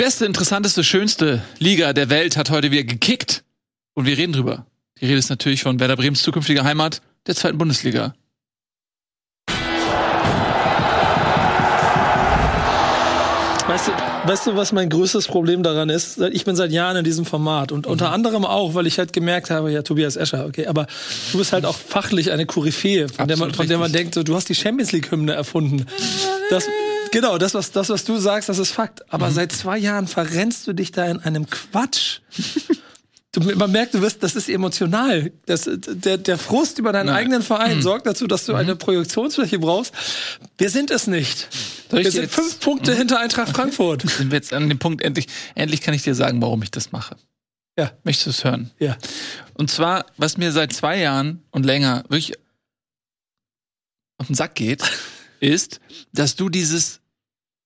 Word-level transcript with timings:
beste, 0.00 0.24
interessanteste, 0.24 0.82
schönste 0.82 1.42
Liga 1.58 1.92
der 1.92 2.08
Welt 2.08 2.38
hat 2.38 2.48
heute 2.48 2.70
wieder 2.70 2.84
gekickt. 2.84 3.44
Und 3.92 4.06
wir 4.06 4.16
reden 4.16 4.32
drüber. 4.32 4.64
Die 4.98 5.04
Rede 5.04 5.18
ist 5.18 5.28
natürlich 5.28 5.62
von 5.62 5.78
Werder 5.78 5.96
Bremens 5.96 6.22
zukünftiger 6.22 6.64
Heimat, 6.64 7.02
der 7.26 7.34
zweiten 7.34 7.58
Bundesliga. 7.58 8.14
Weißt 13.68 13.88
du, 13.88 13.92
weißt 14.24 14.46
du, 14.46 14.56
was 14.56 14.72
mein 14.72 14.88
größtes 14.88 15.26
Problem 15.26 15.62
daran 15.62 15.90
ist? 15.90 16.18
Ich 16.18 16.46
bin 16.46 16.56
seit 16.56 16.72
Jahren 16.72 16.96
in 16.96 17.04
diesem 17.04 17.26
Format 17.26 17.70
und 17.70 17.86
unter 17.86 18.10
anderem 18.10 18.46
auch, 18.46 18.72
weil 18.72 18.86
ich 18.86 18.98
halt 18.98 19.12
gemerkt 19.12 19.50
habe, 19.50 19.70
ja, 19.70 19.82
Tobias 19.82 20.16
Escher, 20.16 20.46
okay, 20.46 20.66
aber 20.66 20.86
du 21.30 21.36
bist 21.36 21.52
halt 21.52 21.66
auch 21.66 21.76
fachlich 21.76 22.32
eine 22.32 22.46
Koryphäe, 22.46 23.10
von, 23.10 23.28
der 23.28 23.36
man, 23.36 23.52
von 23.52 23.68
der 23.68 23.76
man 23.76 23.92
denkt, 23.92 24.14
so, 24.14 24.22
du 24.22 24.34
hast 24.34 24.48
die 24.48 24.54
Champions 24.54 24.92
League-Hymne 24.92 25.34
erfunden. 25.34 25.84
Das, 26.48 26.64
genau, 27.12 27.38
das 27.38 27.54
was, 27.54 27.72
das, 27.72 27.88
was 27.88 28.04
du 28.04 28.16
sagst, 28.18 28.48
das 28.48 28.58
ist 28.58 28.70
Fakt. 28.72 29.12
Aber 29.12 29.30
seit 29.30 29.52
zwei 29.52 29.78
Jahren 29.78 30.06
verrennst 30.06 30.66
du 30.66 30.72
dich 30.72 30.92
da 30.92 31.06
in 31.06 31.20
einem 31.20 31.48
Quatsch. 31.48 32.20
Du, 33.32 33.40
man 33.54 33.70
merkt, 33.70 33.94
du 33.94 34.00
wirst, 34.02 34.22
das 34.24 34.34
ist 34.34 34.48
emotional. 34.48 35.30
Das, 35.46 35.68
der, 35.72 36.18
der 36.18 36.36
Frust 36.36 36.78
über 36.80 36.92
deinen 36.92 37.06
Nein. 37.06 37.14
eigenen 37.16 37.42
Verein 37.42 37.76
Mhm. 37.76 37.82
sorgt 37.82 38.06
dazu, 38.06 38.26
dass 38.26 38.44
du 38.44 38.54
eine 38.54 38.74
Projektionsfläche 38.74 39.60
brauchst. 39.60 39.94
Wir 40.58 40.68
sind 40.68 40.90
es 40.90 41.06
nicht. 41.06 41.48
Soll 41.90 42.02
Wir 42.02 42.10
sind 42.10 42.22
jetzt- 42.22 42.34
fünf 42.34 42.58
Punkte 42.58 42.92
hinter 42.94 43.20
Eintracht 43.20 43.54
Frankfurt. 43.54 44.02
Sind 44.10 44.30
wir 44.32 44.36
jetzt 44.38 44.52
an 44.52 44.68
dem 44.68 44.78
Punkt, 44.80 45.02
endlich, 45.02 45.28
endlich 45.54 45.80
kann 45.80 45.94
ich 45.94 46.02
dir 46.02 46.14
sagen, 46.16 46.42
warum 46.42 46.60
ich 46.64 46.72
das 46.72 46.90
mache. 46.90 47.16
Ja. 47.78 47.92
Möchtest 48.02 48.26
du 48.26 48.30
es 48.30 48.44
hören? 48.44 48.70
Ja. 48.80 48.96
Und 49.54 49.70
zwar, 49.70 50.06
was 50.16 50.36
mir 50.36 50.50
seit 50.50 50.72
zwei 50.72 50.98
Jahren 50.98 51.42
und 51.52 51.64
länger 51.64 52.02
wirklich 52.08 52.34
auf 54.18 54.26
den 54.26 54.34
Sack 54.34 54.56
geht, 54.56 54.82
ist, 55.40 55.80
dass 56.12 56.34
du 56.34 56.48
dieses 56.48 56.99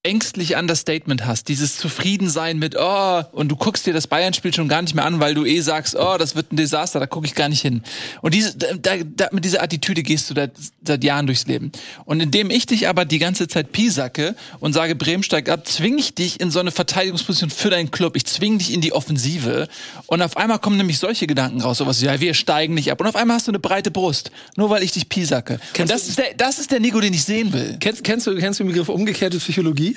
ängstliche 0.04 0.58
Understatement 0.58 1.24
hast, 1.24 1.48
dieses 1.48 1.78
Zufriedensein 1.78 2.58
mit, 2.58 2.76
oh, 2.78 3.22
und 3.32 3.48
du 3.48 3.56
guckst 3.56 3.86
dir 3.86 3.94
das 3.94 4.06
Bayern-Spiel 4.06 4.52
schon 4.52 4.68
gar 4.68 4.82
nicht 4.82 4.94
mehr 4.94 5.06
an, 5.06 5.18
weil 5.18 5.34
du 5.34 5.46
eh 5.46 5.60
sagst, 5.62 5.96
oh, 5.98 6.16
das 6.18 6.36
wird 6.36 6.52
ein 6.52 6.56
Desaster, 6.56 7.00
da 7.00 7.06
gucke 7.06 7.26
ich 7.26 7.34
gar 7.34 7.48
nicht 7.48 7.62
hin. 7.62 7.82
Und 8.20 8.34
diese, 8.34 8.54
da, 8.54 8.96
da, 9.02 9.28
mit 9.32 9.46
dieser 9.46 9.62
Attitüde 9.62 10.02
gehst 10.02 10.28
du 10.28 10.34
da, 10.34 10.48
seit 10.86 11.02
Jahren 11.02 11.26
durchs 11.26 11.46
Leben. 11.46 11.72
Und 12.04 12.20
indem 12.20 12.50
ich 12.50 12.66
dich 12.66 12.86
aber 12.86 13.06
die 13.06 13.18
ganze 13.18 13.48
Zeit 13.48 13.72
piesacke 13.72 14.36
und 14.60 14.74
sage, 14.74 14.94
Bremen 14.94 15.22
steigt 15.22 15.48
ab, 15.48 15.66
zwinge 15.66 16.00
ich 16.00 16.14
dich 16.14 16.38
in 16.38 16.50
so 16.50 16.60
eine 16.60 16.70
Verteidigungsposition 16.70 17.48
für 17.48 17.70
deinen 17.70 17.90
Club. 17.90 18.14
Ich 18.16 18.26
zwinge 18.26 18.58
dich 18.58 18.74
in 18.74 18.82
die 18.82 18.92
Offensive. 18.92 19.68
Und 20.06 20.20
auf 20.20 20.36
einmal 20.36 20.58
kommen 20.58 20.76
nämlich 20.76 20.98
solche 20.98 21.26
Gedanken 21.26 21.62
raus, 21.62 21.78
sowas, 21.78 22.02
wie, 22.02 22.06
ja, 22.06 22.20
wir 22.20 22.34
steigen 22.34 22.74
nicht 22.74 22.92
ab. 22.92 23.00
Und 23.00 23.06
auf 23.06 23.16
einmal 23.16 23.36
hast 23.36 23.46
du 23.46 23.52
eine 23.52 23.58
breite 23.58 23.90
Brust, 23.90 24.30
nur 24.56 24.68
weil 24.68 24.82
ich 24.82 24.92
dich 24.92 25.08
piesacke. 25.08 25.58
Und 25.78 25.88
das 25.88 26.08
ist, 26.08 26.18
der, 26.18 26.34
das 26.36 26.58
ist 26.58 26.70
der 26.72 26.80
Nico, 26.80 27.00
den 27.00 27.14
ich 27.14 27.24
sehen 27.24 27.54
will. 27.54 27.78
Kennst, 27.80 28.04
kennst, 28.04 28.26
du, 28.26 28.36
kennst 28.36 28.60
du 28.60 28.64
den 28.64 28.72
Begriff 28.72 28.90
umgekehrte 28.90 29.38
Psychologie? 29.38 29.93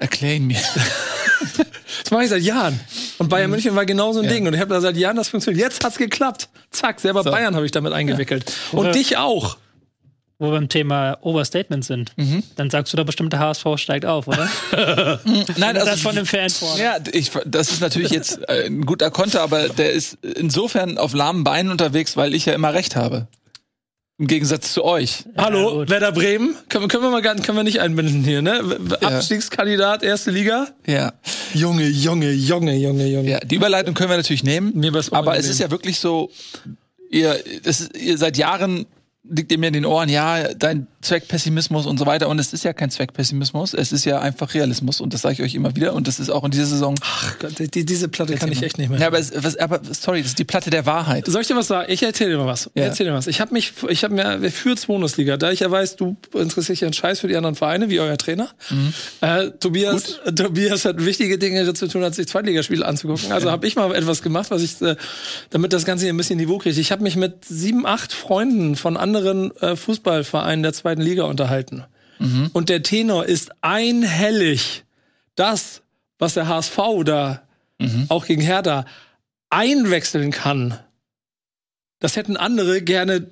Erklär 0.00 0.34
ihn 0.36 0.46
mir. 0.48 0.58
Das 2.02 2.10
mache 2.10 2.24
ich 2.24 2.30
seit 2.30 2.42
Jahren. 2.42 2.78
Und 3.18 3.28
Bayern 3.28 3.50
München 3.50 3.74
war 3.76 3.86
genau 3.86 4.12
so 4.12 4.18
ein 4.20 4.24
Mhm. 4.24 4.30
Ja. 4.30 4.34
Ding. 4.34 4.46
Und 4.48 4.54
ich 4.54 4.60
habe 4.60 4.72
da 4.74 4.80
seit 4.80 4.96
Jahren 4.96 5.16
das 5.16 5.28
funktioniert. 5.28 5.62
Jetzt 5.72 5.84
hat's 5.84 5.96
geklappt. 5.96 6.48
Zack, 6.70 6.98
selber 7.00 7.22
So. 7.22 7.30
Bayern 7.30 7.54
habe 7.54 7.64
ich 7.66 7.72
damit 7.72 7.92
eingewickelt. 7.92 8.52
Und 8.72 8.78
Oder- 8.80 8.90
dich 8.92 9.16
auch. 9.16 9.56
Wo 10.38 10.46
wir 10.46 10.52
beim 10.52 10.68
Thema 10.70 11.18
Overstatement 11.20 11.84
sind. 11.84 12.12
Mhm. 12.16 12.42
Dann 12.56 12.70
sagst 12.70 12.92
du 12.92 12.96
doch 12.96 13.04
bestimmt, 13.04 13.32
der 13.34 13.40
HSV 13.40 13.64
steigt 13.76 14.06
auf, 14.06 14.26
oder? 14.26 14.48
Nein, 15.56 15.76
also 15.76 15.86
das 15.90 16.00
von 16.00 16.16
dem 16.16 16.24
Fan 16.26 16.48
vor. 16.50 16.76
Ja, 16.78 16.96
ich, 17.12 17.30
das 17.44 17.70
ist 17.72 17.80
natürlich 17.82 18.10
jetzt 18.10 18.40
äh, 18.48 18.66
ein 18.66 18.86
guter 18.86 19.10
Konter, 19.10 19.42
aber 19.42 19.68
der 19.68 19.92
ist 19.92 20.16
insofern 20.24 20.96
auf 20.98 21.12
lahmen 21.12 21.44
Beinen 21.44 21.70
unterwegs, 21.70 22.16
weil 22.16 22.34
ich 22.34 22.46
ja 22.46 22.54
immer 22.54 22.72
recht 22.72 22.96
habe. 22.96 23.28
Im 24.20 24.26
Gegensatz 24.26 24.74
zu 24.74 24.84
euch. 24.84 25.24
Hallo, 25.38 25.78
gut. 25.78 25.88
Werder 25.88 26.12
Bremen. 26.12 26.54
Können, 26.68 26.84
wir- 26.84 26.88
können 26.88 27.04
wir 27.04 27.10
mal 27.10 27.22
gar, 27.22 27.34
können 27.36 27.56
wir 27.56 27.64
nicht 27.64 27.80
einbinden 27.80 28.22
hier, 28.22 28.42
ne? 28.42 28.60
Ja. 29.00 29.08
Abstiegskandidat, 29.08 30.02
erste 30.02 30.30
Liga. 30.30 30.68
Ja. 30.86 31.14
Junge, 31.54 31.86
Junge, 31.88 32.30
Junge, 32.30 32.76
Junge, 32.76 33.06
Junge. 33.06 33.30
ja. 33.30 33.40
Die 33.40 33.54
Überleitung 33.54 33.94
können 33.94 34.10
wir 34.10 34.18
natürlich 34.18 34.44
nehmen. 34.44 34.72
Mir 34.76 34.92
aber 35.12 35.38
es 35.38 35.48
ist 35.48 35.58
ja 35.58 35.70
wirklich 35.70 35.98
so, 36.00 36.30
ihr, 37.10 37.34
das 37.62 37.88
ihr 37.98 38.18
seit 38.18 38.36
Jahren 38.36 38.84
liegt 39.22 39.56
mir 39.58 39.66
in 39.66 39.74
den 39.74 39.84
Ohren, 39.84 40.08
ja, 40.08 40.54
dein 40.54 40.86
Zweckpessimismus 41.02 41.84
und 41.86 41.98
so 41.98 42.06
weiter. 42.06 42.28
Und 42.28 42.38
es 42.38 42.52
ist 42.54 42.64
ja 42.64 42.72
kein 42.72 42.90
Zweckpessimismus, 42.90 43.74
es 43.74 43.92
ist 43.92 44.04
ja 44.06 44.20
einfach 44.20 44.54
Realismus. 44.54 45.00
Und 45.00 45.12
das 45.12 45.20
sage 45.22 45.34
ich 45.34 45.42
euch 45.42 45.54
immer 45.54 45.76
wieder. 45.76 45.92
Und 45.92 46.08
das 46.08 46.18
ist 46.18 46.30
auch 46.30 46.42
in 46.44 46.50
dieser 46.50 46.66
Saison. 46.66 46.94
Ach 47.02 47.38
Gott, 47.38 47.52
die, 47.58 47.84
diese 47.84 48.08
Platte 48.08 48.34
kann 48.36 48.50
ich 48.50 48.62
echt 48.62 48.78
nicht 48.78 48.88
mehr. 48.88 48.98
Ja, 48.98 49.08
aber, 49.08 49.18
es, 49.18 49.32
was, 49.36 49.56
aber 49.56 49.80
sorry, 49.92 50.22
das 50.22 50.30
ist 50.30 50.38
die 50.38 50.44
Platte 50.44 50.70
der 50.70 50.86
Wahrheit. 50.86 51.26
Soll 51.26 51.42
ich 51.42 51.48
dir 51.48 51.56
was 51.56 51.66
sagen? 51.66 51.92
Ich 51.92 52.02
erzähle 52.02 52.30
dir 52.30 52.38
mal 52.38 52.46
was. 52.46 52.70
Ich 52.74 52.80
Ja. 52.80 52.84
erzähl 52.84 53.06
dir 53.06 53.12
was. 53.12 53.26
Ich 53.26 53.40
habe 53.42 53.52
mich, 53.52 53.74
ich 53.88 54.04
habe 54.04 54.14
mir 54.14 54.50
für 54.50 54.74
Bundesliga, 54.86 55.36
da 55.36 55.50
ich 55.52 55.60
ja 55.60 55.70
weiß, 55.70 55.96
du 55.96 56.16
interessierst 56.32 56.68
dich 56.70 56.80
ja 56.80 56.86
einen 56.86 56.94
Scheiß 56.94 57.20
für 57.20 57.28
die 57.28 57.36
anderen 57.36 57.56
Vereine, 57.56 57.90
wie 57.90 58.00
euer 58.00 58.16
Trainer. 58.16 58.48
Mhm. 58.70 58.92
Äh, 59.20 59.50
Tobias, 59.60 60.18
äh, 60.24 60.32
Tobias 60.32 60.86
hat 60.86 61.04
wichtige 61.04 61.36
Dinge 61.38 61.72
zu 61.74 61.88
tun, 61.88 62.02
als 62.02 62.16
sich 62.16 62.26
Zweitligaspiele 62.26 62.86
anzugucken. 62.86 63.32
Also 63.32 63.50
habe 63.50 63.66
ich 63.66 63.76
mal 63.76 63.94
etwas 63.94 64.22
gemacht, 64.22 64.50
was 64.50 64.62
ich, 64.62 64.80
äh, 64.80 64.96
damit 65.50 65.74
das 65.74 65.84
Ganze 65.84 66.06
hier 66.06 66.14
ein 66.14 66.16
bisschen 66.16 66.38
Niveau 66.38 66.56
kriegt. 66.58 66.78
Ich 66.78 66.90
habe 66.90 67.02
mich 67.02 67.16
mit 67.16 67.44
sieben, 67.44 67.84
acht 67.86 68.12
Freunden 68.14 68.76
von 68.76 68.96
anderen 68.96 69.09
äh, 69.14 69.76
Fußballvereinen 69.76 70.62
der 70.62 70.72
zweiten 70.72 71.02
Liga 71.02 71.24
unterhalten. 71.24 71.84
Mhm. 72.18 72.50
Und 72.52 72.68
der 72.68 72.82
Tenor 72.82 73.26
ist 73.26 73.52
einhellig. 73.62 74.84
Das, 75.36 75.82
was 76.18 76.34
der 76.34 76.48
HSV 76.48 76.78
da 77.04 77.42
Mhm. 77.78 78.06
auch 78.10 78.26
gegen 78.26 78.42
Hertha 78.42 78.84
einwechseln 79.48 80.32
kann, 80.32 80.78
das 81.98 82.16
hätten 82.16 82.36
andere 82.36 82.82
gerne 82.82 83.30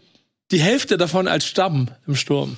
die 0.50 0.61
Hälfte 0.61 0.97
davon 0.97 1.28
als 1.28 1.44
Stamm 1.44 1.91
im 2.06 2.16
Sturm. 2.16 2.56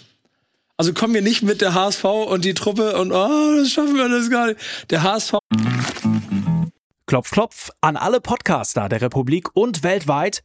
Also 0.76 0.94
kommen 0.94 1.14
wir 1.14 1.22
nicht 1.22 1.42
mit 1.42 1.60
der 1.60 1.74
HSV 1.74 2.04
und 2.04 2.44
die 2.44 2.54
Truppe 2.54 2.96
und 2.96 3.12
oh, 3.12 3.56
das 3.58 3.72
schaffen 3.72 3.96
wir 3.96 4.04
alles 4.04 4.30
gar 4.30 4.46
nicht. 4.46 4.60
Der 4.90 5.02
HSV 5.02 5.34
Klopf, 7.06 7.32
klopf 7.32 7.70
an 7.80 7.96
alle 7.96 8.20
Podcaster 8.20 8.88
der 8.88 9.02
Republik 9.02 9.48
und 9.54 9.82
weltweit. 9.82 10.44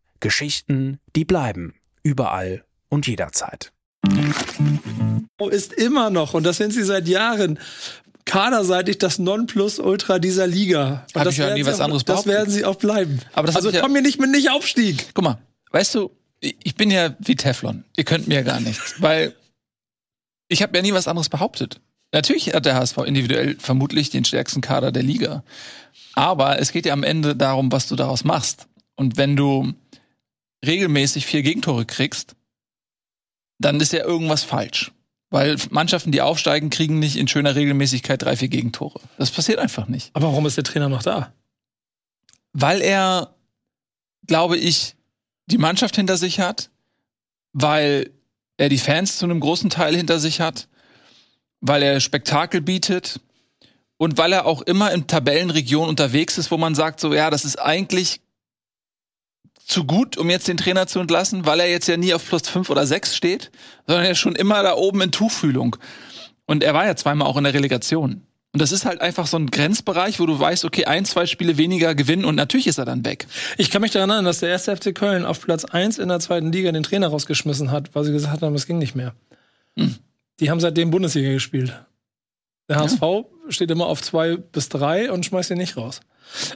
Geschichten, 0.21 0.99
die 1.15 1.25
bleiben. 1.25 1.73
Überall 2.03 2.63
und 2.89 3.05
jederzeit. 3.07 3.71
ist 5.51 5.73
immer 5.73 6.09
noch, 6.09 6.33
und 6.33 6.43
das 6.43 6.57
sind 6.57 6.71
sie 6.71 6.83
seit 6.83 7.07
Jahren, 7.07 7.59
kaderseitig 8.25 8.97
das 8.99 9.19
Nonplusultra 9.19 10.19
dieser 10.19 10.47
Liga. 10.47 11.05
Und 11.13 11.19
Hab 11.19 11.23
das 11.25 11.33
ich 11.33 11.39
ja 11.39 11.45
werden 11.47 11.55
nie 11.57 11.63
sie 11.63 11.69
was 11.69 11.79
auch, 11.79 11.85
anderes 11.85 12.05
Das 12.05 12.23
behauptet. 12.23 12.33
werden 12.33 12.49
sie 12.51 12.65
auch 12.65 12.75
bleiben. 12.75 13.19
Aber 13.33 13.47
das 13.47 13.55
also 13.55 13.69
ja- 13.71 13.81
komm 13.81 13.91
mir 13.93 14.01
nicht 14.01 14.19
mit 14.19 14.29
Nicht-Aufstieg. 14.31 15.09
Guck 15.13 15.23
mal, 15.23 15.37
weißt 15.71 15.95
du, 15.95 16.11
ich 16.39 16.55
ich 16.63 16.75
bin 16.75 16.91
ja 16.91 17.15
wie 17.19 17.35
Teflon. 17.35 17.83
Ihr 17.97 18.03
könnt 18.03 18.27
mir 18.27 18.43
gar 18.43 18.59
nichts, 18.59 18.95
weil 19.01 19.35
ich 20.47 20.61
habe 20.61 20.75
ja 20.77 20.81
nie 20.81 20.93
was 20.93 21.07
anderes 21.07 21.29
behauptet. 21.29 21.81
Natürlich 22.13 22.53
hat 22.53 22.65
der 22.65 22.75
HSV 22.75 22.97
individuell 22.99 23.55
vermutlich 23.57 24.09
den 24.09 24.25
stärksten 24.25 24.61
Kader 24.61 24.91
der 24.91 25.03
Liga. 25.03 25.43
Aber 26.13 26.59
es 26.59 26.71
geht 26.71 26.85
ja 26.85 26.93
am 26.93 27.03
Ende 27.03 27.35
darum, 27.35 27.71
was 27.71 27.87
du 27.87 27.95
daraus 27.95 28.23
machst. 28.23 28.67
Und 28.95 29.17
wenn 29.17 29.35
du 29.37 29.73
regelmäßig 30.65 31.25
vier 31.25 31.41
Gegentore 31.41 31.85
kriegst, 31.85 32.35
dann 33.59 33.79
ist 33.79 33.93
ja 33.93 34.03
irgendwas 34.03 34.43
falsch. 34.43 34.91
Weil 35.29 35.55
Mannschaften, 35.69 36.11
die 36.11 36.21
aufsteigen, 36.21 36.69
kriegen 36.69 36.99
nicht 36.99 37.15
in 37.15 37.27
schöner 37.27 37.55
Regelmäßigkeit 37.55 38.21
drei, 38.21 38.35
vier 38.35 38.49
Gegentore. 38.49 38.99
Das 39.17 39.31
passiert 39.31 39.59
einfach 39.59 39.87
nicht. 39.87 40.09
Aber 40.13 40.27
warum 40.27 40.45
ist 40.45 40.57
der 40.57 40.65
Trainer 40.65 40.89
noch 40.89 41.03
da? 41.03 41.33
Weil 42.51 42.81
er, 42.81 43.33
glaube 44.27 44.57
ich, 44.57 44.95
die 45.45 45.57
Mannschaft 45.57 45.95
hinter 45.95 46.17
sich 46.17 46.41
hat, 46.41 46.69
weil 47.53 48.11
er 48.57 48.67
die 48.67 48.77
Fans 48.77 49.17
zu 49.17 49.25
einem 49.25 49.39
großen 49.39 49.69
Teil 49.69 49.95
hinter 49.95 50.19
sich 50.19 50.41
hat, 50.41 50.67
weil 51.61 51.81
er 51.81 51.99
Spektakel 52.01 52.59
bietet 52.61 53.21
und 53.97 54.17
weil 54.17 54.33
er 54.33 54.45
auch 54.45 54.61
immer 54.61 54.91
in 54.91 55.07
Tabellenregionen 55.07 55.89
unterwegs 55.89 56.37
ist, 56.37 56.51
wo 56.51 56.57
man 56.57 56.75
sagt, 56.75 56.99
so 56.99 57.13
ja, 57.13 57.29
das 57.29 57.45
ist 57.45 57.57
eigentlich 57.57 58.19
zu 59.71 59.85
gut, 59.85 60.17
um 60.17 60.29
jetzt 60.29 60.47
den 60.47 60.57
Trainer 60.57 60.85
zu 60.85 60.99
entlassen, 60.99 61.45
weil 61.45 61.59
er 61.59 61.69
jetzt 61.69 61.87
ja 61.87 61.97
nie 61.97 62.13
auf 62.13 62.27
plus 62.27 62.47
fünf 62.47 62.69
oder 62.69 62.85
sechs 62.85 63.15
steht, 63.15 63.51
sondern 63.87 64.05
er 64.05 64.11
ist 64.11 64.19
schon 64.19 64.35
immer 64.35 64.61
da 64.63 64.75
oben 64.75 65.01
in 65.01 65.11
Tuchfühlung. 65.11 65.77
Und 66.45 66.63
er 66.63 66.73
war 66.73 66.85
ja 66.85 66.95
zweimal 66.95 67.27
auch 67.27 67.37
in 67.37 67.45
der 67.45 67.53
Relegation. 67.53 68.23
Und 68.53 68.61
das 68.61 68.73
ist 68.73 68.83
halt 68.83 68.99
einfach 68.99 69.27
so 69.27 69.37
ein 69.37 69.49
Grenzbereich, 69.49 70.19
wo 70.19 70.25
du 70.25 70.37
weißt, 70.37 70.65
okay, 70.65 70.83
ein, 70.85 71.05
zwei 71.05 71.25
Spiele 71.25 71.57
weniger 71.57 71.95
gewinnen 71.95 72.25
und 72.25 72.35
natürlich 72.35 72.67
ist 72.67 72.79
er 72.79 72.85
dann 72.85 73.05
weg. 73.05 73.27
Ich 73.57 73.71
kann 73.71 73.81
mich 73.81 73.91
daran 73.91 74.09
erinnern, 74.09 74.25
dass 74.25 74.39
der 74.39 74.49
erste 74.49 74.75
FC 74.75 74.93
Köln 74.93 75.23
auf 75.23 75.39
Platz 75.39 75.63
1 75.63 75.99
in 75.99 76.09
der 76.09 76.19
zweiten 76.19 76.51
Liga 76.51 76.71
den 76.73 76.83
Trainer 76.83 77.07
rausgeschmissen 77.07 77.71
hat, 77.71 77.95
weil 77.95 78.03
sie 78.03 78.11
gesagt 78.11 78.41
haben, 78.41 78.53
es 78.53 78.67
ging 78.67 78.77
nicht 78.77 78.93
mehr. 78.93 79.15
Hm. 79.77 79.95
Die 80.41 80.49
haben 80.49 80.59
seitdem 80.59 80.91
Bundesliga 80.91 81.31
gespielt. 81.31 81.73
Der 82.67 82.77
HSV 82.77 83.01
steht 83.47 83.71
immer 83.71 83.85
auf 83.85 84.01
zwei 84.01 84.35
bis 84.35 84.67
drei 84.67 85.11
und 85.11 85.25
schmeißt 85.25 85.51
ihn 85.51 85.57
nicht 85.57 85.77
raus. 85.77 86.01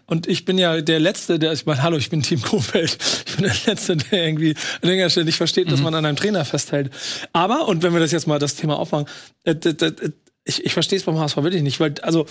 Und 0.05 0.27
ich 0.27 0.45
bin 0.45 0.57
ja 0.57 0.81
der 0.81 0.99
Letzte, 0.99 1.39
der, 1.39 1.53
ich 1.53 1.65
meine, 1.65 1.81
hallo, 1.83 1.97
ich 1.97 2.09
bin 2.09 2.21
Team 2.21 2.41
Kofeld. 2.43 2.97
Ich 3.27 3.35
bin 3.35 3.45
der 3.45 3.55
Letzte, 3.65 3.97
der 3.97 4.25
irgendwie 4.25 4.51
an 4.51 4.89
irgendeiner 4.89 5.09
Stelle 5.09 5.25
nicht 5.25 5.37
versteht, 5.37 5.71
dass 5.71 5.81
man 5.81 5.93
an 5.95 6.05
einem 6.05 6.17
Trainer 6.17 6.45
festhält. 6.45 6.91
Aber, 7.33 7.67
und 7.67 7.83
wenn 7.83 7.93
wir 7.93 7.99
das 7.99 8.11
jetzt 8.11 8.27
mal 8.27 8.39
das 8.39 8.55
Thema 8.55 8.77
aufmachen, 8.77 9.07
äh, 9.43 9.55
d- 9.55 9.93
ich, 10.45 10.63
ich 10.63 10.73
verstehe 10.73 10.97
es 10.99 11.05
beim 11.05 11.17
HSV 11.17 11.37
wirklich 11.37 11.63
nicht, 11.63 11.79
weil, 11.79 11.95
also, 12.01 12.25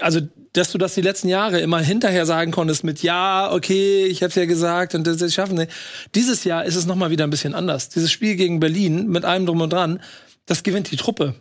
also, 0.00 0.20
dass 0.54 0.72
du 0.72 0.78
das 0.78 0.94
die 0.94 1.02
letzten 1.02 1.28
Jahre 1.28 1.60
immer 1.60 1.80
hinterher 1.80 2.24
sagen 2.24 2.50
konntest 2.52 2.84
mit, 2.84 3.02
ja, 3.02 3.52
okay, 3.52 4.06
ich 4.06 4.22
hab's 4.22 4.34
ja 4.36 4.46
gesagt 4.46 4.94
und 4.94 5.06
das, 5.06 5.18
das 5.18 5.34
schaffen 5.34 5.58
sie. 5.58 5.66
Dieses 6.14 6.44
Jahr 6.44 6.64
ist 6.64 6.76
es 6.76 6.86
nochmal 6.86 7.10
wieder 7.10 7.24
ein 7.24 7.30
bisschen 7.30 7.54
anders. 7.54 7.90
Dieses 7.90 8.10
Spiel 8.10 8.36
gegen 8.36 8.60
Berlin 8.60 9.08
mit 9.08 9.24
allem 9.26 9.44
drum 9.44 9.60
und 9.60 9.72
dran, 9.72 10.00
das 10.46 10.62
gewinnt 10.62 10.90
die 10.90 10.96
Truppe. 10.96 11.34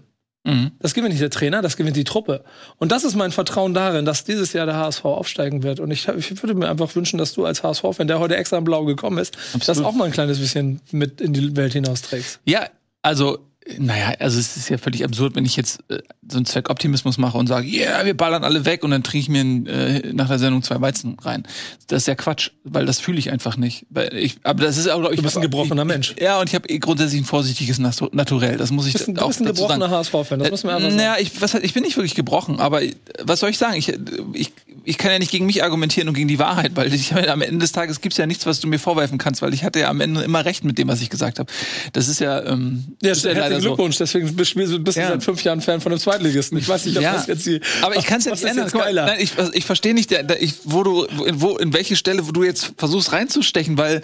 Mhm. 0.44 0.72
Das 0.80 0.94
gewinnt 0.94 1.12
nicht 1.12 1.22
der 1.22 1.30
Trainer, 1.30 1.62
das 1.62 1.78
gewinnt 1.78 1.95
die 1.95 2.04
Truppe. 2.04 2.44
Und 2.78 2.92
das 2.92 3.04
ist 3.04 3.16
mein 3.16 3.31
Vertrauen 3.31 3.74
darin, 3.74 4.06
dass 4.06 4.25
dieses 4.25 4.54
Jahr 4.54 4.66
der 4.66 4.75
HSV 4.75 5.06
aufsteigen 5.06 5.63
wird. 5.63 5.80
Und 5.80 5.92
ich, 5.92 6.07
ich 6.07 6.44
würde 6.44 6.54
mir 6.54 6.69
einfach 6.69 6.94
wünschen, 6.95 7.18
dass 7.18 7.34
du 7.34 7.45
als 7.45 7.63
HSV-Fan, 7.63 8.07
der 8.07 8.19
heute 8.19 8.36
extra 8.36 8.57
in 8.57 8.63
Blau 8.63 8.84
gekommen 8.84 9.18
ist, 9.18 9.38
das 9.66 9.81
auch 9.81 9.94
mal 9.94 10.06
ein 10.06 10.12
kleines 10.12 10.40
bisschen 10.40 10.81
mit 10.92 11.22
in 11.22 11.34
die 11.34 11.56
Welt 11.56 11.74
hinausträgst. 11.74 12.42
Ja, 12.45 12.68
also, 13.01 13.40
naja, 13.80 14.13
also 14.19 14.39
es 14.39 14.57
ist 14.57 14.69
ja 14.69 14.77
völlig 14.77 15.04
absurd, 15.04 15.36
wenn 15.36 15.45
ich 15.45 15.56
jetzt 15.56 15.80
äh, 15.89 16.00
so 16.27 16.38
einen 16.38 16.45
Zweckoptimismus 16.45 17.18
mache 17.18 17.38
und 17.38 17.48
sage, 17.48 17.68
ja, 17.68 17.92
yeah, 17.98 18.06
wir 18.06 18.15
ballern 18.15 18.44
alle 18.44 18.65
weg 18.65 18.83
und 18.83 18.92
dann 18.92 19.04
trinke 19.04 19.19
ich 19.19 19.30
mir 19.30 19.42
äh, 19.71 20.13
nach 20.13 20.27
der 20.27 20.39
Sendung 20.39 20.63
zwei 20.63 20.81
Weizen 20.81 21.18
rein. 21.21 21.44
Das 21.88 22.04
ist 22.04 22.07
ja 22.07 22.15
Quatsch, 22.15 22.50
weil 22.63 22.86
das 22.86 23.00
fühle 23.00 23.19
ich 23.19 23.31
einfach 23.31 23.56
nicht. 23.57 23.86
Weil 23.89 24.13
ich, 24.15 24.38
aber 24.44 24.63
das 24.63 24.77
ist 24.77 24.89
auch, 24.89 25.00
glaub 25.00 25.12
ich, 25.12 25.18
Du 25.18 25.24
bist 25.24 25.38
ein 25.38 25.42
gebrochener 25.42 25.86
Mensch. 25.86 26.15
Ja, 26.19 26.39
und 26.39 26.50
ich 26.50 26.56
habe 26.56 26.68
eh 26.69 26.80
grundsätzlich 26.80 27.21
ein 27.21 27.25
vorsichtiges 27.25 27.80
Natu- 27.80 28.10
Naturell. 28.13 28.57
Das 28.57 28.71
muss 28.71 28.86
ich 28.86 28.94
Du 28.94 28.98
bist 29.00 29.10
ein, 29.10 29.15
du 29.15 29.21
auch 29.21 29.27
bist 29.27 29.39
ein 29.42 29.45
gebrochener. 29.45 29.89
HSV-Fan, 29.89 30.39
das 30.39 30.51
muss 30.51 30.63
man 30.63 30.75
einfach 30.75 30.88
sagen. 30.89 30.95
Naja, 30.98 31.16
ich, 31.19 31.42
was, 31.42 31.54
ich 31.56 31.74
bin 31.74 31.83
nicht 31.83 31.95
wirklich 31.95 32.16
gebrochen, 32.16 32.59
aber 32.59 32.81
was 33.24 33.39
soll 33.39 33.50
ich 33.50 33.57
sagen? 33.57 33.75
Ich, 33.77 33.94
ich, 34.33 34.51
ich 34.83 34.98
kann 34.98 35.12
ja 35.12 35.19
nicht 35.19 35.31
gegen 35.31 35.45
mich 35.45 35.63
argumentieren 35.63 36.09
und 36.09 36.16
gegen 36.16 36.27
die 36.27 36.39
Wahrheit, 36.39 36.71
weil 36.75 36.94
ich, 36.94 37.13
am 37.30 37.42
Ende 37.42 37.59
des 37.59 37.71
Tages 37.71 38.01
gibt's 38.01 38.18
ja 38.18 38.25
nichts, 38.25 38.45
was 38.45 38.59
du 38.59 38.68
mir 38.68 38.80
vorwerfen 38.80 39.18
kannst, 39.18 39.42
weil 39.42 39.54
ich 39.54 39.63
hatte 39.63 39.80
ja 39.80 39.89
am 39.89 40.01
Ende 40.01 40.21
immer 40.24 40.44
recht 40.44 40.63
mit 40.66 40.77
dem, 40.77 40.88
was 40.89 41.01
ich 41.01 41.09
gesagt 41.09 41.39
habe. 41.39 41.51
Das 41.94 42.07
ist 42.07 42.19
ja, 42.19 42.44
ähm, 42.44 42.83
Ja, 43.01 43.12
ist 43.12 43.24
ja 43.24 43.33
leider 43.53 43.63
so. 43.63 43.69
Glückwunsch, 43.75 43.97
deswegen 43.97 44.35
bist, 44.35 44.55
bist 44.55 44.97
Ja. 44.97 45.07
du 45.07 45.13
seit 45.13 45.23
fünf 45.23 45.44
Jahren 45.44 45.61
Fan 45.61 45.81
von 45.81 45.91
einem 45.91 46.00
Zweitligisten. 46.00 46.57
Ich 46.57 46.67
weiß 46.67 46.85
nicht, 46.85 46.97
ob 46.97 47.03
Ja. 47.03 47.13
das 47.13 47.27
jetzt 47.27 47.45
die. 47.45 47.59
Aber 47.81 47.95
ich 47.97 48.05
kann 48.05 48.19
es 48.19 48.25
ja 48.25 48.31
nicht 48.31 48.44
ändern. 48.44 48.65
Jetzt 48.65 48.73
mal, 48.75 48.83
geiler? 48.83 49.05
Nein, 49.05 49.19
ich, 49.19 49.33
ich 49.53 49.65
verstehe 49.65 49.94
nicht, 49.94 50.11
der, 50.11 50.23
der, 50.23 50.41
ich, 50.41 50.53
wo 50.65 50.83
du, 50.83 51.03
in, 51.05 51.41
wo, 51.41 51.57
in 51.57 51.73
welche 51.73 51.95
Stelle, 51.95 52.27
wo 52.27 52.31
du 52.31 52.44
jetzt 52.44 52.73
versuchst 52.77 53.11
reinzustechen, 53.11 53.77
weil 53.77 54.03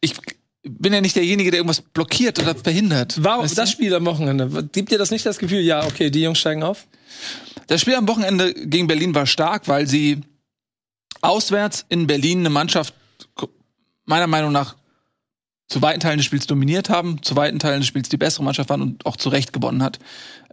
ich 0.00 0.14
bin 0.68 0.92
ja 0.92 1.00
nicht 1.00 1.14
derjenige, 1.16 1.50
der 1.50 1.58
irgendwas 1.58 1.80
blockiert 1.80 2.38
oder 2.40 2.54
verhindert. 2.54 3.14
Warum 3.22 3.44
Weißt 3.44 3.56
das 3.56 3.70
du? 3.70 3.74
Spiel 3.76 3.94
am 3.94 4.04
Wochenende? 4.04 4.64
Gibt 4.72 4.90
dir 4.90 4.98
das 4.98 5.10
nicht 5.10 5.24
das 5.24 5.38
Gefühl, 5.38 5.60
ja, 5.60 5.84
okay, 5.84 6.10
die 6.10 6.22
Jungs 6.22 6.38
steigen 6.38 6.62
auf? 6.62 6.86
Das 7.68 7.80
Spiel 7.80 7.94
am 7.94 8.06
Wochenende 8.08 8.52
gegen 8.52 8.86
Berlin 8.86 9.14
war 9.14 9.26
stark, 9.26 9.68
weil 9.68 9.86
sie 9.86 10.20
auswärts 11.20 11.84
in 11.88 12.06
Berlin 12.06 12.40
eine 12.40 12.50
Mannschaft 12.50 12.94
meiner 14.04 14.26
Meinung 14.26 14.52
nach 14.52 14.76
zu 15.68 15.82
weiten 15.82 16.00
Teilen 16.00 16.18
des 16.18 16.26
Spiels 16.26 16.46
dominiert 16.46 16.90
haben, 16.90 17.22
zu 17.22 17.36
weiten 17.36 17.58
Teilen 17.58 17.80
des 17.80 17.88
Spiels 17.88 18.08
die 18.08 18.16
bessere 18.16 18.44
Mannschaft 18.44 18.70
waren 18.70 18.82
und 18.82 19.06
auch 19.06 19.16
zu 19.16 19.28
Recht 19.28 19.52
gewonnen 19.52 19.82
hat. 19.82 19.98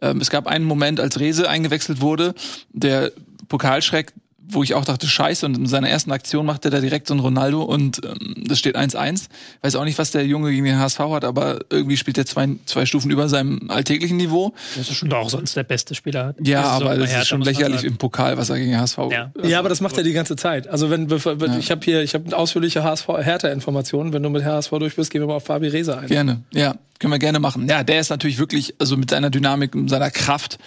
Ähm, 0.01 0.19
es 0.19 0.29
gab 0.29 0.47
einen 0.47 0.65
Moment, 0.65 0.99
als 0.99 1.19
Rese 1.19 1.49
eingewechselt 1.49 2.01
wurde, 2.01 2.33
der 2.71 3.11
Pokalschreck, 3.47 4.13
wo 4.47 4.61
ich 4.61 4.73
auch 4.73 4.85
dachte, 4.85 5.07
scheiße, 5.07 5.45
und 5.45 5.57
in 5.57 5.65
seiner 5.67 5.89
ersten 5.89 6.11
Aktion 6.11 6.45
macht 6.45 6.65
er 6.65 6.71
da 6.71 6.79
direkt 6.81 7.07
so 7.07 7.13
ein 7.13 7.19
Ronaldo 7.19 7.63
und 7.63 8.01
ähm, 8.03 8.35
das 8.45 8.59
steht 8.59 8.75
1-1. 8.77 9.27
Weiß 9.61 9.75
auch 9.75 9.85
nicht, 9.85 9.97
was 9.97 10.11
der 10.11 10.25
Junge 10.25 10.51
gegen 10.51 10.65
den 10.65 10.77
HSV 10.79 10.99
hat, 10.99 11.23
aber 11.25 11.59
irgendwie 11.69 11.97
spielt 11.97 12.17
er 12.17 12.25
zwei, 12.25 12.47
zwei 12.65 12.85
Stufen 12.85 13.09
über 13.09 13.29
seinem 13.29 13.69
alltäglichen 13.69 14.17
Niveau. 14.17 14.53
Das 14.75 14.89
ist 14.89 14.95
schon 14.97 15.11
auch 15.13 15.29
sonst 15.29 15.55
der 15.55 15.63
beste 15.63 15.95
Spieler. 15.95 16.35
Ja, 16.43 16.63
aber 16.63 16.85
bei 16.85 16.95
das 16.97 17.05
ist 17.05 17.11
Hertha, 17.15 17.25
schon 17.25 17.41
lächerlich 17.41 17.83
im 17.83 17.97
Pokal, 17.97 18.37
was 18.37 18.49
er 18.49 18.57
gegen 18.59 18.71
den 18.71 18.79
HSV 18.81 18.97
Ja. 19.11 19.31
ja, 19.43 19.59
aber 19.59 19.69
das 19.69 19.81
macht 19.81 19.97
er 19.97 20.03
die 20.03 20.13
ganze 20.13 20.35
Zeit. 20.35 20.67
Also 20.67 20.89
wenn, 20.89 21.07
bevor- 21.07 21.39
wenn 21.39 21.53
Ja. 21.53 21.57
ich 21.59 21.71
habe 21.71 21.81
hier, 21.83 22.01
ich 22.03 22.13
habe 22.13 22.35
ausführliche 22.37 22.83
HSV 22.83 23.07
Hertha-Informationen. 23.07 24.13
Wenn 24.13 24.23
du 24.23 24.29
mit 24.29 24.43
HSV 24.43 24.69
durch 24.79 24.95
bist, 24.95 25.11
gehen 25.11 25.21
wir 25.21 25.27
mal 25.27 25.35
auf 25.35 25.45
Fabi 25.45 25.67
Reza 25.67 25.97
ein. 25.99 26.07
Gerne, 26.07 26.41
ja, 26.53 26.75
können 26.99 27.11
wir 27.13 27.19
gerne 27.19 27.39
machen. 27.39 27.67
Ja, 27.67 27.83
der 27.83 27.99
ist 27.99 28.09
natürlich 28.09 28.39
wirklich, 28.39 28.75
also 28.79 28.97
mit 28.97 29.09
seiner 29.09 29.29
Dynamik, 29.29 29.73
mit 29.75 29.89
seiner 29.89 30.11
Kraft, 30.11 30.57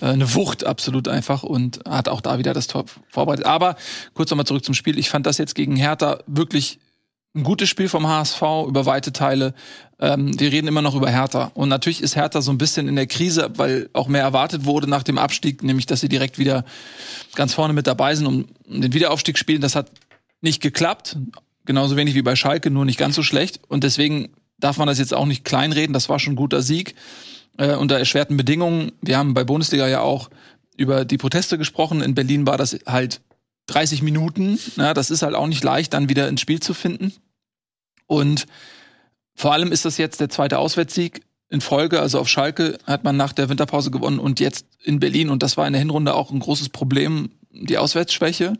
eine 0.00 0.34
Wucht 0.34 0.64
absolut 0.64 1.08
einfach 1.08 1.42
und 1.42 1.80
hat 1.86 2.08
auch 2.08 2.20
da 2.20 2.38
wieder 2.38 2.54
das 2.54 2.66
Tor 2.66 2.84
vorbereitet. 3.08 3.46
Aber 3.46 3.76
kurz 4.14 4.30
nochmal 4.30 4.46
zurück 4.46 4.64
zum 4.64 4.74
Spiel. 4.74 4.98
Ich 4.98 5.10
fand 5.10 5.26
das 5.26 5.38
jetzt 5.38 5.54
gegen 5.54 5.76
Hertha 5.76 6.20
wirklich 6.26 6.78
ein 7.34 7.44
gutes 7.44 7.68
Spiel 7.68 7.88
vom 7.88 8.08
HSV 8.08 8.42
über 8.66 8.86
weite 8.86 9.12
Teile. 9.12 9.54
Ähm, 10.00 10.38
wir 10.40 10.50
reden 10.50 10.66
immer 10.66 10.82
noch 10.82 10.96
über 10.96 11.10
Hertha. 11.10 11.52
Und 11.54 11.68
natürlich 11.68 12.02
ist 12.02 12.16
Hertha 12.16 12.42
so 12.42 12.50
ein 12.50 12.58
bisschen 12.58 12.88
in 12.88 12.96
der 12.96 13.06
Krise, 13.06 13.50
weil 13.56 13.88
auch 13.92 14.08
mehr 14.08 14.22
erwartet 14.22 14.64
wurde 14.64 14.88
nach 14.88 15.04
dem 15.04 15.18
Abstieg, 15.18 15.62
nämlich 15.62 15.86
dass 15.86 16.00
sie 16.00 16.08
direkt 16.08 16.38
wieder 16.38 16.64
ganz 17.34 17.54
vorne 17.54 17.72
mit 17.72 17.86
dabei 17.86 18.14
sind 18.14 18.26
und 18.26 18.48
den 18.66 18.92
Wiederaufstieg 18.92 19.38
spielen. 19.38 19.60
Das 19.60 19.76
hat 19.76 19.90
nicht 20.40 20.60
geklappt. 20.60 21.16
Genauso 21.66 21.96
wenig 21.96 22.14
wie 22.14 22.22
bei 22.22 22.34
Schalke, 22.34 22.70
nur 22.70 22.84
nicht 22.84 22.98
ganz 22.98 23.14
so 23.14 23.22
schlecht. 23.22 23.60
Und 23.68 23.84
deswegen 23.84 24.30
darf 24.58 24.78
man 24.78 24.88
das 24.88 24.98
jetzt 24.98 25.14
auch 25.14 25.26
nicht 25.26 25.44
kleinreden. 25.44 25.92
Das 25.92 26.08
war 26.08 26.18
schon 26.18 26.32
ein 26.32 26.36
guter 26.36 26.62
Sieg 26.62 26.96
äh, 27.58 27.74
unter 27.74 27.98
erschwerten 27.98 28.36
Bedingungen. 28.36 28.92
Wir 29.00 29.18
haben 29.18 29.34
bei 29.34 29.44
Bundesliga 29.44 29.88
ja 29.88 30.00
auch 30.00 30.30
über 30.76 31.04
die 31.04 31.18
Proteste 31.18 31.58
gesprochen. 31.58 32.02
In 32.02 32.14
Berlin 32.14 32.46
war 32.46 32.56
das 32.56 32.78
halt 32.86 33.20
30 33.66 34.02
Minuten. 34.02 34.58
Ja, 34.76 34.94
das 34.94 35.10
ist 35.10 35.22
halt 35.22 35.34
auch 35.34 35.46
nicht 35.46 35.62
leicht, 35.62 35.92
dann 35.94 36.08
wieder 36.08 36.28
ins 36.28 36.40
Spiel 36.40 36.60
zu 36.60 36.74
finden. 36.74 37.12
Und 38.06 38.46
vor 39.34 39.52
allem 39.52 39.72
ist 39.72 39.84
das 39.84 39.98
jetzt 39.98 40.20
der 40.20 40.28
zweite 40.28 40.58
Auswärtssieg 40.58 41.22
in 41.48 41.60
Folge. 41.60 42.00
Also 42.00 42.18
auf 42.18 42.28
Schalke 42.28 42.78
hat 42.84 43.04
man 43.04 43.16
nach 43.16 43.32
der 43.32 43.48
Winterpause 43.48 43.90
gewonnen 43.90 44.18
und 44.18 44.40
jetzt 44.40 44.66
in 44.82 45.00
Berlin. 45.00 45.30
Und 45.30 45.42
das 45.42 45.56
war 45.56 45.66
in 45.66 45.72
der 45.72 45.80
Hinrunde 45.80 46.14
auch 46.14 46.30
ein 46.30 46.40
großes 46.40 46.70
Problem, 46.70 47.30
die 47.52 47.78
Auswärtsschwäche. 47.78 48.54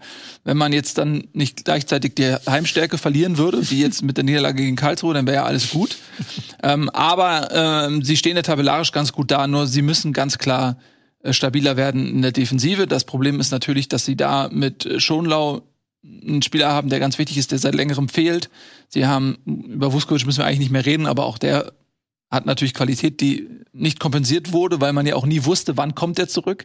Wenn 0.44 0.56
man 0.56 0.72
jetzt 0.72 0.98
dann 0.98 1.28
nicht 1.32 1.64
gleichzeitig 1.64 2.14
die 2.14 2.34
Heimstärke 2.46 2.98
verlieren 2.98 3.38
würde, 3.38 3.70
wie 3.70 3.80
jetzt 3.80 4.02
mit 4.02 4.16
der 4.16 4.24
Niederlage 4.24 4.62
gegen 4.62 4.76
Karlsruhe, 4.76 5.14
dann 5.14 5.26
wäre 5.26 5.36
ja 5.36 5.44
alles 5.44 5.70
gut. 5.70 5.96
ähm, 6.62 6.90
aber 6.90 7.48
ähm, 7.52 8.02
sie 8.02 8.16
stehen 8.16 8.36
ja 8.36 8.42
tabellarisch 8.42 8.92
ganz 8.92 9.12
gut 9.12 9.30
da, 9.30 9.46
nur 9.46 9.66
sie 9.66 9.82
müssen 9.82 10.12
ganz 10.12 10.38
klar 10.38 10.76
äh, 11.22 11.32
stabiler 11.32 11.76
werden 11.76 12.08
in 12.08 12.22
der 12.22 12.32
Defensive. 12.32 12.86
Das 12.86 13.04
Problem 13.04 13.40
ist 13.40 13.50
natürlich, 13.50 13.88
dass 13.88 14.04
sie 14.04 14.16
da 14.16 14.48
mit 14.50 14.86
äh, 14.86 15.00
Schonlau 15.00 15.62
einen 16.02 16.42
Spieler 16.42 16.70
haben, 16.70 16.88
der 16.88 16.98
ganz 16.98 17.18
wichtig 17.18 17.36
ist, 17.36 17.52
der 17.52 17.58
seit 17.58 17.74
längerem 17.74 18.08
fehlt. 18.08 18.48
Sie 18.88 19.06
haben, 19.06 19.36
über 19.44 19.92
Vuskovic 19.92 20.24
müssen 20.24 20.38
wir 20.38 20.46
eigentlich 20.46 20.60
nicht 20.60 20.72
mehr 20.72 20.86
reden, 20.86 21.06
aber 21.06 21.26
auch 21.26 21.36
der 21.36 21.72
hat 22.30 22.46
natürlich 22.46 22.74
Qualität, 22.74 23.20
die 23.20 23.48
nicht 23.72 24.00
kompensiert 24.00 24.52
wurde, 24.52 24.80
weil 24.80 24.92
man 24.92 25.06
ja 25.06 25.16
auch 25.16 25.26
nie 25.26 25.44
wusste, 25.44 25.76
wann 25.76 25.94
kommt 25.94 26.18
er 26.18 26.28
zurück. 26.28 26.64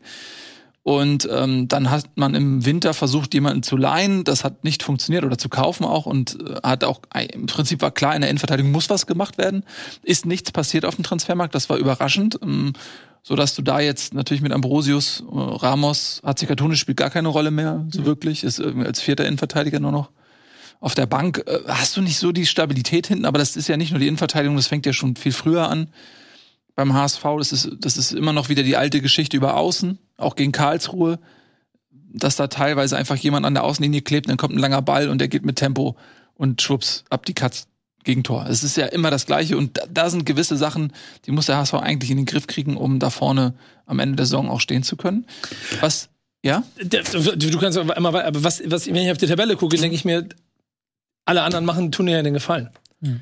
Und 0.86 1.28
ähm, 1.32 1.68
dann 1.68 1.90
hat 1.90 2.16
man 2.16 2.36
im 2.36 2.64
Winter 2.64 2.94
versucht, 2.94 3.34
jemanden 3.34 3.64
zu 3.64 3.76
leihen. 3.76 4.24
Das 4.24 4.44
hat 4.44 4.64
nicht 4.64 4.84
funktioniert 4.84 5.26
oder 5.26 5.36
zu 5.36 5.50
kaufen 5.50 5.84
auch 5.84 6.06
und 6.06 6.38
äh, 6.40 6.62
hat 6.62 6.84
auch 6.84 7.02
im 7.34 7.48
Prinzip 7.48 7.82
war 7.82 7.90
klar, 7.90 8.14
in 8.14 8.22
der 8.22 8.30
Innenverteidigung 8.30 8.72
muss 8.72 8.88
was 8.92 9.08
gemacht 9.08 9.40
werden. 9.40 9.64
Ist 10.04 10.28
nichts 10.28 10.52
passiert 10.52 10.86
auf 10.86 10.94
dem 10.94 11.04
Transfermarkt. 11.04 11.56
Das 11.56 11.72
war 11.72 11.78
überraschend, 11.78 12.38
ähm, 12.44 12.74
so 13.24 13.36
dass 13.36 13.56
du 13.56 13.64
da 13.64 13.80
jetzt 13.80 14.14
natürlich 14.14 14.44
mit 14.44 14.52
Ambrosius, 14.52 15.22
äh, 15.22 15.36
Ramos, 15.36 16.22
Hatzikatone 16.24 16.76
spielt 16.76 16.98
gar 16.98 17.10
keine 17.10 17.30
Rolle 17.30 17.50
mehr, 17.50 17.88
so 17.90 18.06
wirklich. 18.06 18.44
Ist 18.44 18.60
irgendwie 18.60 18.86
als 18.86 19.02
vierter 19.02 19.26
Innenverteidiger 19.26 19.80
nur 19.80 19.92
noch 19.92 20.12
auf 20.82 20.94
der 20.94 21.08
Bank. 21.08 21.42
Äh, 21.48 21.62
hast 21.68 21.98
du 21.98 22.02
nicht 22.02 22.20
so 22.20 22.32
die 22.32 22.46
Stabilität 22.46 23.08
hinten? 23.08 23.26
Aber 23.26 23.40
das 23.40 23.58
ist 23.58 23.68
ja 23.68 23.76
nicht 23.76 23.90
nur 23.90 24.00
die 24.00 24.08
Innenverteidigung, 24.08 24.56
das 24.56 24.68
fängt 24.68 24.86
ja 24.86 24.94
schon 24.94 25.16
viel 25.16 25.32
früher 25.32 25.68
an 25.68 25.88
beim 26.76 26.94
HSV. 26.94 27.24
Das 27.40 27.52
ist, 27.52 27.70
das 27.80 27.98
ist 27.98 28.12
immer 28.12 28.34
noch 28.34 28.50
wieder 28.50 28.64
die 28.64 28.78
alte 28.78 29.02
Geschichte 29.02 29.38
über 29.38 29.58
Außen, 29.58 29.98
auch 30.18 30.36
gegen 30.36 30.52
Karlsruhe, 30.52 31.20
dass 31.92 32.36
da 32.36 32.48
teilweise 32.48 32.98
einfach 32.98 33.16
jemand 33.16 33.46
an 33.46 33.54
der 33.54 33.64
Außenlinie 33.64 34.02
klebt, 34.02 34.30
dann 34.30 34.38
kommt 34.38 34.56
ein 34.56 34.60
langer 34.60 34.82
Ball 34.82 35.10
und 35.10 35.20
der 35.20 35.28
geht 35.28 35.46
mit 35.46 35.58
Tempo 35.58 35.96
und 36.36 36.62
schwupps, 36.62 37.04
ab 37.10 37.26
die 37.26 37.34
Katz 37.34 37.68
gegen 38.04 38.24
Tor. 38.24 38.46
Es 38.48 38.64
ist 38.64 38.78
ja 38.78 38.86
immer 38.86 39.12
das 39.12 39.26
Gleiche 39.26 39.58
und 39.58 39.78
da, 39.78 39.84
da 39.92 40.10
sind 40.10 40.26
gewisse 40.26 40.58
Sachen, 40.58 40.94
die 41.26 41.32
muss 41.32 41.48
der 41.48 41.58
HSV 41.58 41.74
eigentlich 41.76 42.12
in 42.12 42.18
den 42.18 42.26
Griff 42.26 42.48
kriegen, 42.48 42.78
um 42.78 43.00
da 43.00 43.10
vorne 43.10 43.56
am 43.86 44.00
Ende 44.00 44.16
der 44.16 44.26
Saison 44.26 44.50
auch 44.50 44.62
stehen 44.62 44.84
zu 44.84 44.96
können. 44.96 45.26
Was, 45.82 46.10
ja? 46.44 46.64
Du, 46.78 47.58
kannst 47.58 47.78
aber 47.78 47.98
immer, 47.98 48.10
aber 48.10 48.44
was, 48.44 48.62
was, 48.66 48.88
wenn 48.88 48.96
ich 48.96 49.12
auf 49.12 49.18
die 49.18 49.28
Tabelle 49.28 49.58
gucke, 49.58 49.78
denke 49.78 49.96
ich 49.96 50.06
mir, 50.06 50.30
alle 51.26 51.42
anderen 51.42 51.66
machen, 51.66 51.92
tun 51.92 52.06
dir 52.06 52.14
ja 52.14 52.24
den 52.24 52.34
Gefallen. 52.34 52.70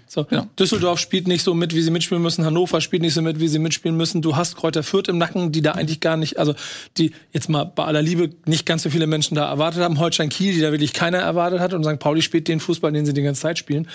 So, 0.08 0.24
Genau. 0.26 0.48
Düsseldorf 0.60 1.00
spielt 1.00 1.28
nicht 1.28 1.44
so 1.44 1.54
mit, 1.54 1.74
wie 1.76 1.82
sie 1.82 1.92
mitspielen 1.92 2.22
müssen. 2.24 2.46
Hannover 2.46 2.82
spielt 2.82 3.02
nicht 3.02 3.14
so 3.14 3.22
mit, 3.22 3.40
wie 3.40 3.48
sie 3.48 3.60
mitspielen 3.60 3.96
müssen. 3.98 4.22
Du 4.22 4.36
hast 4.36 4.56
Kräuter 4.56 4.84
Fürth 4.84 5.08
im 5.10 5.18
Nacken, 5.18 5.52
die 5.52 5.62
da 5.62 5.74
eigentlich 5.74 6.00
gar 6.00 6.18
nicht, 6.18 6.38
also 6.40 6.54
die 6.98 7.12
jetzt 7.32 7.50
mal 7.50 7.64
bei 7.66 7.84
aller 7.86 8.02
Liebe 8.02 8.30
nicht 8.46 8.66
ganz 8.66 8.84
so 8.84 8.90
viele 8.90 9.08
Menschen 9.08 9.36
da 9.36 9.48
erwartet 9.50 9.82
haben. 9.82 10.00
Holstein 10.00 10.30
Kiel, 10.30 10.54
die 10.54 10.62
da 10.62 10.72
wirklich 10.72 10.94
keiner 10.94 11.20
erwartet 11.20 11.60
hat. 11.60 11.74
Und 11.74 11.84
St. 11.84 12.00
Pauli 12.00 12.22
spielt 12.22 12.48
den 12.48 12.60
Fußball, 12.60 12.92
den 12.92 13.06
sie 13.06 13.14
die 13.14 13.22
ganze 13.22 13.42
Zeit 13.42 13.58
spielen. 13.58 13.88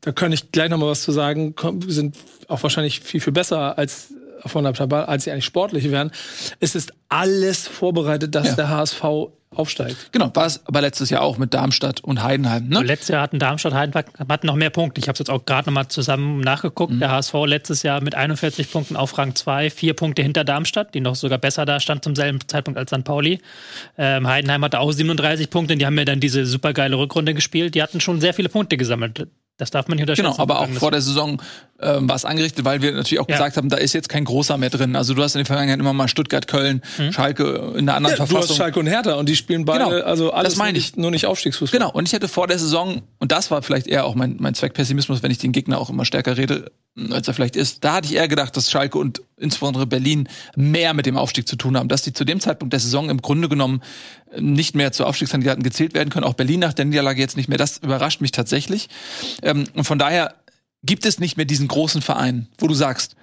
Da 0.00 0.12
kann 0.12 0.32
ich 0.32 0.52
gleich 0.52 0.70
noch 0.70 0.78
mal 0.78 0.86
was 0.88 1.02
zu 1.02 1.12
sagen. 1.12 1.54
Komm, 1.56 1.82
Sind 1.90 2.16
auch 2.48 2.62
wahrscheinlich 2.62 3.00
viel, 3.00 3.20
viel 3.20 3.32
besser 3.32 3.76
als 3.78 4.08
von 4.44 4.62
der 4.64 4.74
Tabelle, 4.74 5.08
als 5.08 5.24
sie 5.24 5.32
eigentlich 5.32 5.44
sportlich 5.46 5.90
wären. 5.90 6.12
Es 6.60 6.74
ist 6.76 6.92
alles 7.08 7.66
vorbereitet, 7.66 8.34
dass 8.34 8.48
Ja. 8.48 8.54
der 8.54 8.68
HSV 8.68 9.02
aufsteigt. 9.54 10.12
Genau, 10.12 10.30
war 10.34 10.46
es 10.46 10.66
aber 10.66 10.80
letztes 10.80 11.10
Jahr 11.10 11.22
auch 11.22 11.38
mit 11.38 11.54
Darmstadt 11.54 12.00
und 12.00 12.22
Heidenheim. 12.22 12.68
Ne? 12.68 12.82
Letztes 12.82 13.08
Jahr 13.08 13.22
hatten 13.22 13.38
Darmstadt 13.38 13.74
Heidenheim 13.74 14.04
hatten 14.28 14.46
noch 14.46 14.56
mehr 14.56 14.70
Punkte. 14.70 15.00
Ich 15.00 15.08
habe 15.08 15.14
es 15.14 15.20
jetzt 15.20 15.30
auch 15.30 15.44
gerade 15.44 15.68
nochmal 15.68 15.88
zusammen 15.88 16.40
nachgeguckt. 16.40 16.92
Mhm. 16.92 17.00
Der 17.00 17.10
HSV 17.10 17.34
letztes 17.46 17.82
Jahr 17.82 18.00
mit 18.00 18.14
41 18.14 18.70
Punkten 18.70 18.96
auf 18.96 19.16
Rang 19.18 19.34
2, 19.34 19.70
vier 19.70 19.94
Punkte 19.94 20.22
hinter 20.22 20.44
Darmstadt, 20.44 20.94
die 20.94 21.00
noch 21.00 21.14
sogar 21.14 21.38
besser 21.38 21.64
da 21.64 21.80
stand 21.80 22.04
zum 22.04 22.14
selben 22.14 22.38
Zeitpunkt 22.46 22.78
als 22.78 22.90
St. 22.90 23.04
Pauli. 23.04 23.40
Ähm, 23.96 24.26
Heidenheim 24.26 24.64
hatte 24.64 24.80
auch 24.80 24.92
37 24.92 25.50
Punkte 25.50 25.74
und 25.74 25.78
die 25.78 25.86
haben 25.86 25.98
ja 25.98 26.04
dann 26.04 26.20
diese 26.20 26.44
supergeile 26.46 26.98
Rückrunde 26.98 27.34
gespielt. 27.34 27.74
Die 27.74 27.82
hatten 27.82 28.00
schon 28.00 28.20
sehr 28.20 28.34
viele 28.34 28.48
Punkte 28.48 28.76
gesammelt. 28.76 29.26
Das 29.58 29.70
darf 29.70 29.88
man 29.88 29.96
nicht 29.96 30.02
unterschätzen. 30.02 30.30
Genau, 30.30 30.42
aber 30.42 30.60
auch 30.60 30.68
vor 30.68 30.90
der 30.90 31.00
Saison 31.00 31.40
ähm, 31.80 32.06
war 32.08 32.16
es 32.16 32.26
angerichtet, 32.26 32.64
weil 32.66 32.82
wir 32.82 32.92
natürlich 32.92 33.20
auch 33.20 33.28
Ja. 33.28 33.36
gesagt 33.36 33.56
haben, 33.56 33.70
da 33.70 33.78
ist 33.78 33.94
jetzt 33.94 34.08
kein 34.10 34.24
großer 34.24 34.58
mehr 34.58 34.68
drin. 34.68 34.94
Also 34.96 35.14
du 35.14 35.22
hast 35.22 35.34
in 35.34 35.38
der 35.38 35.46
Vergangenheit 35.46 35.80
immer 35.80 35.94
mal 35.94 36.08
Stuttgart, 36.08 36.46
Köln, 36.46 36.82
Schalke 37.10 37.72
in 37.76 37.88
einer 37.88 37.94
anderen 37.96 38.12
Ja, 38.12 38.16
du 38.16 38.22
hast 38.24 38.30
Verfassung. 38.32 38.56
Schalke 38.56 38.80
und 38.80 38.86
Hertha 38.86 39.14
und 39.14 39.28
die 39.30 39.36
spielen 39.36 39.64
beide, 39.64 39.84
Genau, 39.84 40.04
also 40.04 40.30
alles 40.32 40.52
das 40.54 40.58
meine 40.58 40.72
nur 40.72 40.78
ich. 40.78 40.84
nicht, 40.84 40.96
nur 40.98 41.10
nicht 41.10 41.26
Aufstiegsfußball. 41.26 41.78
Genau, 41.78 41.90
und 41.90 42.06
ich 42.06 42.12
hätte 42.12 42.28
vor 42.28 42.46
der 42.48 42.58
Saison, 42.58 43.02
und 43.18 43.32
das 43.32 43.50
war 43.50 43.62
vielleicht 43.62 43.86
eher 43.86 44.04
auch 44.04 44.14
mein, 44.14 44.36
mein 44.38 44.54
Zweckpessimismus, 44.54 45.22
wenn 45.22 45.30
ich 45.30 45.38
den 45.38 45.52
Gegner 45.52 45.78
auch 45.80 45.88
immer 45.88 46.04
stärker 46.04 46.36
rede, 46.36 46.70
als 47.10 47.28
er 47.28 47.34
vielleicht 47.34 47.56
ist, 47.56 47.84
da 47.84 47.94
hatte 47.94 48.08
ich 48.08 48.14
eher 48.14 48.28
gedacht, 48.28 48.56
dass 48.56 48.70
Schalke 48.70 48.98
und 48.98 49.22
insbesondere 49.36 49.86
Berlin 49.86 50.28
mehr 50.56 50.94
mit 50.94 51.06
dem 51.06 51.16
Aufstieg 51.16 51.46
zu 51.46 51.56
tun 51.56 51.76
haben, 51.76 51.88
dass 51.88 52.02
die 52.02 52.12
zu 52.12 52.24
dem 52.24 52.40
Zeitpunkt 52.40 52.72
der 52.72 52.80
Saison 52.80 53.10
im 53.10 53.20
Grunde 53.20 53.48
genommen 53.48 53.82
nicht 54.38 54.74
mehr 54.74 54.92
zu 54.92 55.04
Aufstiegskandidaten 55.04 55.62
gezählt 55.62 55.94
werden 55.94 56.10
können, 56.10 56.24
auch 56.24 56.34
Berlin 56.34 56.60
nach 56.60 56.72
der 56.72 56.86
Niederlage 56.86 57.20
jetzt 57.20 57.36
nicht 57.36 57.48
mehr. 57.48 57.58
Das 57.58 57.78
überrascht 57.78 58.20
mich 58.20 58.32
tatsächlich. 58.32 58.88
Ähm, 59.42 59.64
und 59.74 59.84
von 59.84 59.98
daher 59.98 60.34
gibt 60.82 61.04
es 61.04 61.18
nicht 61.18 61.36
mehr 61.36 61.46
diesen 61.46 61.68
großen 61.68 62.00
Verein, 62.00 62.48
wo 62.58 62.66
du 62.66 62.74
sagst, 62.74 63.16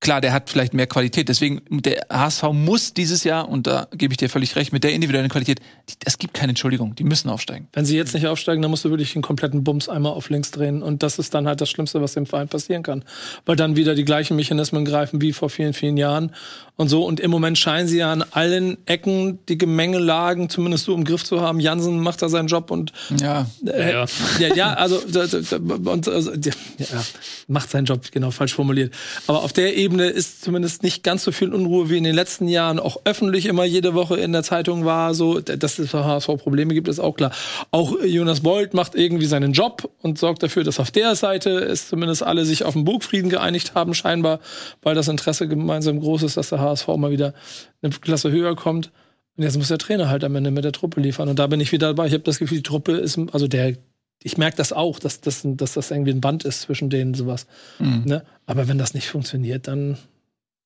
klar, 0.00 0.20
der 0.20 0.32
hat 0.32 0.50
vielleicht 0.50 0.74
mehr 0.74 0.86
Qualität. 0.86 1.28
Deswegen, 1.28 1.60
der 1.70 2.06
HSV 2.10 2.44
muss 2.52 2.94
dieses 2.94 3.22
Jahr, 3.24 3.48
und 3.48 3.66
da 3.66 3.86
gebe 3.92 4.12
ich 4.12 4.18
dir 4.18 4.28
völlig 4.28 4.56
recht, 4.56 4.72
mit 4.72 4.82
der 4.82 4.92
individuellen 4.92 5.28
Qualität, 5.28 5.60
die, 5.88 5.94
es 6.04 6.18
gibt 6.18 6.34
keine 6.34 6.50
Entschuldigung, 6.50 6.94
die 6.94 7.04
müssen 7.04 7.28
aufsteigen. 7.28 7.68
Wenn 7.72 7.84
sie 7.84 7.96
jetzt 7.96 8.14
nicht 8.14 8.26
aufsteigen, 8.26 8.62
dann 8.62 8.70
musst 8.70 8.84
du 8.84 8.90
wirklich 8.90 9.12
den 9.12 9.22
kompletten 9.22 9.62
Bums 9.62 9.88
einmal 9.88 10.12
auf 10.12 10.30
links 10.30 10.50
drehen. 10.50 10.82
Und 10.82 11.02
das 11.02 11.18
ist 11.18 11.34
dann 11.34 11.46
halt 11.46 11.60
das 11.60 11.70
Schlimmste, 11.70 12.00
was 12.00 12.14
dem 12.14 12.26
Verein 12.26 12.48
passieren 12.48 12.82
kann. 12.82 13.04
Weil 13.44 13.56
dann 13.56 13.76
wieder 13.76 13.94
die 13.94 14.04
gleichen 14.04 14.36
Mechanismen 14.36 14.84
greifen 14.84 15.20
wie 15.20 15.32
vor 15.32 15.50
vielen, 15.50 15.74
vielen 15.74 15.96
Jahren. 15.96 16.34
Und 16.76 16.88
so. 16.88 17.04
Und 17.04 17.20
im 17.20 17.30
Moment 17.30 17.58
scheinen 17.58 17.86
sie 17.86 17.98
ja 17.98 18.10
an 18.10 18.24
allen 18.30 18.78
Ecken 18.86 19.38
die 19.50 19.58
Gemengelagen 19.58 20.48
zumindest 20.48 20.86
so 20.86 20.94
im 20.94 21.04
Griff 21.04 21.24
zu 21.24 21.42
haben. 21.42 21.60
Jansen 21.60 22.00
macht 22.00 22.22
da 22.22 22.30
seinen 22.30 22.48
Job 22.48 22.70
und 22.70 22.92
Ja, 23.20 23.46
äh, 23.66 23.92
Ja, 23.92 24.06
ja, 24.38 24.54
ja, 24.54 24.72
also, 24.72 24.98
und, 24.98 26.08
also 26.08 26.32
ja, 26.32 26.52
ja, 26.78 27.04
macht 27.48 27.70
seinen 27.70 27.84
Job, 27.84 28.10
genau, 28.10 28.30
falsch 28.30 28.54
formuliert. 28.54 28.94
Aber 29.26 29.42
auf 29.42 29.52
der 29.52 29.76
Ebene 29.76 29.89
ist 29.98 30.42
zumindest 30.42 30.82
nicht 30.82 31.02
ganz 31.02 31.24
so 31.24 31.32
viel 31.32 31.52
Unruhe 31.52 31.90
wie 31.90 31.98
in 31.98 32.04
den 32.04 32.14
letzten 32.14 32.48
Jahren, 32.48 32.78
auch 32.78 33.00
öffentlich 33.04 33.46
immer 33.46 33.64
jede 33.64 33.94
Woche 33.94 34.16
in 34.16 34.32
der 34.32 34.42
Zeitung 34.42 34.84
war, 34.84 35.14
so, 35.14 35.40
dass 35.40 35.78
es 35.78 35.90
bei 35.90 36.04
HSV 36.04 36.28
Probleme 36.38 36.74
gibt, 36.74 36.88
ist 36.88 37.00
auch 37.00 37.14
klar. 37.14 37.32
Auch 37.70 37.96
Jonas 38.04 38.40
Bold 38.40 38.74
macht 38.74 38.94
irgendwie 38.94 39.26
seinen 39.26 39.52
Job 39.52 39.90
und 40.02 40.18
sorgt 40.18 40.42
dafür, 40.42 40.64
dass 40.64 40.78
auf 40.78 40.90
der 40.90 41.14
Seite 41.14 41.50
es 41.50 41.88
zumindest 41.88 42.22
alle 42.22 42.44
sich 42.44 42.64
auf 42.64 42.74
den 42.74 42.84
Burgfrieden 42.84 43.30
geeinigt 43.30 43.74
haben, 43.74 43.94
scheinbar, 43.94 44.40
weil 44.82 44.94
das 44.94 45.08
Interesse 45.08 45.48
gemeinsam 45.48 46.00
groß 46.00 46.22
ist, 46.22 46.36
dass 46.36 46.50
der 46.50 46.60
HSV 46.60 46.86
mal 46.96 47.10
wieder 47.10 47.34
eine 47.82 47.92
Klasse 47.92 48.30
höher 48.30 48.54
kommt. 48.54 48.92
Und 49.36 49.44
jetzt 49.44 49.56
muss 49.56 49.68
der 49.68 49.78
Trainer 49.78 50.08
halt 50.10 50.22
am 50.24 50.36
Ende 50.36 50.50
mit 50.50 50.64
der 50.64 50.72
Truppe 50.72 51.00
liefern. 51.00 51.28
Und 51.28 51.38
da 51.38 51.46
bin 51.46 51.60
ich 51.60 51.72
wieder 51.72 51.88
dabei. 51.88 52.06
Ich 52.06 52.12
habe 52.12 52.24
das 52.24 52.38
Gefühl, 52.38 52.58
die 52.58 52.62
Truppe 52.62 52.92
ist, 52.92 53.18
also 53.32 53.48
der, 53.48 53.74
ich 54.22 54.36
merke 54.36 54.56
das 54.56 54.72
auch, 54.72 54.98
dass, 54.98 55.20
dass, 55.20 55.42
dass 55.44 55.72
das 55.74 55.90
irgendwie 55.90 56.10
ein 56.10 56.20
Band 56.20 56.44
ist 56.44 56.62
zwischen 56.62 56.90
denen 56.90 57.14
sowas. 57.14 57.46
Mhm. 57.78 58.02
Ne? 58.04 58.24
Aber 58.46 58.68
wenn 58.68 58.78
das 58.78 58.94
nicht 58.94 59.08
funktioniert, 59.08 59.66
dann, 59.68 59.96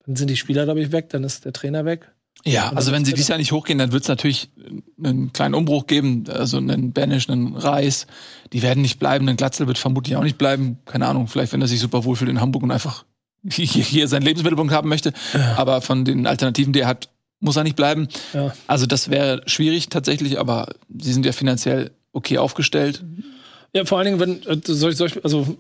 dann 0.05 0.17
sind 0.17 0.29
die 0.29 0.37
Spieler, 0.37 0.65
glaube 0.65 0.83
ich, 0.83 0.93
weg, 0.93 1.09
dann 1.11 1.25
ist 1.25 1.45
der 1.45 1.53
Trainer 1.53 1.85
weg. 1.85 2.11
Ja, 2.45 2.73
also 2.75 2.93
wenn 2.93 3.05
sie 3.05 3.13
dieses 3.13 3.29
Jahr 3.29 3.39
nicht 3.39 3.53
hochgehen, 3.53 3.79
dann 3.79 3.93
wird 3.93 4.03
es 4.03 4.09
natürlich 4.09 4.51
einen 5.03 5.33
kleinen 5.33 5.55
Umbruch 5.55 5.87
geben, 5.87 6.25
also 6.29 6.59
einen 6.59 6.93
Banish, 6.93 7.31
einen 7.31 7.57
Reis. 7.57 8.07
Die 8.53 8.61
werden 8.61 8.83
nicht 8.83 8.99
bleiben, 8.99 9.29
ein 9.29 9.37
Glatzel 9.37 9.67
wird 9.67 9.79
vermutlich 9.79 10.17
auch 10.17 10.23
nicht 10.23 10.37
bleiben. 10.37 10.79
Keine 10.85 11.07
Ahnung, 11.07 11.29
vielleicht 11.29 11.53
wenn 11.53 11.63
er 11.63 11.69
sich 11.69 11.81
super 11.81 12.05
wohlfühlt 12.05 12.31
in 12.31 12.41
Hamburg 12.41 12.65
und 12.65 12.71
einfach 12.71 13.05
hier, 13.49 13.67
hier 13.67 14.09
seinen 14.09 14.23
Lebensmittelpunkt 14.23 14.75
haben 14.75 14.89
möchte. 14.89 15.13
Aber 15.57 15.81
von 15.81 16.05
den 16.05 16.27
Alternativen, 16.27 16.73
die 16.73 16.81
er 16.81 16.89
hat, 16.89 17.09
muss 17.41 17.57
er 17.57 17.65
nicht 17.65 17.77
bleiben. 17.77 18.09
Ja. 18.33 18.53
Also 18.67 18.87
das 18.87 19.11
wäre 19.11 19.43
schwierig 19.47 19.89
tatsächlich, 19.89 20.39
aber 20.39 20.75
sie 20.99 21.13
sind 21.13 21.25
ja 21.25 21.33
finanziell 21.33 21.93
okay 22.13 22.39
aufgestellt. 22.39 23.05
Ja, 23.75 23.85
vor 23.85 23.99
allen 23.99 24.19
Dingen, 24.19 24.21
wenn, 24.21 24.43
äh, 24.47 24.61
soll 24.65 24.93
ich, 24.93 24.97
soll 24.97 25.09
ich 25.09 25.25
also, 25.25 25.57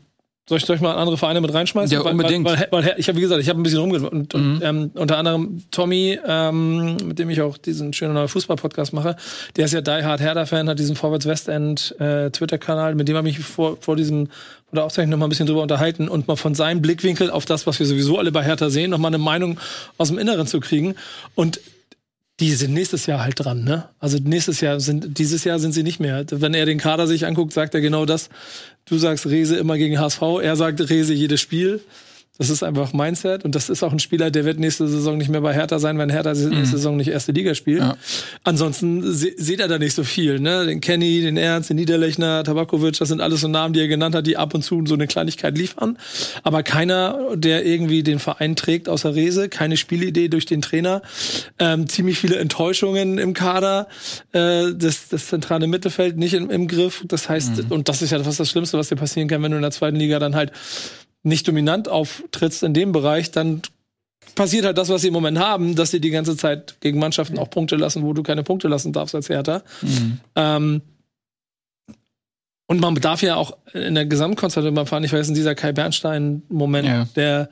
soll 0.48 0.58
ich, 0.58 0.66
soll 0.66 0.76
ich 0.76 0.82
mal 0.82 0.94
andere 0.94 1.16
Vereine 1.16 1.40
mit 1.40 1.52
reinschmeißen? 1.54 1.92
Ja, 1.94 2.02
unbedingt. 2.02 2.44
Weil, 2.44 2.68
weil, 2.70 2.84
weil 2.84 2.94
ich 2.98 3.08
habe, 3.08 3.16
wie 3.16 3.22
gesagt, 3.22 3.40
ich 3.40 3.48
habe 3.48 3.58
ein 3.58 3.62
bisschen 3.62 3.80
rumgehört. 3.80 4.12
Und, 4.12 4.34
und 4.34 4.56
Mhm. 4.56 4.62
ähm, 4.62 4.90
unter 4.94 5.16
anderem 5.18 5.62
Tommy, 5.70 6.18
ähm, 6.26 6.96
mit 7.04 7.18
dem 7.18 7.30
ich 7.30 7.40
auch 7.40 7.56
diesen 7.56 7.92
schönen 7.92 8.14
neuen 8.14 8.28
Fußball-Podcast 8.28 8.92
mache, 8.92 9.16
der 9.56 9.64
ist 9.64 9.72
ja 9.72 9.80
Die 9.80 9.90
Hard 10.04 10.20
Hertha-Fan, 10.20 10.68
hat 10.68 10.78
diesen 10.78 10.96
Vorwärts 10.96 11.26
Westend 11.26 11.98
äh, 11.98 12.30
Twitter-Kanal, 12.30 12.94
mit 12.94 13.08
dem 13.08 13.16
habe 13.16 13.28
ich 13.28 13.38
mich 13.38 13.46
vor, 13.46 13.78
vor 13.80 13.96
diesem 13.96 14.26
vor 14.26 14.76
der 14.76 14.84
Aufzeichnung 14.84 15.12
noch 15.12 15.18
mal 15.18 15.26
ein 15.26 15.30
bisschen 15.30 15.46
drüber 15.46 15.62
unterhalten 15.62 16.08
und 16.08 16.28
mal 16.28 16.36
von 16.36 16.54
seinem 16.54 16.82
Blickwinkel 16.82 17.30
auf 17.30 17.46
das, 17.46 17.66
was 17.66 17.78
wir 17.78 17.86
sowieso 17.86 18.18
alle 18.18 18.30
bei 18.30 18.42
Hertha 18.44 18.70
sehen, 18.70 18.90
noch 18.90 18.98
mal 18.98 19.08
eine 19.08 19.18
Meinung 19.18 19.58
aus 19.98 20.08
dem 20.08 20.18
Inneren 20.18 20.46
zu 20.46 20.60
kriegen. 20.60 20.94
Und 21.34 21.58
die 22.40 22.52
sind 22.52 22.74
nächstes 22.74 23.06
Jahr 23.06 23.22
halt 23.22 23.38
dran, 23.38 23.62
ne? 23.62 23.88
Also 24.00 24.18
nächstes 24.18 24.60
Jahr 24.60 24.80
sind, 24.80 25.18
dieses 25.18 25.44
Jahr 25.44 25.60
sind 25.60 25.72
sie 25.72 25.84
nicht 25.84 26.00
mehr. 26.00 26.24
Wenn 26.30 26.54
er 26.54 26.66
den 26.66 26.78
Kader 26.78 27.06
sich 27.06 27.26
anguckt, 27.26 27.52
sagt 27.52 27.74
er 27.74 27.80
genau 27.80 28.06
das. 28.06 28.28
Du 28.86 28.98
sagst 28.98 29.26
Rese 29.26 29.56
immer 29.56 29.78
gegen 29.78 30.00
HSV, 30.00 30.20
er 30.42 30.56
sagt 30.56 30.80
Rese 30.90 31.14
jedes 31.14 31.40
Spiel. 31.40 31.80
Das 32.36 32.50
ist 32.50 32.64
einfach 32.64 32.92
Mindset 32.92 33.44
und 33.44 33.54
das 33.54 33.70
ist 33.70 33.84
auch 33.84 33.92
ein 33.92 34.00
Spieler, 34.00 34.32
der 34.32 34.44
wird 34.44 34.58
nächste 34.58 34.88
Saison 34.88 35.16
nicht 35.16 35.30
mehr 35.30 35.40
bei 35.40 35.54
Hertha 35.54 35.78
sein, 35.78 35.98
wenn 35.98 36.10
Hertha 36.10 36.32
nächste 36.32 36.78
Saison 36.78 36.96
nicht 36.96 37.06
erste 37.06 37.30
Liga 37.30 37.54
spielt. 37.54 37.78
Ja. 37.78 37.96
Ansonsten 38.42 39.12
se 39.12 39.30
seht 39.36 39.60
er 39.60 39.68
da 39.68 39.78
nicht 39.78 39.94
so 39.94 40.02
viel, 40.02 40.40
ne? 40.40 40.66
Den 40.66 40.80
Kenny, 40.80 41.20
den 41.20 41.36
Ernst, 41.36 41.70
den 41.70 41.76
Niederlechner, 41.76 42.42
Tabakovic, 42.42 42.98
das 42.98 43.08
sind 43.08 43.20
alles 43.20 43.42
so 43.42 43.46
Namen, 43.46 43.72
die 43.72 43.78
er 43.78 43.86
genannt 43.86 44.16
hat, 44.16 44.26
die 44.26 44.36
ab 44.36 44.52
und 44.52 44.62
zu 44.62 44.84
so 44.84 44.94
eine 44.94 45.06
Kleinigkeit 45.06 45.56
liefern. 45.56 45.96
Aber 46.42 46.64
keiner, 46.64 47.36
der 47.36 47.64
irgendwie 47.64 48.02
den 48.02 48.18
Verein 48.18 48.56
trägt, 48.56 48.88
außer 48.88 49.14
Rese, 49.14 49.48
keine 49.48 49.76
Spielidee 49.76 50.26
durch 50.26 50.44
den 50.44 50.60
Trainer, 50.60 51.02
ähm, 51.60 51.88
ziemlich 51.88 52.18
viele 52.18 52.38
Enttäuschungen 52.38 53.18
im 53.18 53.34
Kader, 53.34 53.86
äh, 54.32 54.72
das, 54.74 55.08
das 55.08 55.28
zentrale 55.28 55.68
Mittelfeld 55.68 56.16
nicht 56.16 56.34
im, 56.34 56.50
im 56.50 56.66
Griff. 56.66 57.04
Das 57.06 57.28
heißt, 57.28 57.70
und 57.70 57.88
das 57.88 58.02
ist 58.02 58.10
ja 58.10 58.20
fast 58.24 58.40
das 58.40 58.50
Schlimmste, 58.50 58.76
was 58.76 58.88
dir 58.88 58.96
passieren 58.96 59.28
kann, 59.28 59.40
wenn 59.40 59.52
du 59.52 59.56
in 59.56 59.62
der 59.62 59.70
zweiten 59.70 59.96
Liga 59.96 60.18
dann 60.18 60.34
halt 60.34 60.50
nicht 61.24 61.48
dominant 61.48 61.88
auftrittst 61.88 62.62
in 62.62 62.72
dem 62.74 62.92
Bereich, 62.92 63.30
dann 63.32 63.62
passiert 64.36 64.64
halt 64.64 64.78
das, 64.78 64.88
was 64.88 65.02
sie 65.02 65.08
im 65.08 65.14
Moment 65.14 65.38
haben, 65.38 65.74
dass 65.74 65.90
sie 65.90 66.00
die 66.00 66.10
ganze 66.10 66.36
Zeit 66.36 66.76
gegen 66.80 66.98
Mannschaften 66.98 67.38
auch 67.38 67.50
Punkte 67.50 67.76
lassen, 67.76 68.02
wo 68.02 68.12
du 68.12 68.22
keine 68.22 68.42
Punkte 68.42 68.68
lassen 68.68 68.92
darfst 68.92 69.14
als 69.14 69.28
Hertha. 69.28 69.62
Ähm, 70.36 70.82
und 72.66 72.80
man 72.80 72.94
darf 72.96 73.22
ja 73.22 73.36
auch 73.36 73.56
in 73.74 73.94
der 73.94 74.06
Gesamtkonstellation 74.06 74.74
beim 74.74 74.86
Fahren, 74.86 75.04
ich 75.04 75.12
weiß, 75.12 75.28
in 75.28 75.34
dieser 75.34 75.54
Kai 75.54 75.72
Bernstein-Moment, 75.72 76.88
Ja. 76.88 77.04
der, 77.16 77.50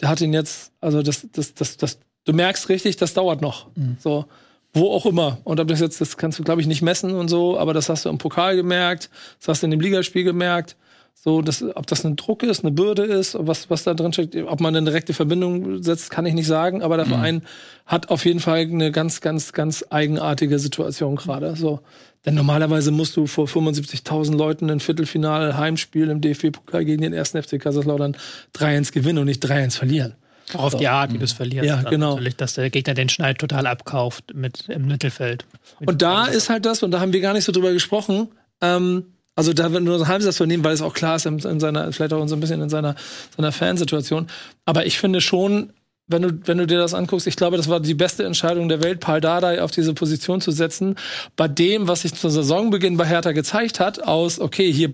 der 0.00 0.08
hat 0.08 0.20
ihn 0.20 0.32
jetzt, 0.32 0.72
also 0.80 1.02
das, 1.02 1.26
das, 1.32 1.54
das, 1.54 1.76
das, 1.76 1.98
du 2.24 2.32
merkst 2.32 2.68
richtig, 2.68 2.96
das 2.96 3.14
dauert 3.14 3.40
noch. 3.42 3.68
So, 4.00 4.26
wo 4.72 4.90
auch 4.92 5.06
immer. 5.06 5.38
Und 5.44 5.60
ob 5.60 5.68
das 5.68 5.80
jetzt, 5.80 6.00
das 6.00 6.16
kannst 6.16 6.38
du, 6.38 6.42
glaube 6.44 6.60
ich, 6.60 6.66
nicht 6.66 6.82
messen 6.82 7.12
und 7.14 7.28
so, 7.28 7.58
aber 7.58 7.74
das 7.74 7.88
hast 7.88 8.04
du 8.04 8.08
im 8.08 8.18
Pokal 8.18 8.56
gemerkt, 8.56 9.10
das 9.38 9.48
hast 9.48 9.62
du 9.62 9.66
in 9.66 9.70
dem 9.70 9.80
Ligaspiel 9.80 10.24
gemerkt. 10.24 10.76
So, 11.14 11.42
das, 11.42 11.62
ob 11.62 11.86
das 11.86 12.04
ein 12.06 12.16
Druck 12.16 12.42
ist, 12.42 12.64
eine 12.64 12.72
Bürde 12.72 13.02
ist, 13.02 13.36
was, 13.38 13.68
was 13.68 13.84
da 13.84 13.92
drin 13.92 14.12
steckt, 14.12 14.34
ob 14.36 14.60
man 14.60 14.74
eine 14.74 14.86
direkte 14.86 15.12
Verbindung 15.12 15.82
setzt, 15.82 16.10
kann 16.10 16.24
ich 16.24 16.32
nicht 16.32 16.46
sagen, 16.46 16.82
aber 16.82 16.96
der 16.96 17.04
Verein 17.04 17.42
hat 17.84 18.08
auf 18.08 18.24
jeden 18.24 18.40
Fall 18.40 18.60
eine 18.60 18.90
ganz, 18.90 19.20
ganz, 19.20 19.52
ganz 19.52 19.84
eigenartige 19.90 20.58
Situation 20.58 21.16
gerade. 21.16 21.56
So. 21.56 21.80
Denn 22.24 22.34
normalerweise 22.34 22.90
musst 22.90 23.16
du 23.16 23.26
vor 23.26 23.46
75.000 23.46 24.34
Leuten 24.34 24.70
ein 24.70 24.80
Viertelfinale 24.80 25.58
Heimspiel 25.58 26.08
im 26.08 26.22
DFB-Pokal 26.22 26.86
gegen 26.86 27.02
den 27.02 27.12
ersten 27.12 27.42
FC 27.42 27.60
Kaiserslautern 27.60 28.16
3-1 28.54 28.92
gewinnen 28.92 29.18
und 29.18 29.26
nicht 29.26 29.44
3-1 29.44 29.76
verlieren. 29.76 30.14
Auf 30.54 30.74
die 30.74 30.88
Art, 30.88 31.12
wie 31.12 31.18
du 31.18 31.24
es 31.24 31.32
verlierst. 31.32 31.66
Ja, 31.66 31.82
genau. 31.82 32.12
Natürlich, 32.12 32.36
dass 32.36 32.54
der 32.54 32.70
Gegner 32.70 32.94
den 32.94 33.08
Schneid 33.08 33.38
total 33.38 33.66
abkauft 33.66 34.34
mit 34.34 34.68
im 34.68 34.86
Mittelfeld. 34.86 35.44
Und 35.78 36.02
da 36.02 36.26
ist 36.26 36.50
halt 36.50 36.66
das, 36.66 36.82
und 36.82 36.90
da 36.90 37.00
haben 37.00 37.12
wir 37.12 37.20
gar 37.20 37.34
nicht 37.34 37.44
so 37.44 37.52
drüber 37.52 37.72
gesprochen, 37.72 38.28
ähm, 38.60 39.04
also 39.40 39.54
da 39.54 39.70
so 39.70 39.78
einen 39.78 40.06
Halbsatz 40.06 40.36
vernehmen, 40.36 40.62
weil 40.64 40.74
es 40.74 40.82
auch 40.82 40.92
klar 40.92 41.16
ist 41.16 41.24
in, 41.24 41.38
in 41.38 41.60
seiner, 41.60 41.90
vielleicht 41.94 42.12
auch 42.12 42.28
so 42.28 42.36
ein 42.36 42.40
bisschen 42.40 42.60
in 42.60 42.68
seiner, 42.68 42.94
seiner 43.34 43.52
Fansituation. 43.52 44.26
Aber 44.66 44.84
ich 44.84 44.98
finde 44.98 45.22
schon, 45.22 45.72
wenn 46.06 46.20
du, 46.20 46.40
wenn 46.44 46.58
du 46.58 46.66
dir 46.66 46.76
das 46.76 46.92
anguckst, 46.92 47.26
ich 47.26 47.36
glaube, 47.36 47.56
das 47.56 47.66
war 47.70 47.80
die 47.80 47.94
beste 47.94 48.22
Entscheidung 48.24 48.68
der 48.68 48.82
Welt, 48.82 49.00
Paul 49.00 49.22
Dardai 49.22 49.62
auf 49.62 49.70
diese 49.70 49.94
Position 49.94 50.42
zu 50.42 50.50
setzen. 50.50 50.96
Bei 51.36 51.48
dem, 51.48 51.88
was 51.88 52.02
sich 52.02 52.12
zum 52.12 52.28
Saisonbeginn 52.28 52.98
bei 52.98 53.06
Hertha 53.06 53.32
gezeigt 53.32 53.80
hat, 53.80 54.02
aus, 54.02 54.38
okay, 54.40 54.70
hier, 54.70 54.92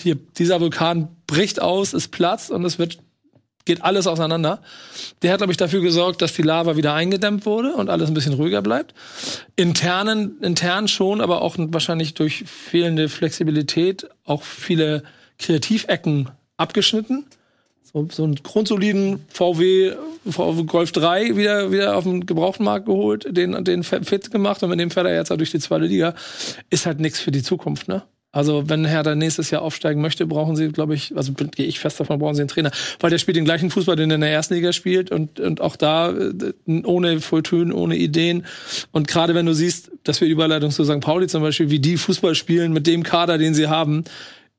hier, 0.00 0.16
dieser 0.16 0.60
Vulkan 0.60 1.06
bricht 1.28 1.62
aus, 1.62 1.92
es 1.92 2.08
platzt 2.08 2.50
und 2.50 2.64
es 2.64 2.80
wird 2.80 2.98
geht 3.66 3.82
alles 3.84 4.06
auseinander. 4.06 4.62
Der 5.20 5.32
hat, 5.32 5.38
glaube 5.38 5.52
ich, 5.52 5.58
dafür 5.58 5.82
gesorgt, 5.82 6.22
dass 6.22 6.32
die 6.32 6.42
Lava 6.42 6.76
wieder 6.76 6.94
eingedämmt 6.94 7.44
wurde 7.44 7.74
und 7.74 7.90
alles 7.90 8.08
ein 8.08 8.14
bisschen 8.14 8.32
ruhiger 8.32 8.62
bleibt. 8.62 8.94
Internen, 9.56 10.40
intern 10.40 10.88
schon, 10.88 11.20
aber 11.20 11.42
auch 11.42 11.56
wahrscheinlich 11.58 12.14
durch 12.14 12.44
fehlende 12.46 13.10
Flexibilität 13.10 14.08
auch 14.24 14.42
viele 14.42 15.02
Kreativecken 15.38 16.30
abgeschnitten. 16.56 17.26
So, 17.82 18.08
so 18.10 18.24
einen 18.24 18.36
grundsoliden 18.36 19.24
VW, 19.28 19.92
VW 20.28 20.62
Golf 20.64 20.92
3 20.92 21.36
wieder, 21.36 21.70
wieder 21.70 21.96
auf 21.96 22.04
den 22.04 22.26
Gebrauchtmarkt 22.26 22.86
geholt, 22.86 23.26
den, 23.28 23.64
den 23.64 23.82
fit 23.82 24.30
gemacht 24.30 24.62
und 24.62 24.70
mit 24.70 24.80
dem 24.80 24.90
fährt 24.90 25.06
er 25.06 25.14
jetzt 25.14 25.30
halt 25.30 25.40
durch 25.40 25.50
die 25.50 25.60
zweite 25.60 25.86
Liga. 25.86 26.14
Ist 26.70 26.86
halt 26.86 27.00
nichts 27.00 27.20
für 27.20 27.30
die 27.30 27.42
Zukunft, 27.42 27.88
ne? 27.88 28.02
Also, 28.32 28.68
wenn 28.68 28.84
Hertha 28.84 29.14
nächstes 29.14 29.50
Jahr 29.50 29.62
aufsteigen 29.62 30.02
möchte, 30.02 30.26
brauchen 30.26 30.56
sie, 30.56 30.68
glaube 30.68 30.94
ich, 30.94 31.16
also 31.16 31.32
gehe 31.32 31.64
ich 31.64 31.78
fest 31.78 31.98
davon, 32.00 32.18
brauchen 32.18 32.34
sie 32.34 32.42
einen 32.42 32.48
Trainer. 32.48 32.70
Weil 33.00 33.10
der 33.10 33.18
spielt 33.18 33.36
den 33.36 33.46
gleichen 33.46 33.70
Fußball, 33.70 33.96
den 33.96 34.10
er 34.10 34.16
in 34.16 34.20
der 34.20 34.30
ersten 34.30 34.54
Liga 34.54 34.72
spielt 34.72 35.10
und, 35.10 35.40
und 35.40 35.60
auch 35.60 35.76
da 35.76 36.10
äh, 36.10 36.52
ohne 36.84 37.20
Volltönen, 37.20 37.72
ohne 37.72 37.96
Ideen. 37.96 38.44
Und 38.92 39.08
gerade 39.08 39.34
wenn 39.34 39.46
du 39.46 39.54
siehst, 39.54 39.90
dass 40.04 40.20
wir 40.20 40.28
Überleitung 40.28 40.70
zu 40.70 40.84
St. 40.84 41.00
Pauli 41.00 41.28
zum 41.28 41.42
Beispiel, 41.42 41.70
wie 41.70 41.80
die 41.80 41.96
Fußball 41.96 42.34
spielen 42.34 42.72
mit 42.72 42.86
dem 42.86 43.02
Kader, 43.04 43.38
den 43.38 43.54
sie 43.54 43.68
haben, 43.68 44.04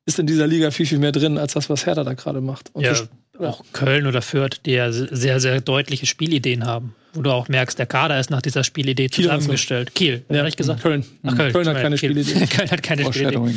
ist 0.08 0.18
in 0.18 0.26
dieser 0.26 0.48
Liga 0.48 0.72
viel, 0.72 0.86
viel 0.86 1.00
mehr 1.00 1.12
drin, 1.12 1.38
als 1.38 1.54
das, 1.54 1.70
was 1.70 1.86
Hertha 1.86 2.04
da 2.04 2.14
gerade 2.14 2.42
macht. 2.42 2.74
Und 2.74 2.84
Ja, 2.84 2.94
auch 3.40 3.64
Köln 3.74 4.08
oder 4.08 4.22
Fürth, 4.22 4.62
die 4.66 4.72
ja 4.72 4.92
sehr, 4.92 5.40
sehr 5.40 5.62
deutliche 5.62 6.06
Spielideen 6.06 6.66
haben. 6.66 6.96
Wo 7.14 7.22
du 7.22 7.32
auch 7.32 7.48
merkst, 7.48 7.80
der 7.80 7.86
Kader 7.86 8.20
ist 8.20 8.30
nach 8.30 8.42
dieser 8.42 8.64
Spielidee 8.64 9.08
Kiel 9.10 9.26
zusammengestellt. 9.26 9.96
Kiel, 9.96 10.24
ja, 10.30 10.46
ich 10.46 10.56
gesagt. 10.58 10.82
Köln. 10.82 11.06
Ach, 11.24 11.36
Köln. 11.36 11.52
Köln 11.54 11.68
hat 11.68 11.82
keine 11.82 11.96
Kiel. 11.98 12.12
Spielidee. 12.12 12.46
Köln 12.56 12.72
hat 12.72 12.84
keine 12.84 13.06
Spielidee. 13.06 13.36
Ja. 13.36 13.52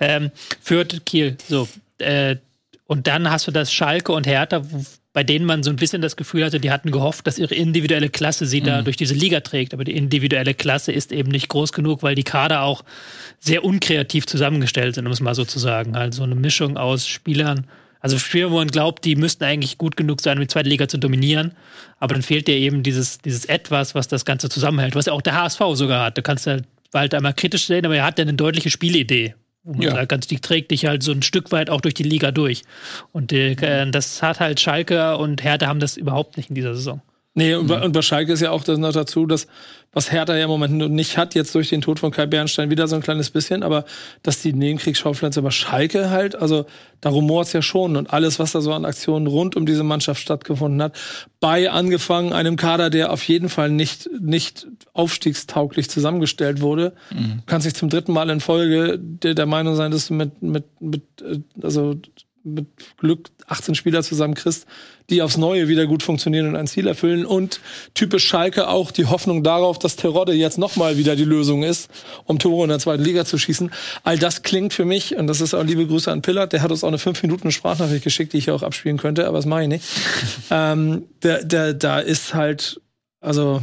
Ähm, 0.00 0.30
Fürth, 0.60 1.00
Kiel, 1.06 1.36
so. 1.48 1.68
Äh, 1.98 2.36
und 2.86 3.06
dann 3.06 3.30
hast 3.30 3.46
du 3.46 3.50
das 3.52 3.72
Schalke 3.72 4.12
und 4.12 4.26
Hertha, 4.26 4.62
wo, 4.70 4.84
bei 5.12 5.24
denen 5.24 5.46
man 5.46 5.62
so 5.62 5.70
ein 5.70 5.76
bisschen 5.76 6.02
das 6.02 6.16
Gefühl 6.16 6.44
hatte, 6.44 6.60
die 6.60 6.70
hatten 6.70 6.90
gehofft, 6.90 7.26
dass 7.26 7.38
ihre 7.38 7.54
individuelle 7.54 8.10
Klasse 8.10 8.44
sie 8.44 8.60
Mhm. 8.60 8.64
da 8.66 8.82
durch 8.82 8.98
diese 8.98 9.14
Liga 9.14 9.40
trägt. 9.40 9.72
Aber 9.72 9.82
die 9.84 9.96
individuelle 9.96 10.52
Klasse 10.52 10.92
ist 10.92 11.10
eben 11.10 11.30
nicht 11.30 11.48
groß 11.48 11.72
genug, 11.72 12.02
weil 12.02 12.14
die 12.14 12.22
Kader 12.22 12.62
auch 12.62 12.84
sehr 13.40 13.64
unkreativ 13.64 14.26
zusammengestellt 14.26 14.94
sind, 14.94 15.06
um 15.06 15.12
es 15.12 15.20
mal 15.20 15.34
so 15.34 15.44
zu 15.46 15.58
sagen. 15.58 15.96
Also 15.96 16.22
eine 16.22 16.34
Mischung 16.34 16.76
aus 16.76 17.08
Spielern. 17.08 17.66
Also 18.06 18.18
Spieler, 18.20 18.52
wo 18.52 18.56
man 18.58 18.68
glaubt, 18.68 19.04
die 19.04 19.16
müssten 19.16 19.42
eigentlich 19.42 19.78
gut 19.78 19.96
genug 19.96 20.20
sein, 20.20 20.38
um 20.38 20.42
die 20.42 20.46
zweite 20.46 20.68
Liga 20.68 20.86
zu 20.86 20.96
dominieren. 20.96 21.54
Aber 21.98 22.14
dann 22.14 22.22
fehlt 22.22 22.46
dir 22.46 22.54
eben 22.54 22.84
dieses, 22.84 23.18
dieses 23.18 23.46
Etwas, 23.46 23.96
was 23.96 24.06
das 24.06 24.24
Ganze 24.24 24.48
zusammenhält, 24.48 24.94
was 24.94 25.06
ja 25.06 25.12
auch 25.12 25.22
der 25.22 25.34
HSV 25.34 25.60
sogar 25.72 26.04
hat. 26.04 26.16
Du 26.16 26.22
kannst 26.22 26.46
ja 26.46 26.58
halt 26.94 27.14
einmal 27.14 27.34
kritisch 27.34 27.66
sehen, 27.66 27.84
aber 27.84 27.96
er 27.96 28.04
hat 28.04 28.16
ja 28.20 28.22
eine 28.22 28.34
deutliche 28.34 28.70
Spielidee. 28.70 29.34
Wo 29.64 29.72
man 29.72 29.82
Ja. 29.82 29.90
sagt, 29.90 30.08
ganz, 30.10 30.28
die 30.28 30.38
trägt 30.38 30.70
dich 30.70 30.86
halt 30.86 31.02
so 31.02 31.10
ein 31.10 31.22
Stück 31.22 31.50
weit 31.50 31.68
auch 31.68 31.80
durch 31.80 31.94
die 31.94 32.04
Liga 32.04 32.30
durch. 32.30 32.62
Und 33.10 33.32
äh, 33.32 33.90
das 33.90 34.22
hat 34.22 34.38
halt 34.38 34.60
Schalke 34.60 35.16
und 35.16 35.42
Hertha 35.42 35.66
haben 35.66 35.80
das 35.80 35.96
überhaupt 35.96 36.36
nicht 36.36 36.48
in 36.48 36.54
dieser 36.54 36.76
Saison. 36.76 37.00
Nee, 37.38 37.54
und, 37.54 37.66
bei, 37.66 37.82
und 37.82 37.92
bei 37.92 38.00
Schalke 38.00 38.32
ist 38.32 38.40
ja 38.40 38.50
auch 38.50 38.64
das 38.64 38.78
noch 38.78 38.92
dazu, 38.92 39.26
dass 39.26 39.46
was 39.92 40.10
Hertha 40.10 40.34
ja 40.34 40.44
im 40.44 40.50
Moment 40.50 40.90
nicht 40.90 41.18
hat, 41.18 41.34
jetzt 41.34 41.54
durch 41.54 41.68
den 41.68 41.82
Tod 41.82 41.98
von 41.98 42.10
Kai 42.10 42.24
Bernstein 42.24 42.70
wieder 42.70 42.88
so 42.88 42.96
ein 42.96 43.02
kleines 43.02 43.28
bisschen, 43.30 43.62
aber 43.62 43.84
dass 44.22 44.40
die 44.40 44.54
Nebenkriegsschauplätze 44.54 45.42
bei 45.42 45.50
Schalke 45.50 46.08
halt, 46.08 46.34
also 46.34 46.64
da 47.02 47.10
rumort's 47.10 47.52
ja 47.52 47.60
schon 47.60 47.96
und 47.96 48.10
alles, 48.10 48.38
was 48.38 48.52
da 48.52 48.62
so 48.62 48.72
an 48.72 48.86
Aktionen 48.86 49.26
rund 49.26 49.54
um 49.54 49.66
diese 49.66 49.84
Mannschaft 49.84 50.22
stattgefunden 50.22 50.80
hat, 50.82 50.96
bei 51.38 51.70
angefangen 51.70 52.32
einem 52.32 52.56
Kader, 52.56 52.88
der 52.88 53.12
auf 53.12 53.22
jeden 53.22 53.50
Fall 53.50 53.68
nicht, 53.68 54.08
nicht 54.18 54.66
aufstiegstauglich 54.94 55.90
zusammengestellt 55.90 56.62
wurde, 56.62 56.94
du 57.10 57.42
kannst 57.44 57.66
nicht 57.66 57.76
zum 57.76 57.90
dritten 57.90 58.14
Mal 58.14 58.30
in 58.30 58.40
Folge 58.40 58.98
der, 58.98 59.34
der 59.34 59.46
Meinung 59.46 59.76
sein, 59.76 59.90
dass 59.90 60.08
du 60.08 60.14
mit, 60.14 60.42
mit, 60.42 60.64
mit, 60.80 61.02
äh, 61.20 61.40
also 61.62 61.96
mit 62.46 62.66
Glück 62.98 63.30
18 63.48 63.74
Spieler 63.74 64.02
zusammenkriegst, 64.02 64.66
die 65.10 65.22
aufs 65.22 65.36
Neue 65.36 65.68
wieder 65.68 65.86
gut 65.86 66.02
funktionieren 66.02 66.48
und 66.48 66.56
ein 66.56 66.66
Ziel 66.66 66.86
erfüllen. 66.86 67.26
Und 67.26 67.60
typisch 67.94 68.26
Schalke 68.26 68.68
auch 68.68 68.90
die 68.90 69.06
Hoffnung 69.06 69.42
darauf, 69.42 69.78
dass 69.78 69.96
Terodde 69.96 70.32
jetzt 70.32 70.58
nochmal 70.58 70.96
wieder 70.96 71.16
die 71.16 71.24
Lösung 71.24 71.62
ist, 71.62 71.90
um 72.24 72.38
Tore 72.38 72.64
in 72.64 72.70
der 72.70 72.78
zweiten 72.78 73.02
Liga 73.02 73.24
zu 73.24 73.36
schießen. 73.38 73.70
All 74.04 74.18
das 74.18 74.42
klingt 74.42 74.72
für 74.72 74.84
mich, 74.84 75.16
und 75.16 75.26
das 75.26 75.40
ist 75.40 75.54
auch 75.54 75.64
liebe 75.64 75.86
Grüße 75.86 76.10
an 76.10 76.22
Pillard, 76.22 76.52
der 76.52 76.62
hat 76.62 76.70
uns 76.70 76.84
auch 76.84 76.88
eine 76.88 76.98
5 76.98 77.22
Minuten 77.22 77.50
Sprachnachricht 77.50 78.04
geschickt, 78.04 78.32
die 78.32 78.38
ich 78.38 78.50
auch 78.50 78.62
abspielen 78.62 78.96
könnte, 78.96 79.26
aber 79.26 79.38
das 79.38 79.46
mache 79.46 79.62
ich 79.62 79.68
nicht. 79.68 79.84
ähm, 80.50 81.04
der, 81.22 81.44
der, 81.44 81.74
da 81.74 81.98
ist 81.98 82.34
halt, 82.34 82.80
also 83.20 83.62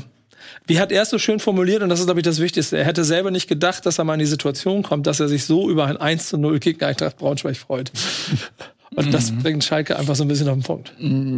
wie 0.66 0.80
hat 0.80 0.92
er 0.92 1.02
es 1.04 1.10
so 1.10 1.18
schön 1.18 1.40
formuliert, 1.40 1.84
und 1.84 1.90
das 1.90 2.00
ist, 2.00 2.06
glaube 2.06 2.20
ich, 2.20 2.24
das 2.24 2.40
Wichtigste. 2.40 2.78
Er 2.78 2.86
hätte 2.86 3.04
selber 3.04 3.32
nicht 3.32 3.48
gedacht, 3.48 3.86
dass 3.86 3.98
er 3.98 4.06
mal 4.06 4.14
in 4.14 4.20
die 4.20 4.26
Situation 4.26 4.84
kommt, 4.84 5.08
dass 5.08 5.20
er 5.20 5.28
sich 5.28 5.46
so 5.46 5.70
über 5.70 5.86
ein 5.86 5.98
1 5.98 6.30
zu 6.30 6.38
0 6.38 6.60
gegen 6.60 6.84
Eintracht 6.84 7.18
Braunschweig 7.18 7.58
freut. 7.58 7.92
Und 8.96 9.12
das 9.12 9.32
bringt 9.32 9.64
Schalke 9.64 9.98
einfach 9.98 10.16
so 10.16 10.24
ein 10.24 10.28
bisschen 10.28 10.48
auf 10.48 10.56
den 10.56 10.62
Punkt. 10.62 10.94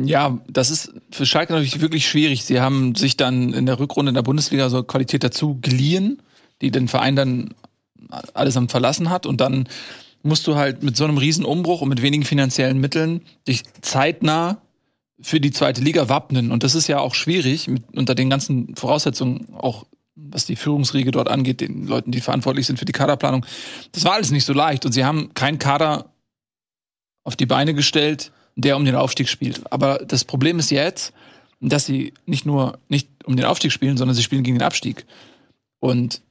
Ja, 0.10 0.40
das 0.50 0.70
ist 0.70 0.94
für 1.10 1.26
Schalke 1.26 1.54
natürlich 1.54 1.80
wirklich 1.80 2.06
schwierig. 2.06 2.44
Sie 2.44 2.60
haben 2.60 2.96
sich 2.96 3.16
dann 3.16 3.54
in 3.54 3.66
der 3.66 3.80
Rückrunde 3.80 4.10
in 4.10 4.16
der 4.16 4.24
Bundesliga 4.24 4.70
so 4.70 4.84
Qualität 4.84 5.24
dazu 5.24 5.58
geliehen, 5.62 6.22
die 6.62 6.70
den 6.70 6.90
Verein 6.90 7.16
dann 7.16 7.54
allesamt 8.34 8.72
verlassen 8.72 9.10
hat. 9.10 9.26
Und 9.26 9.40
dann 9.40 9.70
musst 10.22 10.48
du 10.48 10.56
halt 10.56 10.84
mit 10.84 10.98
so 10.98 11.06
einem 11.06 11.18
Riesenumbruch 11.18 11.82
und 11.82 11.90
mit 11.90 12.02
wenigen 12.02 12.26
finanziellen 12.26 12.80
Mitteln 12.80 13.22
dich 13.48 13.64
zeitnah 13.82 14.58
für 15.22 15.40
die 15.40 15.52
zweite 15.52 15.82
Liga 15.82 16.10
wappnen. 16.10 16.52
Und 16.52 16.64
das 16.64 16.76
ist 16.76 16.88
ja 16.88 17.00
auch 17.00 17.16
schwierig 17.16 17.68
mit, 17.68 17.84
unter 17.96 18.16
den 18.16 18.30
ganzen 18.30 18.76
Voraussetzungen, 18.76 19.54
auch 19.54 19.86
was 20.16 20.46
die 20.46 20.56
Führungsriege 20.56 21.12
dort 21.12 21.30
angeht, 21.30 21.62
den 21.62 21.88
Leuten, 21.88 22.12
die 22.12 22.22
verantwortlich 22.22 22.66
sind 22.66 22.80
für 22.80 22.86
die 22.86 22.94
Kaderplanung. 22.94 23.46
Das 23.92 24.06
war 24.06 24.14
alles 24.14 24.32
nicht 24.32 24.46
so 24.46 24.54
leicht. 24.54 24.86
Und 24.86 24.94
sie 24.94 25.06
haben 25.06 25.34
keinen 25.34 25.60
Kader 25.60 26.12
auf 27.24 27.36
die 27.36 27.46
Beine 27.46 27.74
gestellt, 27.74 28.32
der 28.56 28.78
um 28.78 28.86
den 28.86 28.96
Aufstieg 28.96 29.28
spielt. 29.28 29.72
Aber 29.72 30.00
das 30.00 30.24
Problem 30.24 30.60
ist 30.60 30.72
jetzt, 30.72 31.14
dass 31.60 31.86
sie 31.86 32.14
nicht 32.26 32.46
nur 32.46 32.80
nicht 32.88 33.10
um 33.26 33.36
den 33.36 33.46
Aufstieg 33.46 33.72
spielen, 33.72 33.98
sondern 33.98 34.16
sie 34.16 34.24
spielen 34.24 34.44
gegen 34.44 34.60
den 34.60 34.66
Abstieg. 34.66 35.06
Und 35.80 36.22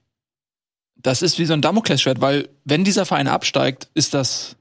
das 0.96 1.22
ist 1.22 1.38
wie 1.38 1.44
so 1.44 1.52
ein 1.52 1.60
Damoklesschwert, 1.62 2.20
weil 2.20 2.48
wenn 2.64 2.84
dieser 2.84 3.04
Verein 3.04 3.28
absteigt, 3.28 3.88
ist 3.94 4.14
das 4.14 4.56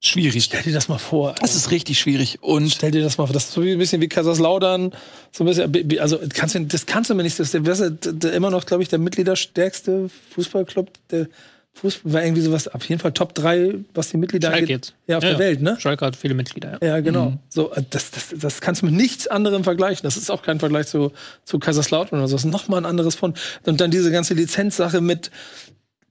schwierig. 0.00 0.44
Stell 0.44 0.62
dir 0.62 0.72
das 0.72 0.88
mal 0.88 0.98
vor. 0.98 1.34
Das 1.40 1.54
ist 1.54 1.70
richtig 1.70 1.98
schwierig. 1.98 2.38
Und 2.42 2.70
Stell 2.70 2.90
dir 2.90 3.02
das 3.02 3.18
mal 3.18 3.26
vor. 3.26 3.34
Das 3.34 3.44
ist 3.44 3.52
so 3.52 3.60
ein 3.60 3.78
bisschen 3.78 4.00
wie 4.00 4.08
Kaiserslautern. 4.08 4.92
So 5.32 5.44
ein 5.44 5.46
bisschen, 5.46 6.00
also 6.00 6.18
kannst 6.32 6.54
du, 6.54 6.64
das 6.64 6.86
kannst 6.86 7.10
du 7.10 7.14
mir 7.14 7.22
nicht. 7.22 7.38
Das 7.38 7.54
ist 7.54 7.98
der, 8.04 8.32
immer 8.32 8.50
noch, 8.50 8.66
glaube 8.66 8.82
ich, 8.82 8.88
der 8.88 8.98
mitgliederstärkste 8.98 10.08
Fußballclub. 10.34 10.90
Der 11.10 11.28
Fußball 11.76 12.14
war 12.14 12.24
irgendwie 12.24 12.40
sowas, 12.40 12.68
auf 12.68 12.88
jeden 12.88 13.00
Fall 13.00 13.12
Top 13.12 13.34
3, 13.34 13.74
was 13.92 14.08
die 14.08 14.16
Mitglieder 14.16 14.48
Schalke 14.48 14.62
angeht. 14.62 14.76
jetzt. 14.76 14.94
Ja, 15.06 15.18
auf 15.18 15.24
der 15.24 15.38
Welt, 15.38 15.60
ne? 15.60 15.76
Schalke 15.78 16.06
hat 16.06 16.16
viele 16.16 16.32
Mitglieder, 16.32 16.78
ja. 16.80 16.88
Ja, 16.88 17.00
genau. 17.00 17.30
Mhm. 17.30 17.38
So, 17.50 17.70
das, 17.90 18.10
das, 18.10 18.34
das 18.34 18.60
kannst 18.62 18.80
du 18.80 18.86
mit 18.86 18.94
nichts 18.94 19.26
anderem 19.26 19.62
vergleichen. 19.62 20.02
Das 20.02 20.16
ist 20.16 20.30
auch 20.30 20.42
kein 20.42 20.58
Vergleich 20.58 20.86
zu, 20.86 21.12
zu 21.44 21.58
Kaiserslautern 21.58 22.18
oder 22.18 22.28
so. 22.28 22.36
Das 22.36 22.44
ist 22.46 22.50
nochmal 22.50 22.80
ein 22.80 22.86
anderes 22.86 23.14
von. 23.14 23.34
Und 23.64 23.80
dann 23.80 23.90
diese 23.90 24.10
ganze 24.10 24.32
Lizenzsache 24.32 25.02
mit, 25.02 25.30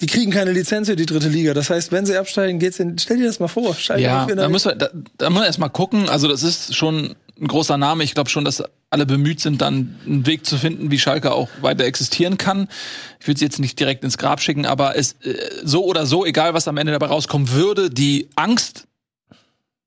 die 0.01 0.07
kriegen 0.07 0.31
keine 0.31 0.51
Lizenz 0.51 0.89
für 0.89 0.95
die 0.95 1.05
dritte 1.05 1.29
Liga. 1.29 1.53
Das 1.53 1.69
heißt, 1.69 1.91
wenn 1.91 2.05
sie 2.05 2.17
absteigen, 2.17 2.59
geht's 2.59 2.79
in, 2.79 2.97
stell 2.97 3.17
dir 3.17 3.27
das 3.27 3.39
mal 3.39 3.47
vor. 3.47 3.75
Ja, 3.97 4.25
da 4.25 4.49
muss 4.49 4.65
man, 4.65 4.77
da, 4.77 4.89
da 5.17 5.29
muss 5.29 5.39
man 5.39 5.45
erst 5.45 5.59
mal 5.59 5.69
gucken. 5.69 6.09
Also 6.09 6.27
das 6.27 6.43
ist 6.43 6.75
schon 6.75 7.15
ein 7.39 7.47
großer 7.47 7.77
Name. 7.77 8.03
Ich 8.03 8.13
glaube 8.13 8.29
schon, 8.29 8.43
dass 8.43 8.63
alle 8.89 9.05
bemüht 9.05 9.39
sind, 9.39 9.61
dann 9.61 9.95
einen 10.05 10.25
Weg 10.25 10.45
zu 10.45 10.57
finden, 10.57 10.91
wie 10.91 10.99
Schalke 10.99 11.31
auch 11.33 11.49
weiter 11.61 11.85
existieren 11.85 12.37
kann. 12.37 12.67
Ich 13.19 13.27
würde 13.27 13.39
sie 13.39 13.45
jetzt 13.45 13.59
nicht 13.59 13.79
direkt 13.79 14.03
ins 14.03 14.17
Grab 14.17 14.41
schicken, 14.41 14.65
aber 14.65 14.97
es 14.97 15.13
äh, 15.23 15.35
so 15.63 15.85
oder 15.85 16.05
so, 16.05 16.25
egal 16.25 16.53
was 16.53 16.67
am 16.67 16.77
Ende 16.77 16.91
dabei 16.91 17.07
rauskommen 17.07 17.51
würde, 17.51 17.89
die 17.89 18.29
Angst, 18.35 18.87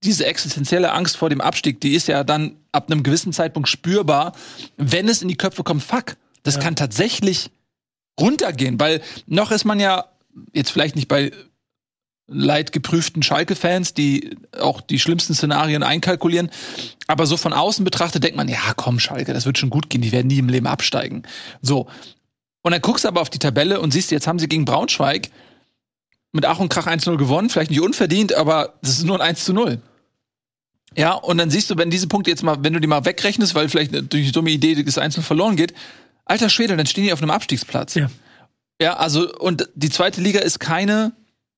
diese 0.04 0.26
existenzielle 0.26 0.92
Angst 0.92 1.16
vor 1.16 1.28
dem 1.28 1.40
Abstieg, 1.40 1.80
die 1.80 1.94
ist 1.94 2.08
ja 2.08 2.24
dann 2.24 2.56
ab 2.72 2.90
einem 2.90 3.02
gewissen 3.02 3.32
Zeitpunkt 3.32 3.68
spürbar, 3.68 4.32
wenn 4.76 5.08
es 5.08 5.22
in 5.22 5.28
die 5.28 5.36
Köpfe 5.36 5.64
kommt, 5.64 5.82
fuck, 5.82 6.16
das 6.42 6.60
kann 6.60 6.76
tatsächlich 6.76 7.50
runtergehen, 8.18 8.78
weil 8.80 9.00
noch 9.26 9.50
ist 9.50 9.64
man 9.64 9.80
ja 9.80 10.06
jetzt 10.52 10.70
vielleicht 10.70 10.96
nicht 10.96 11.08
bei 11.08 11.32
leidgeprüften 12.28 13.22
Schalke-Fans, 13.22 13.94
die 13.94 14.36
auch 14.60 14.80
die 14.80 14.98
schlimmsten 14.98 15.34
Szenarien 15.34 15.82
einkalkulieren. 15.82 16.50
Aber 17.06 17.26
so 17.26 17.36
von 17.36 17.54
außen 17.54 17.84
betrachtet 17.84 18.22
denkt 18.22 18.36
man, 18.36 18.48
ja, 18.48 18.74
komm, 18.76 19.00
Schalke, 19.00 19.32
das 19.32 19.46
wird 19.46 19.58
schon 19.58 19.70
gut 19.70 19.88
gehen, 19.88 20.02
die 20.02 20.12
werden 20.12 20.26
nie 20.26 20.38
im 20.38 20.48
Leben 20.48 20.66
absteigen. 20.66 21.22
So. 21.62 21.88
Und 22.62 22.72
dann 22.72 22.82
guckst 22.82 23.04
du 23.04 23.08
aber 23.08 23.22
auf 23.22 23.30
die 23.30 23.38
Tabelle 23.38 23.80
und 23.80 23.92
siehst, 23.92 24.10
jetzt 24.10 24.26
haben 24.26 24.38
sie 24.38 24.48
gegen 24.48 24.66
Braunschweig 24.66 25.30
mit 26.32 26.44
Ach 26.44 26.58
und 26.58 26.68
Krach 26.68 26.86
1-0 26.86 27.16
gewonnen, 27.16 27.48
vielleicht 27.48 27.70
nicht 27.70 27.80
unverdient, 27.80 28.34
aber 28.34 28.74
das 28.82 28.98
ist 28.98 29.04
nur 29.04 29.16
ein 29.16 29.26
1 29.26 29.44
zu 29.44 29.54
0. 29.54 29.80
Ja, 30.96 31.14
und 31.14 31.38
dann 31.38 31.50
siehst 31.50 31.70
du, 31.70 31.76
wenn 31.78 31.90
diese 31.90 32.08
Punkte 32.08 32.30
jetzt 32.30 32.42
mal, 32.42 32.58
wenn 32.62 32.74
du 32.74 32.80
die 32.80 32.86
mal 32.86 33.04
wegrechnest, 33.04 33.54
weil 33.54 33.68
vielleicht 33.68 33.94
durch 33.94 34.26
die 34.26 34.32
dumme 34.32 34.50
Idee 34.50 34.82
das 34.82 34.98
Einzelne 34.98 35.24
verloren 35.24 35.56
geht, 35.56 35.72
alter 36.28 36.48
Schwede, 36.48 36.76
dann 36.76 36.86
stehen 36.86 37.04
die 37.04 37.12
auf 37.12 37.20
einem 37.20 37.30
Abstiegsplatz. 37.30 37.94
Ja. 37.94 38.08
Ja, 38.80 38.96
also, 38.96 39.32
und 39.38 39.68
die 39.74 39.90
zweite 39.90 40.20
Liga 40.20 40.38
ist 40.40 40.60
keine, 40.60 41.12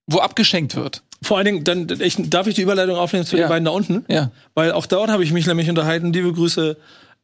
wo 0.06 0.18
abgeschenkt 0.20 0.74
wird. 0.74 1.02
Vor 1.22 1.36
allen 1.36 1.44
Dingen, 1.44 1.64
dann 1.64 1.86
ich, 2.00 2.16
darf 2.30 2.46
ich 2.46 2.54
die 2.54 2.62
Überleitung 2.62 2.96
aufnehmen 2.96 3.26
zu 3.26 3.36
Ja. 3.36 3.44
den 3.44 3.48
beiden 3.50 3.64
da 3.66 3.72
unten? 3.72 4.06
Ja. 4.08 4.30
Weil 4.54 4.72
auch 4.72 4.86
dort 4.86 5.10
habe 5.10 5.22
ich 5.22 5.32
mich 5.32 5.46
nämlich 5.46 5.68
unterhalten. 5.68 6.14
Liebe 6.14 6.32
Grüße 6.32 6.78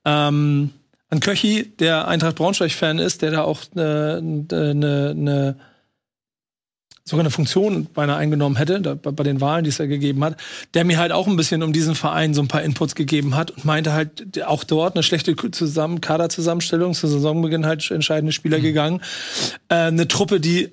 ähm, 0.05 0.71
an 1.09 1.21
Köchi, 1.21 1.73
der 1.79 2.07
Eintracht 2.09 2.37
Braunschweig-Fan 2.37 2.99
ist, 2.99 3.23
der 3.23 3.31
da 3.31 3.43
auch 3.43 3.63
eine, 3.75 4.21
eine, 4.53 5.15
eine 5.17 5.57
sogar 7.09 7.23
eine 7.23 7.31
Funktion 7.31 7.87
beinahe 7.95 8.17
eingenommen 8.17 8.57
hätte, 8.57 8.81
da, 8.81 8.95
bei, 8.95 9.13
bei 9.13 9.23
den 9.23 9.41
Wahlen, 9.41 9.63
die 9.63 9.71
es 9.71 9.79
ja 9.79 9.87
gegeben 9.87 10.25
hat, 10.25 10.37
der 10.75 10.85
mir 10.85 10.99
halt 10.99 11.13
auch 11.13 11.29
ein 11.29 11.37
bisschen 11.37 11.63
um 11.63 11.73
diesen 11.73 11.95
Verein 11.95 12.35
so 12.35 12.43
ein 12.43 12.49
paar 12.49 12.63
Inputs 12.63 12.97
gegeben 12.97 13.37
hat 13.37 13.53
und 13.53 13.65
meinte 13.65 13.93
halt 13.93 14.43
auch 14.45 14.65
dort 14.65 14.97
eine 14.97 15.05
schlechte 15.05 15.37
Zusammen 15.37 16.01
Kaderzusammenstellung, 16.01 16.95
zu 16.95 17.07
Saisonbeginn 17.07 17.65
halt 17.65 17.89
entscheidende 17.93 18.33
Spieler 18.33 18.59
mhm. 18.59 18.63
gegangen. 18.63 19.03
Äh, 19.69 19.75
eine 19.75 20.09
Truppe, 20.09 20.41
die, 20.41 20.73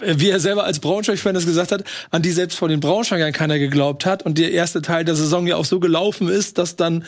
wie 0.00 0.30
er 0.30 0.38
selber 0.38 0.62
als 0.62 0.78
Braunschweig-Fan 0.78 1.34
das 1.34 1.46
gesagt 1.46 1.72
hat, 1.72 1.82
an 2.12 2.22
die 2.22 2.30
selbst 2.30 2.58
vor 2.58 2.68
den 2.68 2.78
Braunschweigern 2.78 3.32
keiner 3.32 3.58
geglaubt 3.58 4.06
hat 4.06 4.22
und 4.22 4.38
der 4.38 4.52
erste 4.52 4.82
Teil 4.82 5.04
der 5.04 5.16
Saison 5.16 5.48
ja 5.48 5.56
auch 5.56 5.64
so 5.64 5.80
gelaufen 5.80 6.28
ist, 6.28 6.58
dass 6.58 6.76
dann 6.76 7.04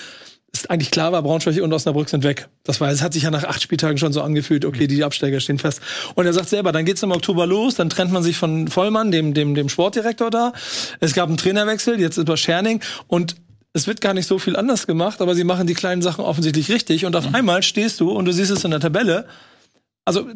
ist 0.54 0.70
eigentlich 0.70 0.90
klar 0.90 1.12
war, 1.12 1.22
Braunschweig 1.22 1.60
und 1.60 1.72
Osnabrück 1.72 2.08
sind 2.08 2.22
weg. 2.22 2.48
Das 2.62 2.80
war, 2.80 2.88
es 2.90 3.02
hat 3.02 3.12
sich 3.12 3.24
ja 3.24 3.30
nach 3.30 3.44
acht 3.44 3.62
Spieltagen 3.62 3.98
schon 3.98 4.12
so 4.12 4.22
angefühlt, 4.22 4.64
okay, 4.64 4.86
die 4.86 5.02
Absteiger 5.02 5.40
stehen 5.40 5.58
fest. 5.58 5.80
Und 6.14 6.26
er 6.26 6.32
sagt 6.32 6.48
selber, 6.48 6.72
dann 6.72 6.84
geht's 6.84 7.02
im 7.02 7.10
Oktober 7.10 7.46
los, 7.46 7.74
dann 7.74 7.90
trennt 7.90 8.12
man 8.12 8.22
sich 8.22 8.36
von 8.36 8.68
Vollmann, 8.68 9.10
dem, 9.10 9.34
dem, 9.34 9.54
dem 9.54 9.68
Sportdirektor 9.68 10.30
da. 10.30 10.52
Es 11.00 11.12
gab 11.12 11.28
einen 11.28 11.36
Trainerwechsel, 11.36 12.00
jetzt 12.00 12.18
ist 12.18 12.26
bei 12.26 12.36
Scherning 12.36 12.80
und 13.08 13.36
es 13.72 13.88
wird 13.88 14.00
gar 14.00 14.14
nicht 14.14 14.26
so 14.26 14.38
viel 14.38 14.54
anders 14.54 14.86
gemacht, 14.86 15.20
aber 15.20 15.34
sie 15.34 15.42
machen 15.42 15.66
die 15.66 15.74
kleinen 15.74 16.00
Sachen 16.00 16.24
offensichtlich 16.24 16.70
richtig 16.70 17.04
und 17.04 17.16
auf 17.16 17.28
mhm. 17.28 17.34
einmal 17.34 17.62
stehst 17.64 17.98
du 17.98 18.12
und 18.12 18.24
du 18.24 18.32
siehst 18.32 18.52
es 18.52 18.64
in 18.64 18.70
der 18.70 18.80
Tabelle. 18.80 19.26
Also, 20.04 20.28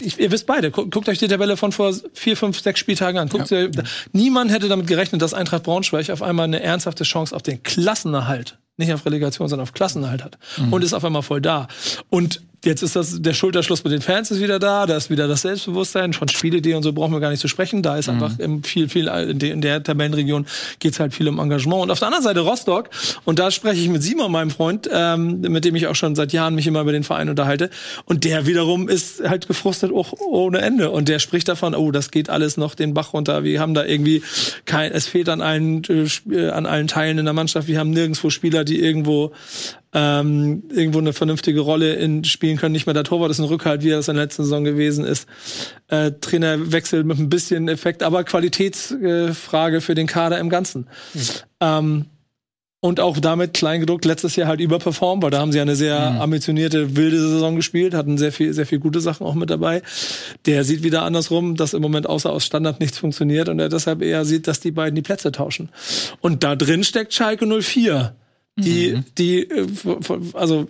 ich, 0.00 0.18
ihr 0.18 0.32
wisst 0.32 0.46
beide, 0.46 0.70
guckt, 0.70 0.90
guckt 0.92 1.08
euch 1.08 1.18
die 1.18 1.28
Tabelle 1.28 1.56
von 1.56 1.72
vor 1.72 1.94
vier, 2.14 2.36
fünf, 2.36 2.60
sechs 2.60 2.80
Spieltagen 2.80 3.20
an. 3.20 3.28
Guckt 3.28 3.50
ja. 3.50 3.62
ihr, 3.62 3.70
niemand 4.12 4.50
hätte 4.50 4.68
damit 4.68 4.86
gerechnet, 4.86 5.22
dass 5.22 5.34
Eintracht 5.34 5.62
Braunschweig 5.62 6.10
auf 6.10 6.22
einmal 6.22 6.44
eine 6.44 6.62
ernsthafte 6.62 7.04
Chance 7.04 7.36
auf 7.36 7.42
den 7.42 7.62
Klassenerhalt 7.62 8.58
nicht 8.80 8.92
auf 8.92 9.06
Relegation, 9.06 9.48
sondern 9.48 9.62
auf 9.62 9.72
Klassenhalt 9.72 10.24
hat. 10.24 10.38
Mhm. 10.56 10.72
Und 10.72 10.84
ist 10.84 10.92
auf 10.92 11.04
einmal 11.04 11.22
voll 11.22 11.40
da. 11.40 11.68
Und 12.08 12.40
jetzt 12.64 12.82
ist 12.82 12.96
das, 12.96 13.22
der 13.22 13.32
Schulterschluss 13.32 13.84
mit 13.84 13.92
den 13.92 14.02
Fans 14.02 14.30
ist 14.30 14.40
wieder 14.40 14.58
da, 14.58 14.86
da 14.86 14.96
ist 14.96 15.10
wieder 15.10 15.26
das 15.28 15.42
Selbstbewusstsein, 15.42 16.12
schon 16.12 16.28
Spielidee 16.28 16.74
und 16.74 16.82
so 16.82 16.92
brauchen 16.92 17.12
wir 17.12 17.20
gar 17.20 17.30
nicht 17.30 17.40
zu 17.40 17.48
sprechen. 17.48 17.82
Da 17.82 17.96
ist 17.96 18.08
mhm. 18.08 18.22
einfach 18.22 18.34
viel, 18.64 18.88
viel, 18.88 19.06
in, 19.08 19.38
de, 19.38 19.50
in 19.50 19.60
der 19.60 19.82
Tabellenregion 19.82 20.46
geht's 20.78 21.00
halt 21.00 21.14
viel 21.14 21.28
um 21.28 21.38
Engagement. 21.38 21.82
Und 21.82 21.90
auf 21.90 21.98
der 21.98 22.08
anderen 22.08 22.24
Seite 22.24 22.40
Rostock, 22.40 22.90
und 23.24 23.38
da 23.38 23.50
spreche 23.50 23.80
ich 23.80 23.88
mit 23.88 24.02
Simon, 24.02 24.30
meinem 24.30 24.50
Freund, 24.50 24.88
ähm, 24.92 25.40
mit 25.40 25.64
dem 25.64 25.74
ich 25.74 25.86
auch 25.86 25.94
schon 25.94 26.14
seit 26.14 26.32
Jahren 26.32 26.54
mich 26.54 26.66
immer 26.66 26.82
über 26.82 26.92
den 26.92 27.04
Verein 27.04 27.28
unterhalte. 27.28 27.70
Und 28.04 28.24
der 28.24 28.46
wiederum 28.46 28.88
ist 28.88 29.22
halt 29.26 29.46
gefrustet 29.46 29.92
auch 29.92 30.12
ohne 30.18 30.60
Ende. 30.60 30.90
Und 30.90 31.08
der 31.08 31.18
spricht 31.18 31.48
davon, 31.48 31.74
oh, 31.74 31.90
das 31.90 32.10
geht 32.10 32.28
alles 32.28 32.56
noch 32.56 32.74
den 32.74 32.94
Bach 32.94 33.12
runter. 33.14 33.42
Wir 33.44 33.60
haben 33.60 33.74
da 33.74 33.84
irgendwie 33.84 34.22
kein, 34.66 34.92
es 34.92 35.06
fehlt 35.06 35.28
an 35.28 35.40
allen, 35.40 35.82
äh, 36.30 36.48
an 36.50 36.66
allen 36.66 36.88
Teilen 36.88 37.18
in 37.18 37.24
der 37.24 37.34
Mannschaft. 37.34 37.68
Wir 37.68 37.78
haben 37.78 37.90
nirgendwo 37.90 38.30
Spieler, 38.30 38.64
die 38.70 38.80
irgendwo 38.80 39.32
ähm, 39.92 40.62
irgendwo 40.72 40.98
eine 40.98 41.12
vernünftige 41.12 41.60
Rolle 41.60 41.94
in 41.94 42.24
spielen 42.24 42.56
können. 42.56 42.72
Nicht 42.72 42.86
mehr 42.86 42.94
der 42.94 43.04
Torwart 43.04 43.30
ist 43.30 43.40
ein 43.40 43.46
Rückhalt, 43.46 43.82
wie 43.82 43.90
er 43.90 43.96
das 43.96 44.08
in 44.08 44.14
der 44.14 44.24
letzten 44.24 44.44
Saison 44.44 44.64
gewesen 44.64 45.04
ist. 45.04 45.26
Äh, 45.88 46.12
Trainerwechsel 46.20 47.04
mit 47.04 47.18
ein 47.18 47.28
bisschen 47.28 47.68
Effekt, 47.68 48.02
aber 48.02 48.24
Qualitätsfrage 48.24 49.76
äh, 49.76 49.80
für 49.80 49.94
den 49.94 50.06
Kader 50.06 50.38
im 50.38 50.48
Ganzen. 50.48 50.86
Mhm. 51.14 51.20
Ähm, 51.60 52.04
und 52.82 52.98
auch 52.98 53.18
damit 53.18 53.52
kleingedruckt 53.52 54.06
letztes 54.06 54.36
Jahr 54.36 54.48
halt 54.48 54.60
überperformt, 54.60 55.22
weil 55.22 55.30
da 55.30 55.40
haben 55.40 55.52
sie 55.52 55.60
eine 55.60 55.76
sehr 55.76 56.12
mhm. 56.12 56.20
ambitionierte, 56.22 56.96
wilde 56.96 57.20
Saison 57.20 57.54
gespielt, 57.56 57.92
hatten 57.92 58.16
sehr 58.16 58.32
viel, 58.32 58.54
sehr 58.54 58.64
viel 58.64 58.78
gute 58.78 59.00
Sachen 59.00 59.26
auch 59.26 59.34
mit 59.34 59.50
dabei. 59.50 59.82
Der 60.46 60.64
sieht 60.64 60.82
wieder 60.82 61.02
andersrum, 61.02 61.56
dass 61.56 61.74
im 61.74 61.82
Moment 61.82 62.08
außer 62.08 62.32
aus 62.32 62.46
Standard 62.46 62.80
nichts 62.80 62.96
funktioniert 62.96 63.50
und 63.50 63.58
er 63.58 63.68
deshalb 63.68 64.00
eher 64.00 64.24
sieht, 64.24 64.46
dass 64.46 64.60
die 64.60 64.70
beiden 64.70 64.94
die 64.94 65.02
Plätze 65.02 65.30
tauschen. 65.30 65.68
Und 66.22 66.42
da 66.42 66.56
drin 66.56 66.82
steckt 66.82 67.12
Schalke 67.12 67.46
04 67.46 68.14
die, 68.60 68.92
mhm. 68.92 69.04
die, 69.18 69.42
äh, 69.42 69.66
also 70.34 70.68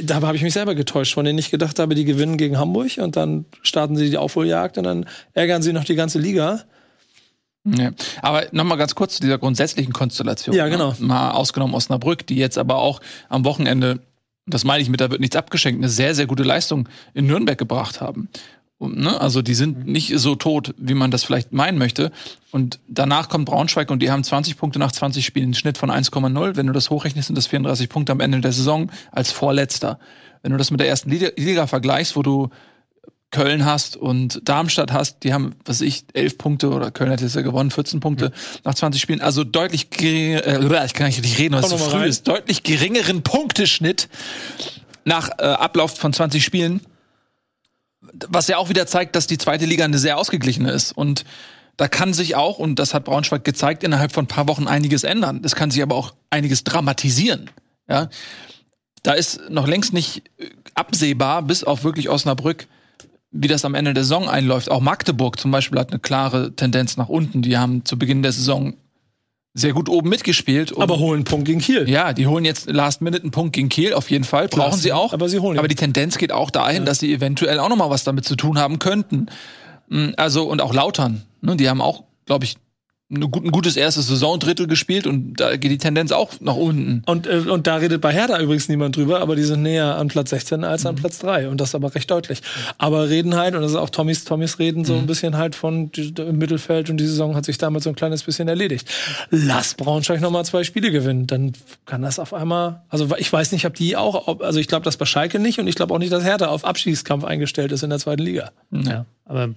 da 0.00 0.22
habe 0.22 0.36
ich 0.36 0.42
mich 0.42 0.54
selber 0.54 0.74
getäuscht, 0.74 1.14
von 1.14 1.24
denen 1.24 1.38
ich 1.38 1.50
gedacht 1.50 1.78
habe, 1.78 1.94
die 1.94 2.04
gewinnen 2.04 2.38
gegen 2.38 2.58
Hamburg 2.58 2.98
und 2.98 3.16
dann 3.16 3.44
starten 3.60 3.96
sie 3.96 4.08
die 4.10 4.16
Aufholjagd 4.16 4.78
und 4.78 4.84
dann 4.84 5.06
ärgern 5.34 5.62
sie 5.62 5.72
noch 5.72 5.84
die 5.84 5.94
ganze 5.94 6.18
Liga. 6.18 6.64
Ja. 7.64 7.90
Aber 8.22 8.46
nochmal 8.52 8.78
ganz 8.78 8.94
kurz 8.94 9.16
zu 9.16 9.22
dieser 9.22 9.38
grundsätzlichen 9.38 9.92
Konstellation. 9.92 10.54
Ja, 10.56 10.68
genau. 10.68 10.90
Ne? 10.98 11.06
Mal 11.06 11.30
ausgenommen 11.32 11.74
Osnabrück, 11.74 12.26
die 12.26 12.36
jetzt 12.36 12.58
aber 12.58 12.76
auch 12.76 13.00
am 13.28 13.44
Wochenende, 13.44 14.00
das 14.46 14.64
meine 14.64 14.82
ich 14.82 14.88
mit, 14.88 15.00
da 15.00 15.10
wird 15.10 15.20
nichts 15.20 15.36
abgeschenkt, 15.36 15.80
eine 15.80 15.88
sehr, 15.88 16.14
sehr 16.14 16.26
gute 16.26 16.42
Leistung 16.42 16.88
in 17.14 17.26
Nürnberg 17.26 17.58
gebracht 17.58 18.00
haben. 18.00 18.28
Ne? 18.88 19.20
Also 19.20 19.42
die 19.42 19.54
sind 19.54 19.86
nicht 19.86 20.12
so 20.18 20.34
tot, 20.34 20.74
wie 20.76 20.94
man 20.94 21.10
das 21.10 21.24
vielleicht 21.24 21.52
meinen 21.52 21.78
möchte. 21.78 22.10
Und 22.50 22.80
danach 22.88 23.28
kommt 23.28 23.46
Braunschweig 23.46 23.90
und 23.90 24.00
die 24.00 24.10
haben 24.10 24.24
20 24.24 24.56
Punkte 24.56 24.78
nach 24.78 24.92
20 24.92 25.24
Spielen, 25.24 25.46
einen 25.46 25.54
Schnitt 25.54 25.78
von 25.78 25.90
1,0. 25.90 26.56
Wenn 26.56 26.66
du 26.66 26.72
das 26.72 26.90
hochrechnest, 26.90 27.28
sind 27.28 27.36
das 27.36 27.46
34 27.46 27.88
Punkte 27.88 28.12
am 28.12 28.20
Ende 28.20 28.40
der 28.40 28.52
Saison 28.52 28.90
als 29.10 29.32
Vorletzter. 29.32 29.98
Wenn 30.42 30.52
du 30.52 30.58
das 30.58 30.70
mit 30.70 30.80
der 30.80 30.88
ersten 30.88 31.10
Liga, 31.10 31.28
Liga 31.36 31.66
vergleichst, 31.66 32.16
wo 32.16 32.22
du 32.22 32.50
Köln 33.30 33.64
hast 33.64 33.96
und 33.96 34.46
Darmstadt 34.46 34.92
hast, 34.92 35.22
die 35.22 35.32
haben, 35.32 35.54
was 35.64 35.80
ich, 35.80 36.04
elf 36.12 36.36
Punkte 36.36 36.70
oder 36.70 36.90
Köln 36.90 37.10
hat 37.10 37.22
jetzt 37.22 37.34
ja 37.34 37.40
gewonnen, 37.40 37.70
14 37.70 38.00
Punkte 38.00 38.26
mhm. 38.26 38.32
nach 38.64 38.74
20 38.74 39.00
Spielen. 39.00 39.20
Also 39.22 39.42
deutlich 39.42 39.90
geringer, 39.90 40.46
äh, 40.46 40.86
ich 40.86 40.92
kann 40.92 41.06
nicht 41.06 41.38
reden, 41.38 41.54
weil 41.54 41.64
es 41.64 41.70
so 41.70 41.78
früh 41.78 42.00
rein. 42.00 42.08
ist, 42.08 42.28
deutlich 42.28 42.62
geringeren 42.62 43.22
Punkteschnitt 43.22 44.08
nach 45.04 45.30
äh, 45.38 45.44
Ablauf 45.44 45.96
von 45.96 46.12
20 46.12 46.44
Spielen 46.44 46.82
was 48.28 48.48
ja 48.48 48.58
auch 48.58 48.68
wieder 48.68 48.86
zeigt, 48.86 49.16
dass 49.16 49.26
die 49.26 49.38
zweite 49.38 49.64
Liga 49.64 49.84
eine 49.84 49.98
sehr 49.98 50.18
ausgeglichene 50.18 50.70
ist. 50.70 50.92
Und 50.92 51.24
da 51.76 51.88
kann 51.88 52.12
sich 52.12 52.36
auch, 52.36 52.58
und 52.58 52.78
das 52.78 52.94
hat 52.94 53.04
Braunschweig 53.04 53.44
gezeigt, 53.44 53.82
innerhalb 53.82 54.12
von 54.12 54.24
ein 54.24 54.28
paar 54.28 54.48
Wochen 54.48 54.66
einiges 54.66 55.04
ändern. 55.04 55.42
Das 55.42 55.54
kann 55.54 55.70
sich 55.70 55.82
aber 55.82 55.96
auch 55.96 56.14
einiges 56.30 56.64
dramatisieren. 56.64 57.50
Ja, 57.88 58.08
da 59.02 59.12
ist 59.12 59.50
noch 59.50 59.66
längst 59.66 59.92
nicht 59.92 60.22
absehbar, 60.74 61.42
bis 61.42 61.64
auf 61.64 61.84
wirklich 61.84 62.08
Osnabrück, 62.08 62.68
wie 63.30 63.48
das 63.48 63.64
am 63.64 63.74
Ende 63.74 63.94
der 63.94 64.04
Saison 64.04 64.28
einläuft. 64.28 64.70
Auch 64.70 64.80
Magdeburg 64.80 65.40
zum 65.40 65.50
Beispiel 65.50 65.78
hat 65.78 65.90
eine 65.90 65.98
klare 65.98 66.54
Tendenz 66.54 66.96
nach 66.96 67.08
unten. 67.08 67.42
Die 67.42 67.56
haben 67.56 67.84
zu 67.84 67.98
Beginn 67.98 68.22
der 68.22 68.32
Saison 68.32 68.74
sehr 69.54 69.72
gut 69.72 69.88
oben 69.88 70.08
mitgespielt. 70.08 70.76
aber 70.78 70.98
holen 70.98 71.18
einen 71.18 71.24
Punkt 71.24 71.46
gegen 71.46 71.60
Kiel. 71.60 71.88
Ja, 71.88 72.12
die 72.12 72.26
holen 72.26 72.44
jetzt 72.44 72.70
Last 72.70 73.02
Minute 73.02 73.22
einen 73.22 73.32
Punkt 73.32 73.52
gegen 73.54 73.68
Kiel, 73.68 73.92
auf 73.92 74.10
jeden 74.10 74.24
Fall. 74.24 74.48
Brauchen 74.48 74.70
Klasse, 74.70 74.82
sie 74.82 74.92
auch. 74.92 75.12
Aber 75.12 75.28
sie 75.28 75.40
holen. 75.40 75.58
Aber 75.58 75.68
die 75.68 75.74
Tendenz 75.74 76.16
geht 76.18 76.32
auch 76.32 76.50
dahin, 76.50 76.78
ja. 76.78 76.84
dass 76.84 77.00
sie 77.00 77.12
eventuell 77.12 77.58
auch 77.58 77.68
noch 77.68 77.76
mal 77.76 77.90
was 77.90 78.04
damit 78.04 78.24
zu 78.24 78.36
tun 78.36 78.58
haben 78.58 78.78
könnten. 78.78 79.26
Mm, 79.88 80.10
also, 80.16 80.44
und 80.44 80.62
auch 80.62 80.72
Lautern, 80.72 81.22
ne, 81.42 81.56
die 81.56 81.68
haben 81.68 81.82
auch, 81.82 82.04
glaube 82.24 82.44
ich, 82.44 82.56
ein 83.12 83.50
gutes 83.50 83.76
erstes 83.76 84.06
Saisondrittel 84.06 84.66
gespielt 84.66 85.06
und 85.06 85.34
da 85.34 85.56
geht 85.56 85.70
die 85.70 85.78
Tendenz 85.78 86.12
auch 86.12 86.32
nach 86.40 86.56
unten. 86.56 87.02
Und, 87.06 87.26
äh, 87.26 87.44
und 87.48 87.66
da 87.66 87.76
redet 87.76 88.00
bei 88.00 88.12
Hertha 88.12 88.40
übrigens 88.40 88.68
niemand 88.68 88.96
drüber, 88.96 89.20
aber 89.20 89.36
die 89.36 89.42
sind 89.42 89.62
näher 89.62 89.96
an 89.96 90.08
Platz 90.08 90.30
16 90.30 90.64
als 90.64 90.86
an 90.86 90.94
mhm. 90.94 91.00
Platz 91.00 91.18
3 91.18 91.48
und 91.48 91.60
das 91.60 91.74
aber 91.74 91.94
recht 91.94 92.10
deutlich. 92.10 92.40
Aber 92.78 93.08
reden 93.08 93.36
halt, 93.36 93.54
und 93.54 93.62
das 93.62 93.72
ist 93.72 93.76
auch 93.76 93.90
Tommys, 93.90 94.24
Tommys 94.24 94.58
Reden 94.58 94.84
so 94.84 94.94
ein 94.94 95.02
mhm. 95.02 95.06
bisschen 95.06 95.36
halt 95.36 95.54
von 95.54 95.90
im 95.94 96.38
Mittelfeld 96.38 96.88
und 96.90 96.96
die 96.96 97.06
Saison 97.06 97.36
hat 97.36 97.44
sich 97.44 97.58
damit 97.58 97.82
so 97.82 97.90
ein 97.90 97.96
kleines 97.96 98.22
bisschen 98.22 98.48
erledigt. 98.48 98.88
Lass 99.30 99.74
Braunschweig 99.74 100.20
nochmal 100.20 100.44
zwei 100.44 100.64
Spiele 100.64 100.90
gewinnen, 100.90 101.26
dann 101.26 101.52
kann 101.84 102.02
das 102.02 102.18
auf 102.18 102.32
einmal, 102.32 102.82
also 102.88 103.08
ich 103.18 103.30
weiß 103.32 103.52
nicht, 103.52 103.66
ob 103.66 103.74
die 103.74 103.96
auch, 103.96 104.40
also 104.40 104.58
ich 104.58 104.68
glaube, 104.68 104.84
dass 104.84 104.96
bei 104.96 105.04
Schalke 105.04 105.38
nicht 105.38 105.58
und 105.58 105.66
ich 105.66 105.74
glaube 105.74 105.92
auch 105.92 105.98
nicht, 105.98 106.12
dass 106.12 106.24
Hertha 106.24 106.46
auf 106.46 106.64
Abschießkampf 106.64 107.24
eingestellt 107.24 107.72
ist 107.72 107.82
in 107.82 107.90
der 107.90 107.98
zweiten 107.98 108.22
Liga. 108.22 108.50
Ja, 108.70 109.04
aber 109.26 109.50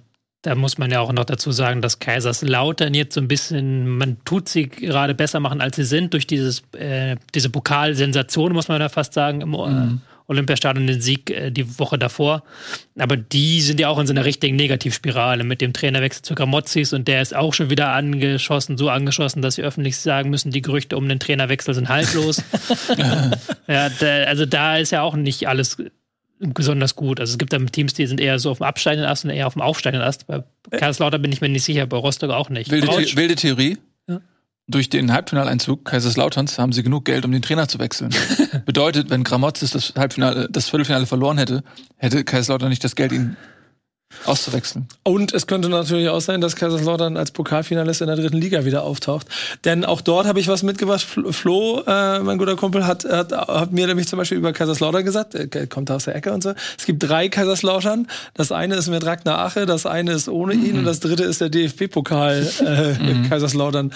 da 0.46 0.54
muss 0.54 0.78
man 0.78 0.92
ja 0.92 1.00
auch 1.00 1.12
noch 1.12 1.24
dazu 1.24 1.50
sagen, 1.50 1.82
dass 1.82 1.98
Kaiserslautern 1.98 2.94
jetzt 2.94 3.14
so 3.14 3.20
ein 3.20 3.26
bisschen, 3.26 3.98
man 3.98 4.18
tut 4.24 4.48
sie 4.48 4.68
gerade 4.68 5.12
besser 5.12 5.40
machen, 5.40 5.60
als 5.60 5.74
sie 5.74 5.84
sind, 5.84 6.12
durch 6.12 6.28
dieses, 6.28 6.62
äh, 6.72 7.16
diese 7.34 7.50
Pokalsensation, 7.50 8.52
muss 8.52 8.68
man 8.68 8.80
ja 8.80 8.88
fast 8.88 9.12
sagen, 9.12 9.40
im 9.40 9.54
äh, 9.54 9.68
mhm. 9.68 10.00
Olympiastadion 10.28 10.86
den 10.86 11.00
Sieg 11.00 11.30
äh, 11.30 11.50
die 11.50 11.80
Woche 11.80 11.98
davor. 11.98 12.44
Aber 12.96 13.16
die 13.16 13.60
sind 13.60 13.80
ja 13.80 13.88
auch 13.88 13.98
in 13.98 14.06
so 14.06 14.12
einer 14.12 14.24
richtigen 14.24 14.54
Negativspirale 14.54 15.42
mit 15.42 15.60
dem 15.60 15.72
Trainerwechsel 15.72 16.22
zu 16.22 16.36
Gramozis 16.36 16.92
und 16.92 17.08
der 17.08 17.22
ist 17.22 17.34
auch 17.34 17.52
schon 17.52 17.68
wieder 17.68 17.88
angeschossen, 17.88 18.78
so 18.78 18.88
angeschossen, 18.88 19.42
dass 19.42 19.56
sie 19.56 19.62
öffentlich 19.62 19.96
sagen 19.96 20.30
müssen, 20.30 20.52
die 20.52 20.62
Gerüchte 20.62 20.96
um 20.96 21.08
den 21.08 21.18
Trainerwechsel 21.18 21.74
sind 21.74 21.88
haltlos. 21.88 22.40
ja, 23.66 23.88
da, 23.98 24.06
also 24.28 24.46
da 24.46 24.76
ist 24.76 24.92
ja 24.92 25.02
auch 25.02 25.16
nicht 25.16 25.48
alles 25.48 25.76
besonders 26.38 26.96
gut. 26.96 27.20
Also 27.20 27.32
es 27.32 27.38
gibt 27.38 27.52
da 27.52 27.58
Teams, 27.58 27.94
die 27.94 28.06
sind 28.06 28.20
eher 28.20 28.38
so 28.38 28.50
auf 28.50 28.58
dem 28.58 28.64
absteigenden 28.64 29.10
Ast 29.10 29.24
und 29.24 29.30
eher 29.30 29.46
auf 29.46 29.54
dem 29.54 29.62
aufsteigenden 29.62 30.06
Ast. 30.06 30.26
Bei 30.26 30.44
Kaiserslautern 30.70 31.22
bin 31.22 31.32
ich 31.32 31.40
mir 31.40 31.48
nicht 31.48 31.64
sicher, 31.64 31.86
bei 31.86 31.96
Rostock 31.96 32.30
auch 32.30 32.50
nicht. 32.50 32.70
Wilde, 32.70 32.86
The 32.86 33.16
wilde 33.16 33.34
Theorie. 33.36 33.78
Ja. 34.06 34.20
Durch 34.68 34.90
den 34.90 35.12
Halbfinaleinzug 35.12 35.84
Kaiserslauterns 35.84 36.58
haben 36.58 36.72
sie 36.72 36.82
genug 36.82 37.04
Geld, 37.04 37.24
um 37.24 37.32
den 37.32 37.42
Trainer 37.42 37.68
zu 37.68 37.78
wechseln. 37.78 38.14
Bedeutet, 38.66 39.10
wenn 39.10 39.24
Gramozis 39.24 39.70
das 39.70 39.94
Halbfinale, 39.96 40.48
das 40.50 40.68
Viertelfinale 40.68 41.06
verloren 41.06 41.38
hätte, 41.38 41.62
hätte 41.96 42.24
Kaiserslautern 42.24 42.68
nicht 42.68 42.84
das 42.84 42.96
Geld, 42.96 43.12
ihn 43.12 43.36
auszuwechseln. 44.24 44.88
Und 45.02 45.32
es 45.32 45.46
könnte 45.46 45.68
natürlich 45.68 46.08
auch 46.08 46.20
sein, 46.20 46.40
dass 46.40 46.56
Kaiserslautern 46.56 47.16
als 47.16 47.30
Pokalfinalist 47.30 48.00
in 48.00 48.06
der 48.06 48.16
dritten 48.16 48.36
Liga 48.36 48.64
wieder 48.64 48.82
auftaucht. 48.82 49.26
Denn 49.64 49.84
auch 49.84 50.00
dort 50.00 50.26
habe 50.26 50.40
ich 50.40 50.48
was 50.48 50.62
mitgebracht. 50.62 51.06
Flo, 51.30 51.82
äh, 51.86 52.20
mein 52.20 52.38
guter 52.38 52.56
Kumpel, 52.56 52.86
hat, 52.86 53.04
hat, 53.04 53.32
hat 53.32 53.72
mir 53.72 53.86
nämlich 53.86 54.08
zum 54.08 54.18
Beispiel 54.18 54.38
über 54.38 54.52
Kaiserslautern 54.52 55.04
gesagt, 55.04 55.34
er 55.34 55.66
kommt 55.66 55.90
aus 55.90 56.04
der 56.04 56.16
Ecke 56.16 56.32
und 56.32 56.42
so. 56.42 56.54
Es 56.78 56.86
gibt 56.86 57.02
drei 57.02 57.28
Kaiserslautern. 57.28 58.08
Das 58.34 58.52
eine 58.52 58.76
ist 58.76 58.88
mit 58.88 59.04
Ragnar 59.04 59.38
Ache, 59.38 59.66
das 59.66 59.86
eine 59.86 60.12
ist 60.12 60.28
ohne 60.28 60.54
ihn 60.54 60.72
mhm. 60.72 60.78
und 60.80 60.84
das 60.84 61.00
dritte 61.00 61.24
ist 61.24 61.40
der 61.40 61.50
DFB-Pokal 61.50 62.48
äh, 62.64 62.92
mhm. 63.02 63.28
Kaiserslautern. 63.28 63.92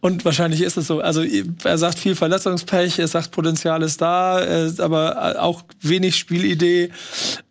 Und 0.00 0.24
wahrscheinlich 0.24 0.62
ist 0.62 0.76
es 0.76 0.86
so. 0.86 1.00
Also 1.00 1.22
er 1.22 1.78
sagt 1.78 1.98
viel 1.98 2.14
Verletzungspech, 2.14 2.98
er 2.98 3.08
sagt 3.08 3.30
Potenzial 3.30 3.82
ist 3.82 4.02
da, 4.02 4.42
aber 4.78 5.42
auch 5.42 5.62
wenig 5.80 6.16
Spielidee. 6.16 6.90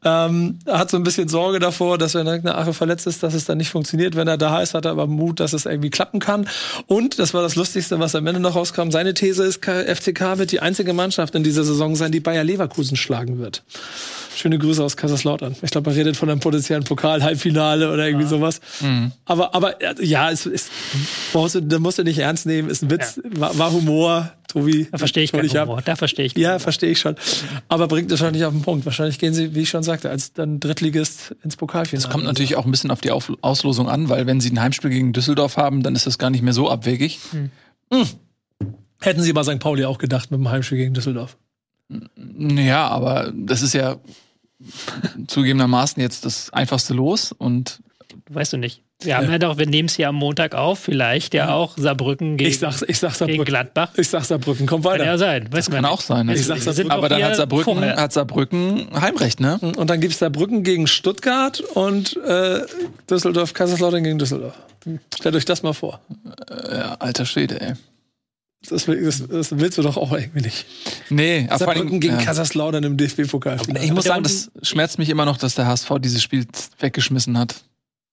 Ähm, 0.04 0.60
er 0.66 0.80
hat 0.80 0.90
so 0.90 0.98
ein 0.98 1.04
bisschen 1.04 1.28
Sorge 1.28 1.60
davor, 1.60 1.91
dass 1.98 2.16
wenn 2.16 2.28
irgendeine 2.28 2.58
Ache 2.58 2.74
verletzt 2.74 3.08
ist, 3.08 3.24
dass 3.24 3.34
es 3.34 3.46
dann 3.46 3.58
nicht 3.58 3.70
funktioniert. 3.70 4.16
Wenn 4.16 4.28
er 4.28 4.38
da 4.38 4.62
ist, 4.62 4.74
hat 4.74 4.86
er 4.86 4.92
aber 4.92 5.08
Mut, 5.08 5.40
dass 5.40 5.54
es 5.54 5.66
irgendwie 5.66 5.90
klappen 5.90 6.20
kann. 6.20 6.48
Und, 6.88 7.20
das 7.20 7.34
war 7.34 7.42
das 7.42 7.56
Lustigste, 7.56 8.00
was 8.00 8.16
am 8.16 8.28
Ende 8.28 8.40
noch 8.40 8.56
rauskam, 8.56 8.92
seine 8.92 9.14
These 9.14 9.44
ist, 9.44 9.64
FCK 9.66 10.38
wird 10.38 10.52
die 10.52 10.60
einzige 10.60 10.94
Mannschaft 10.94 11.36
in 11.36 11.44
dieser 11.44 11.64
Saison 11.64 11.96
sein, 11.96 12.12
die 12.12 12.20
Bayer 12.20 12.44
Leverkusen 12.44 12.98
schlagen 12.98 13.40
wird. 13.40 13.64
Schöne 14.36 14.58
Grüße 14.58 14.84
aus 14.84 14.96
Kaiserslautern. 14.96 15.56
Ich 15.62 15.72
glaube, 15.72 15.92
er 15.92 15.96
redet 15.96 16.16
von 16.16 16.30
einem 16.30 16.40
potenziellen 16.40 16.84
Pokal-Halbfinale 16.84 17.92
oder 17.92 18.06
irgendwie 18.06 18.24
ja. 18.24 18.30
sowas. 18.30 18.62
Mhm. 18.80 19.12
Aber, 19.26 19.54
aber 19.54 19.76
ja, 20.04 20.32
es 20.32 20.46
ist, 20.46 20.70
da 21.34 21.80
musst 21.80 22.00
du 22.00 22.04
nicht 22.04 22.20
ernst 22.20 22.46
nehmen, 22.46 22.70
ist 22.70 22.84
ein 22.84 22.90
Witz, 22.90 23.20
ja. 23.24 23.40
war, 23.40 23.58
war, 23.58 23.72
Humor. 23.72 24.32
Tobi, 24.52 24.88
da 24.92 24.98
verstehe 24.98 25.24
ich 25.24 25.32
keinen 25.32 25.50
Humor. 25.50 25.82
Da 25.82 25.96
verstehe 25.96 26.26
ich. 26.26 26.38
Ja, 26.38 26.60
verstehe 26.60 26.92
ich 26.92 27.00
schon. 27.00 27.16
Aber 27.68 27.88
bringt 27.88 28.12
das 28.12 28.20
wahrscheinlich 28.20 28.46
auf 28.46 28.54
den 28.54 28.62
Punkt. 28.62 28.86
Wahrscheinlich 28.86 29.18
gehen 29.18 29.34
sie, 29.34 29.56
wie 29.56 29.62
ich 29.62 29.70
schon 29.70 29.84
sagte, 29.84 30.10
als 30.10 30.34
dann 30.34 30.60
Drittligist 30.60 31.36
ins 31.44 31.56
Pokalfinale. 31.56 32.06
Es 32.06 32.12
kommt 32.12 32.26
natürlich 32.26 32.56
auch 32.56 32.66
ein 32.66 32.72
bisschen 32.72 32.92
auf 32.92 33.02
die 33.02 33.12
auf 33.12 33.32
Auslosung 33.42 33.90
an, 33.90 34.10
weil 34.10 34.28
wenn 34.28 34.42
sie 34.42 34.52
ein 34.52 34.60
Heimspiel 34.60 34.90
gegen 34.90 35.14
Düsseldorf 35.14 35.58
haben, 35.58 35.84
dann 35.84 35.96
ist 35.96 36.06
das 36.06 36.18
gar 36.18 36.30
nicht 36.30 36.42
mehr 36.42 36.54
so 36.54 36.70
abwegig. 36.70 37.20
Hm. 37.32 37.52
Hm. 37.94 38.08
Hätten 39.00 39.22
sie 39.22 39.34
bei 39.34 39.44
St. 39.44 39.60
Pauli 39.60 39.86
auch 39.86 39.98
gedacht 39.98 40.32
mit 40.32 40.40
dem 40.40 40.50
Heimspiel 40.50 40.78
gegen 40.78 40.94
Düsseldorf. 40.94 41.38
Ja, 42.28 42.88
aber 42.88 43.34
das 43.36 43.62
ist 43.62 43.74
ja 43.74 43.98
zugegebenermaßen 45.28 46.02
jetzt 46.02 46.26
das 46.26 46.52
einfachste 46.52 46.94
Los 46.94 47.32
und 47.32 47.82
weißt 48.30 48.54
du 48.54 48.58
nicht. 48.58 48.84
Wir 49.04 49.18
haben 49.18 49.32
ja, 49.32 49.40
doch, 49.40 49.58
wir 49.58 49.68
nehmen 49.68 49.88
es 49.88 49.96
hier 49.96 50.10
am 50.10 50.16
Montag 50.16 50.56
auf, 50.56 50.80
vielleicht 50.80 51.34
ja, 51.34 51.54
auch 51.54 51.78
Saarbrücken 51.78 52.38
gegen, 52.38 52.50
ich 52.50 52.60
sag, 52.60 52.82
ich 52.88 53.00
sag 53.00 53.12
Saarbrücken. 53.12 53.28
gegen 53.28 53.46
Gladbach. 53.46 53.92
Ich 53.98 54.10
sag 54.10 54.24
Saarbrücken, 54.24 54.68
komm 54.68 54.84
weiter. 54.84 55.00
Kann 55.00 55.08
ja 55.08 55.18
sein. 55.18 55.44
Weiß 55.52 55.66
das 55.66 55.74
kann 55.74 55.84
nicht. 55.84 55.92
auch 55.92 56.02
sein. 56.02 56.30
Ich 56.30 56.46
sag 56.46 56.60
Saarbrücken. 56.60 56.92
Aber 56.92 57.10
dann 57.10 57.24
hat 57.24 57.36
Saarbrücken, 57.36 57.96
hat 57.96 58.14
Saarbrücken 58.14 58.88
Heimrecht, 59.00 59.40
ne? 59.40 59.60
Und 59.60 59.90
dann 59.90 60.02
gibt 60.02 60.14
es 60.14 60.20
Saarbrücken 60.20 60.64
gegen 60.64 60.88
Stuttgart 60.88 61.60
und 61.62 62.18
äh, 62.26 62.62
Düsseldorf, 63.10 63.54
Kaiserslautern 63.54 64.04
gegen 64.04 64.20
Düsseldorf. 64.20 64.56
Stellt 65.16 65.36
euch 65.36 65.46
das 65.46 65.64
mal 65.64 65.74
vor. 65.74 66.00
Äh, 66.50 66.78
ja, 66.78 66.96
alter 66.96 67.26
Schwede, 67.26 67.60
ey. 67.62 67.74
Das, 68.70 68.86
das, 68.86 69.28
das, 69.28 69.58
willst 69.58 69.80
du 69.80 69.82
doch 69.82 69.98
auch 69.98 70.12
irgendwie 70.12 70.42
nicht. 70.42 70.68
Nee, 71.10 71.48
aber 71.50 71.66
Saarbrücken 71.66 72.00
gegen 72.00 72.20
ja. 72.20 72.22
Kaiserslautern 72.22 72.84
im 72.84 72.98
DFB-Pokal. 72.98 73.58
Ich 73.82 73.92
muss 73.92 74.06
sagen, 74.06 74.22
das 74.22 74.52
schmerzt 74.62 75.00
mich 75.00 75.10
immer 75.10 75.26
noch, 75.26 75.38
dass 75.38 75.56
der 75.56 75.66
HSV 75.66 75.94
dieses 76.00 76.22
Spiel 76.22 76.46
weggeschmissen 76.80 77.40
hat. 77.40 77.56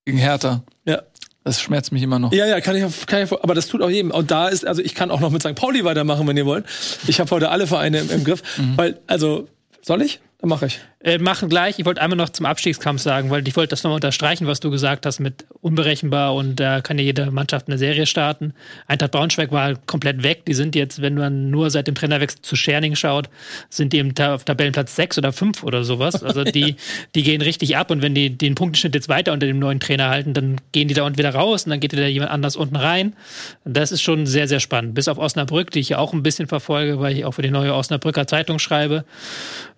Gegen 0.08 0.16
Hertha. 0.16 0.62
Ja. 0.86 1.02
Das 1.44 1.60
schmerzt 1.60 1.92
mich 1.92 2.02
immer 2.02 2.18
noch. 2.18 2.32
Ja, 2.32 2.46
ja, 2.46 2.62
kann 2.62 2.74
ich, 2.74 3.06
kann 3.06 3.24
ich, 3.24 3.30
aber 3.30 3.54
das 3.54 3.68
tut 3.68 3.82
auch 3.82 3.90
jedem. 3.90 4.10
Und 4.10 4.30
da 4.30 4.48
ist, 4.48 4.66
also 4.66 4.80
ich 4.80 4.94
kann 4.94 5.10
auch 5.10 5.20
noch 5.20 5.30
mit 5.30 5.42
St. 5.42 5.54
Pauli 5.54 5.84
weitermachen, 5.84 6.26
wenn 6.26 6.34
ihr 6.34 6.46
wollt. 6.46 6.64
Ich 7.06 7.20
habe 7.20 7.30
heute 7.30 7.50
alle 7.50 7.66
Vereine 7.66 7.98
im, 7.98 8.10
im 8.10 8.24
Griff, 8.24 8.42
mhm. 8.56 8.78
weil, 8.78 8.98
also, 9.06 9.48
soll 9.82 10.00
ich? 10.00 10.20
Dann 10.40 10.50
mache 10.50 10.66
ich. 10.66 10.78
Äh, 11.00 11.18
machen 11.18 11.48
gleich. 11.48 11.80
Ich 11.80 11.84
wollte 11.84 12.00
einmal 12.00 12.16
noch 12.16 12.28
zum 12.28 12.46
Abstiegskampf 12.46 13.00
sagen, 13.00 13.28
weil 13.30 13.46
ich 13.46 13.56
wollte 13.56 13.70
das 13.70 13.82
nochmal 13.82 13.96
unterstreichen, 13.96 14.46
was 14.46 14.60
du 14.60 14.70
gesagt 14.70 15.04
hast 15.04 15.18
mit 15.18 15.46
unberechenbar 15.60 16.32
und 16.34 16.60
da 16.60 16.80
kann 16.80 16.96
ja 16.96 17.04
jede 17.04 17.32
Mannschaft 17.32 17.66
eine 17.66 17.76
Serie 17.76 18.06
starten. 18.06 18.54
Eintracht 18.86 19.10
Braunschweig 19.10 19.50
war 19.50 19.74
komplett 19.74 20.22
weg. 20.22 20.44
Die 20.46 20.54
sind 20.54 20.76
jetzt, 20.76 21.02
wenn 21.02 21.14
man 21.14 21.50
nur 21.50 21.70
seit 21.70 21.88
dem 21.88 21.96
Trainerwechsel 21.96 22.40
zu 22.42 22.54
Scherning 22.54 22.94
schaut, 22.94 23.30
sind 23.68 23.92
die 23.92 23.98
im 23.98 24.14
Ta 24.14 24.34
auf 24.34 24.44
Tabellenplatz 24.44 24.94
6 24.94 25.18
oder 25.18 25.32
5 25.32 25.64
oder 25.64 25.82
sowas. 25.82 26.22
Also 26.22 26.44
die, 26.44 26.76
die 27.16 27.22
gehen 27.24 27.42
richtig 27.42 27.76
ab 27.76 27.90
und 27.90 28.02
wenn 28.02 28.14
die 28.14 28.36
den 28.36 28.54
Punktenschnitt 28.54 28.94
jetzt 28.94 29.08
weiter 29.08 29.32
unter 29.32 29.46
dem 29.46 29.58
neuen 29.58 29.80
Trainer 29.80 30.08
halten, 30.08 30.34
dann 30.34 30.60
gehen 30.70 30.86
die 30.86 30.94
da 30.94 31.02
unten 31.02 31.18
wieder 31.18 31.34
raus 31.34 31.64
und 31.64 31.70
dann 31.70 31.80
geht 31.80 31.92
wieder 31.92 32.06
jemand 32.06 32.30
anders 32.30 32.54
unten 32.54 32.76
rein. 32.76 33.16
Das 33.64 33.90
ist 33.90 34.02
schon 34.02 34.26
sehr, 34.26 34.46
sehr 34.46 34.60
spannend. 34.60 34.94
Bis 34.94 35.08
auf 35.08 35.18
Osnabrück, 35.18 35.72
die 35.72 35.80
ich 35.80 35.88
ja 35.88 35.98
auch 35.98 36.12
ein 36.12 36.22
bisschen 36.22 36.46
verfolge, 36.46 37.00
weil 37.00 37.16
ich 37.16 37.24
auch 37.24 37.32
für 37.32 37.42
die 37.42 37.50
neue 37.50 37.74
Osnabrücker 37.74 38.28
Zeitung 38.28 38.60
schreibe. 38.60 39.04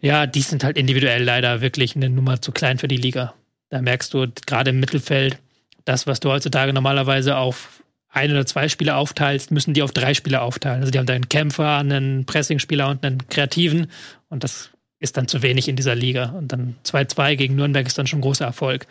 Ja, 0.02 0.26
die 0.26 0.49
sind 0.50 0.64
halt 0.64 0.76
individuell 0.76 1.22
leider 1.22 1.60
wirklich 1.60 1.96
eine 1.96 2.10
Nummer 2.10 2.42
zu 2.42 2.52
klein 2.52 2.78
für 2.78 2.88
die 2.88 2.96
Liga. 2.96 3.34
Da 3.70 3.80
merkst 3.80 4.12
du 4.12 4.26
gerade 4.46 4.70
im 4.70 4.80
Mittelfeld, 4.80 5.38
das, 5.84 6.06
was 6.06 6.20
du 6.20 6.30
heutzutage 6.30 6.72
normalerweise 6.72 7.36
auf 7.36 7.82
ein 8.12 8.30
oder 8.30 8.44
zwei 8.44 8.68
Spieler 8.68 8.96
aufteilst, 8.96 9.50
müssen 9.50 9.72
die 9.72 9.82
auf 9.82 9.92
drei 9.92 10.14
Spieler 10.14 10.42
aufteilen. 10.42 10.80
Also 10.80 10.90
die 10.90 10.98
haben 10.98 11.06
da 11.06 11.14
einen 11.14 11.28
Kämpfer, 11.28 11.76
einen 11.78 12.26
Pressingspieler 12.26 12.88
und 12.88 13.04
einen 13.04 13.28
Kreativen. 13.28 13.86
Und 14.28 14.42
das 14.42 14.70
ist 14.98 15.16
dann 15.16 15.28
zu 15.28 15.42
wenig 15.42 15.68
in 15.68 15.76
dieser 15.76 15.94
Liga. 15.94 16.30
Und 16.30 16.52
dann 16.52 16.74
2-2 16.84 17.36
gegen 17.36 17.54
Nürnberg 17.54 17.86
ist 17.86 17.98
dann 17.98 18.06
schon 18.06 18.18
ein 18.18 18.22
großer 18.22 18.44
Erfolg. 18.44 18.86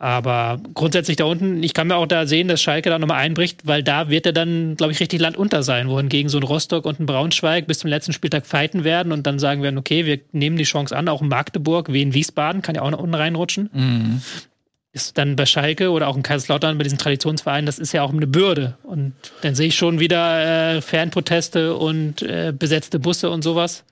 Aber 0.00 0.60
grundsätzlich 0.74 1.16
da 1.16 1.24
unten, 1.24 1.62
ich 1.64 1.74
kann 1.74 1.88
mir 1.88 1.96
auch 1.96 2.06
da 2.06 2.24
sehen, 2.26 2.46
dass 2.46 2.62
Schalke 2.62 2.88
da 2.88 3.00
nochmal 3.00 3.18
einbricht, 3.18 3.66
weil 3.66 3.82
da 3.82 4.08
wird 4.08 4.26
er 4.26 4.32
dann, 4.32 4.76
glaube 4.76 4.92
ich, 4.92 5.00
richtig 5.00 5.20
landunter 5.20 5.64
sein, 5.64 5.88
wohingegen 5.88 6.28
so 6.28 6.38
ein 6.38 6.44
Rostock 6.44 6.84
und 6.84 7.00
ein 7.00 7.06
Braunschweig 7.06 7.66
bis 7.66 7.80
zum 7.80 7.90
letzten 7.90 8.12
Spieltag 8.12 8.46
fighten 8.46 8.84
werden 8.84 9.10
und 9.10 9.26
dann 9.26 9.40
sagen 9.40 9.62
werden, 9.62 9.76
okay, 9.76 10.06
wir 10.06 10.20
nehmen 10.30 10.56
die 10.56 10.64
Chance 10.64 10.96
an, 10.96 11.08
auch 11.08 11.20
in 11.20 11.28
Magdeburg, 11.28 11.92
wie 11.92 12.02
in 12.02 12.14
Wiesbaden, 12.14 12.62
kann 12.62 12.76
ja 12.76 12.82
auch 12.82 12.90
nach 12.90 13.00
unten 13.00 13.14
reinrutschen. 13.14 13.70
Mhm. 13.72 14.22
Ist 14.92 15.18
dann 15.18 15.34
bei 15.34 15.46
Schalke 15.46 15.90
oder 15.90 16.06
auch 16.06 16.16
in 16.16 16.22
Kaiserslautern 16.22 16.78
bei 16.78 16.84
diesen 16.84 16.98
Traditionsvereinen, 16.98 17.66
das 17.66 17.80
ist 17.80 17.92
ja 17.92 18.02
auch 18.02 18.12
eine 18.12 18.28
Bürde. 18.28 18.78
Und 18.84 19.14
dann 19.42 19.56
sehe 19.56 19.66
ich 19.66 19.74
schon 19.74 19.98
wieder 19.98 20.76
äh, 20.76 20.80
Fanproteste 20.80 21.74
und 21.74 22.22
äh, 22.22 22.52
besetzte 22.56 23.00
Busse 23.00 23.30
und 23.30 23.42
sowas. 23.42 23.84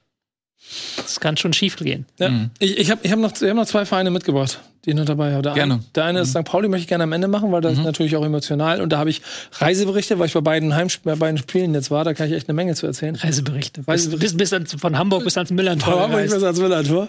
Das 0.96 1.20
kann 1.20 1.36
schon 1.36 1.52
schief 1.52 1.76
gehen. 1.76 2.06
Ja. 2.18 2.28
Mhm. 2.28 2.50
Ich, 2.58 2.78
ich 2.78 2.90
habe 2.90 3.00
ich 3.04 3.12
hab 3.12 3.18
noch, 3.18 3.32
hab 3.32 3.54
noch 3.54 3.66
zwei 3.66 3.84
Vereine 3.84 4.10
mitgebracht, 4.10 4.60
die 4.84 4.94
noch 4.94 5.04
dabei 5.04 5.32
habe. 5.32 5.42
Der 5.42 5.54
gerne. 5.54 5.74
Eine, 5.74 5.82
der 5.94 6.04
eine 6.04 6.20
ist 6.20 6.34
mhm. 6.34 6.40
St. 6.40 6.44
Pauli, 6.46 6.68
möchte 6.68 6.82
ich 6.82 6.88
gerne 6.88 7.04
am 7.04 7.12
Ende 7.12 7.28
machen, 7.28 7.52
weil 7.52 7.60
das 7.60 7.74
mhm. 7.74 7.80
ist 7.80 7.84
natürlich 7.84 8.16
auch 8.16 8.24
emotional. 8.24 8.80
Und 8.80 8.90
da 8.90 8.98
habe 8.98 9.10
ich 9.10 9.22
Reiseberichte, 9.52 10.18
weil 10.18 10.26
ich 10.26 10.34
bei 10.34 10.40
beiden, 10.40 10.74
Heimsp 10.74 11.04
bei 11.04 11.14
beiden 11.14 11.38
Spielen 11.38 11.74
jetzt 11.74 11.90
war, 11.90 12.04
da 12.04 12.14
kann 12.14 12.28
ich 12.28 12.34
echt 12.34 12.48
eine 12.48 12.54
Menge 12.54 12.74
zu 12.74 12.86
erzählen. 12.86 13.14
Reiseberichte. 13.14 13.82
Reiseberichte. 13.86 14.36
Bis, 14.36 14.50
bis, 14.50 14.70
bis 14.70 14.80
von 14.80 14.98
Hamburg 14.98 15.24
bis 15.24 15.36
ans 15.36 15.50
Millantor. 15.50 15.92
Von 15.92 16.02
Hamburg 16.02 16.22
bis 16.22 16.42
ans 16.42 16.58
Millantor. 16.58 17.08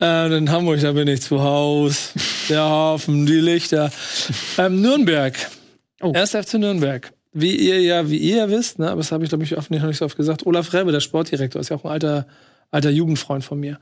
Äh, 0.00 0.36
in 0.36 0.50
Hamburg, 0.50 0.80
da 0.80 0.92
bin 0.92 1.08
ich 1.08 1.22
zu 1.22 1.42
Hause. 1.42 1.96
Der 2.48 2.62
Hafen, 2.62 3.26
die 3.26 3.40
Lichter. 3.40 3.90
Ähm, 4.58 4.80
Nürnberg. 4.80 5.34
Oh. 6.00 6.12
Erst 6.14 6.36
FC 6.36 6.54
Nürnberg. 6.54 7.12
Wie 7.32 7.56
ihr 7.56 7.80
ja, 7.80 8.08
wie 8.08 8.18
ihr 8.18 8.36
ja 8.36 8.48
wisst, 8.48 8.78
ne, 8.78 8.88
aber 8.88 8.98
das 8.98 9.10
habe 9.10 9.24
ich, 9.24 9.28
glaube 9.28 9.42
ich, 9.42 9.50
nicht, 9.50 9.70
noch 9.70 9.86
nicht 9.88 9.98
so 9.98 10.04
oft 10.04 10.16
gesagt, 10.16 10.46
Olaf 10.46 10.72
Rebbe, 10.72 10.92
der 10.92 11.00
Sportdirektor, 11.00 11.60
ist 11.60 11.70
ja 11.70 11.76
auch 11.76 11.84
ein 11.84 11.90
alter 11.90 12.26
alter 12.74 12.90
Jugendfreund 12.90 13.44
von 13.44 13.58
mir. 13.58 13.78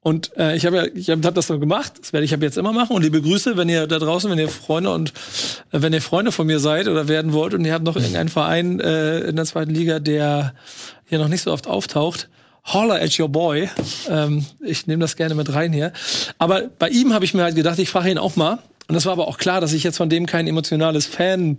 Und 0.00 0.36
äh, 0.36 0.56
ich 0.56 0.66
habe 0.66 0.76
ja, 0.76 0.84
ich 0.94 1.10
habe 1.10 1.24
hab 1.24 1.34
das 1.34 1.46
so 1.46 1.60
gemacht, 1.60 1.92
das 2.00 2.12
werde 2.12 2.24
ich 2.24 2.34
ab 2.34 2.42
jetzt 2.42 2.58
immer 2.58 2.72
machen. 2.72 2.96
Und 2.96 3.02
liebe 3.02 3.22
Grüße, 3.22 3.56
wenn 3.56 3.68
ihr 3.68 3.86
da 3.86 4.00
draußen, 4.00 4.28
wenn 4.28 4.38
ihr 4.38 4.48
Freunde 4.48 4.92
und 4.92 5.10
äh, 5.70 5.80
wenn 5.80 5.92
ihr 5.92 6.02
Freunde 6.02 6.32
von 6.32 6.46
mir 6.46 6.58
seid 6.58 6.88
oder 6.88 7.06
werden 7.06 7.32
wollt 7.32 7.54
und 7.54 7.64
ihr 7.64 7.72
habt 7.72 7.84
noch 7.84 7.94
irgendeinen 7.94 8.28
Verein 8.28 8.80
äh, 8.80 9.20
in 9.20 9.36
der 9.36 9.44
zweiten 9.44 9.70
Liga, 9.70 10.00
der 10.00 10.54
hier 11.04 11.18
noch 11.18 11.28
nicht 11.28 11.42
so 11.42 11.52
oft 11.52 11.68
auftaucht, 11.68 12.28
holler 12.64 13.00
at 13.00 13.16
your 13.18 13.28
boy. 13.28 13.70
Ähm, 14.08 14.44
ich 14.60 14.88
nehme 14.88 15.02
das 15.02 15.14
gerne 15.14 15.36
mit 15.36 15.54
rein 15.54 15.72
hier. 15.72 15.92
Aber 16.38 16.62
bei 16.80 16.88
ihm 16.88 17.14
habe 17.14 17.24
ich 17.24 17.32
mir 17.32 17.44
halt 17.44 17.54
gedacht, 17.54 17.78
ich 17.78 17.88
frage 17.88 18.10
ihn 18.10 18.18
auch 18.18 18.34
mal. 18.34 18.58
Und 18.88 18.96
das 18.96 19.06
war 19.06 19.12
aber 19.12 19.28
auch 19.28 19.38
klar, 19.38 19.60
dass 19.60 19.72
ich 19.72 19.84
jetzt 19.84 19.98
von 19.98 20.08
dem 20.08 20.26
kein 20.26 20.48
emotionales 20.48 21.06
Fan 21.06 21.58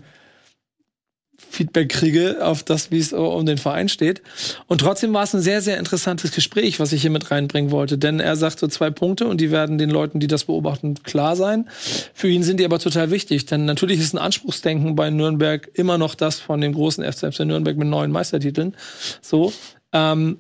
Feedback 1.53 1.89
kriege 1.89 2.37
auf 2.41 2.63
das, 2.63 2.89
wie 2.89 2.99
es 2.99 3.13
um 3.13 3.45
den 3.45 3.57
Verein 3.57 3.87
steht. 3.87 4.21
Und 4.67 4.81
trotzdem 4.81 5.13
war 5.13 5.23
es 5.23 5.35
ein 5.35 5.41
sehr, 5.41 5.61
sehr 5.61 5.77
interessantes 5.77 6.31
Gespräch, 6.31 6.79
was 6.79 6.91
ich 6.91 7.01
hier 7.01 7.11
mit 7.11 7.29
reinbringen 7.29 7.71
wollte. 7.71 7.97
Denn 7.97 8.19
er 8.19 8.35
sagt 8.35 8.59
so 8.59 8.67
zwei 8.67 8.89
Punkte 8.89 9.27
und 9.27 9.39
die 9.39 9.51
werden 9.51 9.77
den 9.77 9.89
Leuten, 9.89 10.19
die 10.19 10.27
das 10.27 10.45
beobachten, 10.45 10.95
klar 11.03 11.35
sein. 11.35 11.69
Für 12.13 12.27
ihn 12.27 12.43
sind 12.43 12.59
die 12.59 12.65
aber 12.65 12.79
total 12.79 13.11
wichtig. 13.11 13.45
Denn 13.45 13.65
natürlich 13.65 13.99
ist 13.99 14.13
ein 14.13 14.17
Anspruchsdenken 14.17 14.95
bei 14.95 15.09
Nürnberg 15.09 15.69
immer 15.75 15.97
noch 15.97 16.15
das 16.15 16.39
von 16.39 16.59
dem 16.59 16.73
großen 16.73 17.03
FC 17.03 17.39
Nürnberg 17.45 17.77
mit 17.77 17.87
neuen 17.87 18.11
Meistertiteln. 18.11 18.75
So. 19.21 19.53
Ähm, 19.93 20.39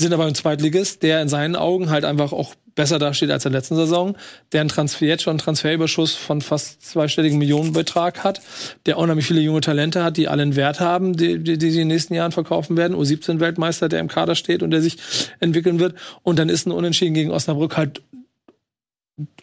sind 0.00 0.12
aber 0.12 0.26
ein 0.26 0.34
Zweitligist, 0.34 1.02
der 1.02 1.22
in 1.22 1.28
seinen 1.28 1.56
Augen 1.56 1.90
halt 1.90 2.04
einfach 2.04 2.32
auch 2.32 2.54
besser 2.74 2.98
dasteht 2.98 3.30
als 3.30 3.44
in 3.44 3.52
der 3.52 3.60
letzten 3.60 3.76
Saison, 3.76 4.16
der 4.52 4.60
einen 4.60 4.70
Transfer, 4.70 5.06
jetzt 5.06 5.22
schon 5.22 5.32
einen 5.32 5.38
Transferüberschuss 5.38 6.14
von 6.14 6.40
fast 6.40 6.82
zweistelligen 6.82 7.38
Millionenbetrag 7.38 8.24
hat, 8.24 8.40
der 8.86 8.98
unheimlich 8.98 9.26
viele 9.26 9.40
junge 9.40 9.60
Talente 9.60 10.02
hat, 10.02 10.16
die 10.16 10.28
alle 10.28 10.42
einen 10.42 10.56
Wert 10.56 10.80
haben, 10.80 11.16
die, 11.16 11.38
die, 11.38 11.58
die 11.58 11.70
sie 11.70 11.82
in 11.82 11.88
den 11.88 11.94
nächsten 11.94 12.14
Jahren 12.14 12.32
verkaufen 12.32 12.76
werden. 12.76 12.96
U17-Weltmeister, 12.96 13.88
der 13.88 14.00
im 14.00 14.08
Kader 14.08 14.34
steht 14.34 14.62
und 14.62 14.70
der 14.70 14.82
sich 14.82 14.98
entwickeln 15.40 15.78
wird. 15.78 15.94
Und 16.22 16.38
dann 16.38 16.48
ist 16.48 16.66
ein 16.66 16.72
Unentschieden 16.72 17.14
gegen 17.14 17.30
Osnabrück 17.30 17.76
halt 17.76 18.02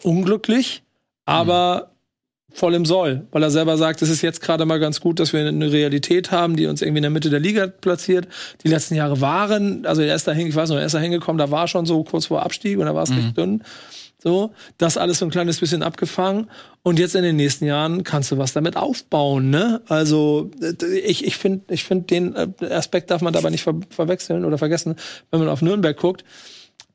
unglücklich, 0.02 0.84
aber 1.26 1.92
voll 2.58 2.74
im 2.74 2.86
Soll, 2.86 3.28
weil 3.32 3.44
er 3.44 3.52
selber 3.52 3.78
sagt, 3.78 4.02
es 4.02 4.10
ist 4.10 4.24
jetzt 4.24 4.42
gerade 4.42 4.66
mal 4.66 4.80
ganz 4.80 5.00
gut, 5.00 5.20
dass 5.20 5.32
wir 5.32 5.48
eine 5.48 5.72
Realität 5.72 6.32
haben, 6.32 6.56
die 6.56 6.66
uns 6.66 6.82
irgendwie 6.82 6.98
in 6.98 7.04
der 7.04 7.12
Mitte 7.12 7.30
der 7.30 7.40
Liga 7.40 7.68
platziert. 7.68 8.28
Die 8.64 8.68
letzten 8.68 8.96
Jahre 8.96 9.22
waren, 9.22 9.86
also 9.86 10.02
er 10.02 10.16
ist 10.16 10.28
da 10.28 10.32
hin, 10.32 10.48
ich 10.48 10.56
weiß 10.56 10.70
noch, 10.70 10.78
er 10.78 10.88
ist 10.88 10.96
da 10.96 11.00
hingekommen, 11.00 11.38
da 11.38 11.52
war 11.52 11.68
schon 11.68 11.86
so 11.86 12.04
kurz 12.04 12.26
vor 12.26 12.42
Abstieg 12.42 12.80
und 12.80 12.88
da 12.88 12.96
war 12.96 13.04
es 13.04 13.12
mhm. 13.12 13.18
recht 13.18 13.38
dünn. 13.38 13.64
So, 14.18 14.52
das 14.80 14.98
alles 14.98 15.20
so 15.20 15.26
ein 15.26 15.30
kleines 15.30 15.60
bisschen 15.60 15.84
abgefangen. 15.84 16.50
Und 16.82 16.98
jetzt 16.98 17.14
in 17.14 17.22
den 17.22 17.36
nächsten 17.36 17.66
Jahren 17.66 18.04
kannst 18.04 18.32
du 18.32 18.40
was 18.40 18.54
damit 18.54 18.76
aufbauen, 18.76 19.52
ne? 19.52 19.82
Also, 19.88 20.50
ich, 21.06 21.26
ich 21.28 21.38
finde, 21.38 21.72
ich 21.72 21.84
finde, 21.84 22.06
den 22.06 22.36
äh, 22.36 22.48
Aspekt 22.72 23.12
darf 23.12 23.22
man 23.22 23.34
dabei 23.34 23.52
nicht 23.52 23.62
ver 23.62 23.76
verwechseln 23.92 24.46
oder 24.46 24.58
vergessen, 24.58 24.96
wenn 25.30 25.42
man 25.42 25.50
auf 25.50 25.62
Nürnberg 25.62 25.96
guckt. 25.96 26.26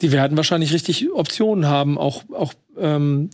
Die 0.01 0.11
werden 0.11 0.37
wahrscheinlich 0.37 0.72
richtig 0.72 1.12
Optionen 1.12 1.66
haben, 1.66 1.96
auch, 1.96 2.25
auch 2.33 2.55
ähm, 2.77 3.31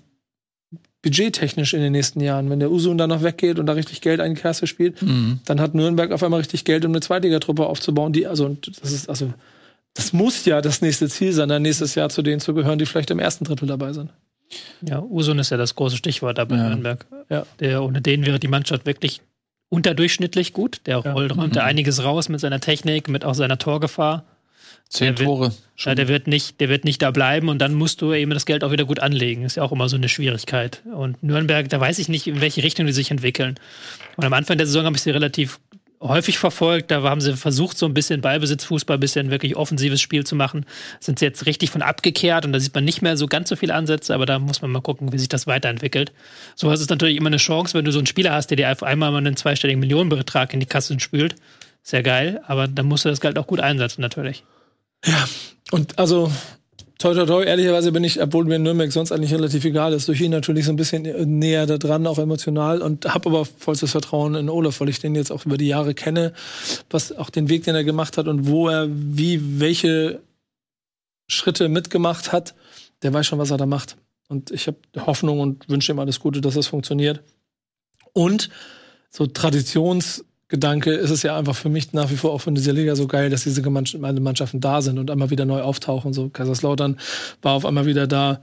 budgettechnisch 1.02 1.74
in 1.74 1.80
den 1.80 1.92
nächsten 1.92 2.20
Jahren. 2.20 2.50
Wenn 2.50 2.60
der 2.60 2.70
Usun 2.70 2.98
dann 2.98 3.10
noch 3.10 3.22
weggeht 3.22 3.58
und 3.58 3.66
da 3.66 3.74
richtig 3.74 4.00
Geld 4.00 4.20
in 4.20 4.34
die 4.34 4.40
Kasse 4.40 4.66
spielt, 4.66 5.00
mhm. 5.00 5.40
dann 5.44 5.60
hat 5.60 5.74
Nürnberg 5.74 6.10
auf 6.12 6.22
einmal 6.22 6.40
richtig 6.40 6.64
Geld, 6.64 6.84
um 6.84 6.92
eine 6.92 7.00
Zweitligatruppe 7.00 7.66
aufzubauen. 7.66 8.12
Die, 8.12 8.26
also, 8.26 8.56
das 8.80 8.92
ist, 8.92 9.08
also, 9.08 9.32
das 9.94 10.12
muss 10.12 10.44
ja 10.44 10.60
das 10.60 10.82
nächste 10.82 11.08
Ziel 11.08 11.32
sein, 11.32 11.48
dann 11.48 11.62
nächstes 11.62 11.94
Jahr 11.94 12.08
zu 12.08 12.22
denen 12.22 12.40
zu 12.40 12.54
gehören, 12.54 12.78
die 12.78 12.86
vielleicht 12.86 13.10
im 13.10 13.18
ersten 13.18 13.44
Drittel 13.44 13.68
dabei 13.68 13.92
sind. 13.92 14.10
Ja, 14.80 15.00
Usun 15.02 15.38
ist 15.38 15.50
ja 15.50 15.56
das 15.56 15.74
große 15.74 15.96
Stichwort 15.96 16.38
da 16.38 16.44
bei 16.44 16.56
Ja. 16.56 16.68
Nürnberg. 16.68 17.06
Ja. 17.28 17.46
Der, 17.60 17.82
ohne 17.82 18.00
den 18.00 18.24
wäre 18.26 18.38
die 18.38 18.48
Mannschaft 18.48 18.86
wirklich 18.86 19.20
unterdurchschnittlich 19.68 20.52
gut. 20.52 20.80
Der 20.86 21.02
Ja. 21.04 21.12
rollt 21.12 21.36
runter 21.36 21.64
einiges 21.64 22.02
raus 22.02 22.28
mit 22.28 22.40
seiner 22.40 22.60
Technik, 22.60 23.08
mit 23.08 23.24
auch 23.24 23.34
seiner 23.34 23.58
Torgefahr. 23.58 24.24
Zehn 24.88 25.08
Der 25.14 25.18
wird- 25.18 25.26
Tore. 25.26 25.52
Ja, 25.80 25.94
der 25.94 26.08
wird 26.08 26.26
nicht, 26.26 26.60
der 26.60 26.68
wird 26.68 26.84
nicht 26.84 27.00
da 27.02 27.10
bleiben 27.12 27.48
und 27.48 27.58
dann 27.58 27.74
musst 27.74 28.02
du 28.02 28.12
eben 28.12 28.32
das 28.32 28.46
Geld 28.46 28.64
auch 28.64 28.72
wieder 28.72 28.84
gut 28.84 28.98
anlegen. 28.98 29.44
Ist 29.44 29.56
ja 29.56 29.62
auch 29.62 29.70
immer 29.70 29.88
so 29.88 29.96
eine 29.96 30.08
Schwierigkeit. 30.08 30.82
Und 30.92 31.22
Nürnberg, 31.22 31.68
da 31.68 31.78
weiß 31.78 31.98
ich 32.00 32.08
nicht, 32.08 32.26
in 32.26 32.40
welche 32.40 32.64
Richtung 32.64 32.86
die 32.86 32.92
sich 32.92 33.10
entwickeln. 33.12 33.54
Und 34.16 34.24
am 34.24 34.32
Anfang 34.32 34.56
der 34.58 34.66
Saison 34.66 34.84
habe 34.86 34.96
ich 34.96 35.02
sie 35.02 35.10
relativ 35.10 35.60
häufig 36.00 36.38
verfolgt. 36.38 36.90
Da 36.90 37.02
haben 37.02 37.20
sie 37.20 37.36
versucht, 37.36 37.78
so 37.78 37.86
ein 37.86 37.94
bisschen 37.94 38.20
Ballbesitzfußball, 38.22 38.96
ein 38.96 39.00
bisschen 39.00 39.30
wirklich 39.30 39.54
offensives 39.56 40.00
Spiel 40.00 40.24
zu 40.24 40.34
machen. 40.34 40.64
Sind 40.98 41.20
sie 41.20 41.26
jetzt 41.26 41.46
richtig 41.46 41.70
von 41.70 41.82
abgekehrt 41.82 42.44
und 42.44 42.52
da 42.52 42.58
sieht 42.58 42.74
man 42.74 42.84
nicht 42.84 43.00
mehr 43.02 43.16
so 43.16 43.26
ganz 43.28 43.48
so 43.48 43.54
viele 43.56 43.74
Ansätze, 43.74 44.14
aber 44.14 44.26
da 44.26 44.40
muss 44.40 44.62
man 44.62 44.72
mal 44.72 44.80
gucken, 44.80 45.12
wie 45.12 45.18
sich 45.18 45.28
das 45.28 45.46
weiterentwickelt. 45.46 46.12
So 46.56 46.70
ist 46.72 46.80
es 46.80 46.88
natürlich 46.88 47.16
immer 47.16 47.28
eine 47.28 47.36
Chance, 47.36 47.74
wenn 47.78 47.84
du 47.84 47.92
so 47.92 47.98
einen 48.00 48.06
Spieler 48.06 48.32
hast, 48.32 48.48
der 48.48 48.56
dir 48.56 48.72
auf 48.72 48.82
einmal 48.82 49.12
mal 49.12 49.18
einen 49.18 49.36
zweistelligen 49.36 49.78
Millionenbetrag 49.80 50.52
in 50.54 50.60
die 50.60 50.66
Kasse 50.66 50.98
spült. 50.98 51.36
Sehr 51.84 52.02
geil, 52.02 52.40
aber 52.48 52.66
dann 52.66 52.86
musst 52.86 53.04
du 53.04 53.08
das 53.10 53.20
Geld 53.20 53.38
auch 53.38 53.46
gut 53.46 53.60
einsetzen, 53.60 54.00
natürlich. 54.00 54.42
Und 55.70 55.98
also, 55.98 56.30
toi, 56.98 57.14
toi, 57.14 57.26
toi, 57.26 57.42
ehrlicherweise 57.44 57.92
bin 57.92 58.04
ich, 58.04 58.20
obwohl 58.20 58.44
mir 58.44 58.58
Nürnberg 58.58 58.90
sonst 58.92 59.12
eigentlich 59.12 59.32
relativ 59.32 59.64
egal 59.64 59.92
ist, 59.92 60.08
durch 60.08 60.20
ihn 60.20 60.30
natürlich 60.30 60.64
so 60.64 60.72
ein 60.72 60.76
bisschen 60.76 61.02
näher 61.38 61.66
da 61.66 61.78
dran, 61.78 62.06
auch 62.06 62.18
emotional 62.18 62.82
und 62.82 63.12
habe 63.12 63.28
aber 63.28 63.44
vollstes 63.44 63.92
Vertrauen 63.92 64.34
in 64.34 64.48
Olaf, 64.48 64.80
weil 64.80 64.88
ich 64.88 64.98
den 64.98 65.14
jetzt 65.14 65.30
auch 65.30 65.46
über 65.46 65.56
die 65.56 65.68
Jahre 65.68 65.94
kenne, 65.94 66.32
was 66.90 67.12
auch 67.16 67.30
den 67.30 67.48
Weg, 67.48 67.64
den 67.64 67.74
er 67.74 67.84
gemacht 67.84 68.16
hat 68.16 68.28
und 68.28 68.46
wo 68.46 68.68
er 68.68 68.88
wie 68.90 69.60
welche 69.60 70.20
Schritte 71.28 71.68
mitgemacht 71.68 72.32
hat, 72.32 72.54
der 73.02 73.12
weiß 73.12 73.26
schon, 73.26 73.38
was 73.38 73.50
er 73.50 73.58
da 73.58 73.66
macht. 73.66 73.96
Und 74.28 74.50
ich 74.50 74.66
habe 74.66 74.78
Hoffnung 74.96 75.40
und 75.40 75.68
wünsche 75.68 75.92
ihm 75.92 75.98
alles 75.98 76.20
Gute, 76.20 76.40
dass 76.40 76.54
das 76.54 76.66
funktioniert. 76.66 77.22
Und 78.12 78.50
so 79.10 79.26
Traditionsgedanke 80.48 80.92
ist 80.92 81.10
es 81.10 81.22
ja 81.22 81.36
einfach 81.36 81.54
für 81.54 81.68
mich 81.68 81.92
nach 81.92 82.10
wie 82.10 82.16
vor 82.16 82.32
auch 82.32 82.40
von 82.40 82.54
dieser 82.54 82.72
Liga 82.72 82.96
so 82.96 83.06
geil, 83.06 83.30
dass 83.30 83.44
diese 83.44 83.62
Mannschaften 83.68 84.60
da 84.60 84.82
sind 84.82 84.98
und 84.98 85.10
einmal 85.10 85.30
wieder 85.30 85.44
neu 85.44 85.60
auftauchen. 85.60 86.12
So 86.12 86.28
Kaiserslautern 86.30 86.98
war 87.42 87.52
auf 87.52 87.64
einmal 87.66 87.86
wieder 87.86 88.06
da. 88.06 88.40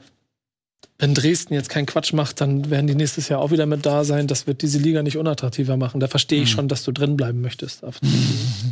Wenn 0.97 1.13
Dresden 1.13 1.53
jetzt 1.53 1.69
keinen 1.69 1.87
Quatsch 1.87 2.13
macht, 2.13 2.39
dann 2.39 2.69
werden 2.69 2.87
die 2.87 2.95
nächstes 2.95 3.27
Jahr 3.27 3.41
auch 3.41 3.51
wieder 3.51 3.65
mit 3.65 3.85
da 3.85 4.05
sein. 4.05 4.27
Das 4.27 4.47
wird 4.47 4.61
diese 4.61 4.77
Liga 4.77 5.03
nicht 5.03 5.17
unattraktiver 5.17 5.75
machen. 5.75 5.99
Da 5.99 6.07
verstehe 6.07 6.43
ich 6.43 6.51
schon, 6.51 6.69
dass 6.69 6.83
du 6.83 6.93
drin 6.93 7.17
bleiben 7.17 7.41
möchtest. 7.41 7.83
Auf 7.83 7.99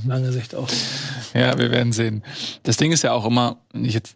lange 0.07 0.31
Sicht 0.31 0.55
auch. 0.55 0.69
Ja, 1.33 1.57
wir 1.57 1.69
werden 1.71 1.91
sehen. 1.91 2.23
Das 2.63 2.77
Ding 2.77 2.93
ist 2.93 3.03
ja 3.03 3.11
auch 3.11 3.25
immer, 3.25 3.57
ich 3.73 3.93
jetzt, 3.93 4.15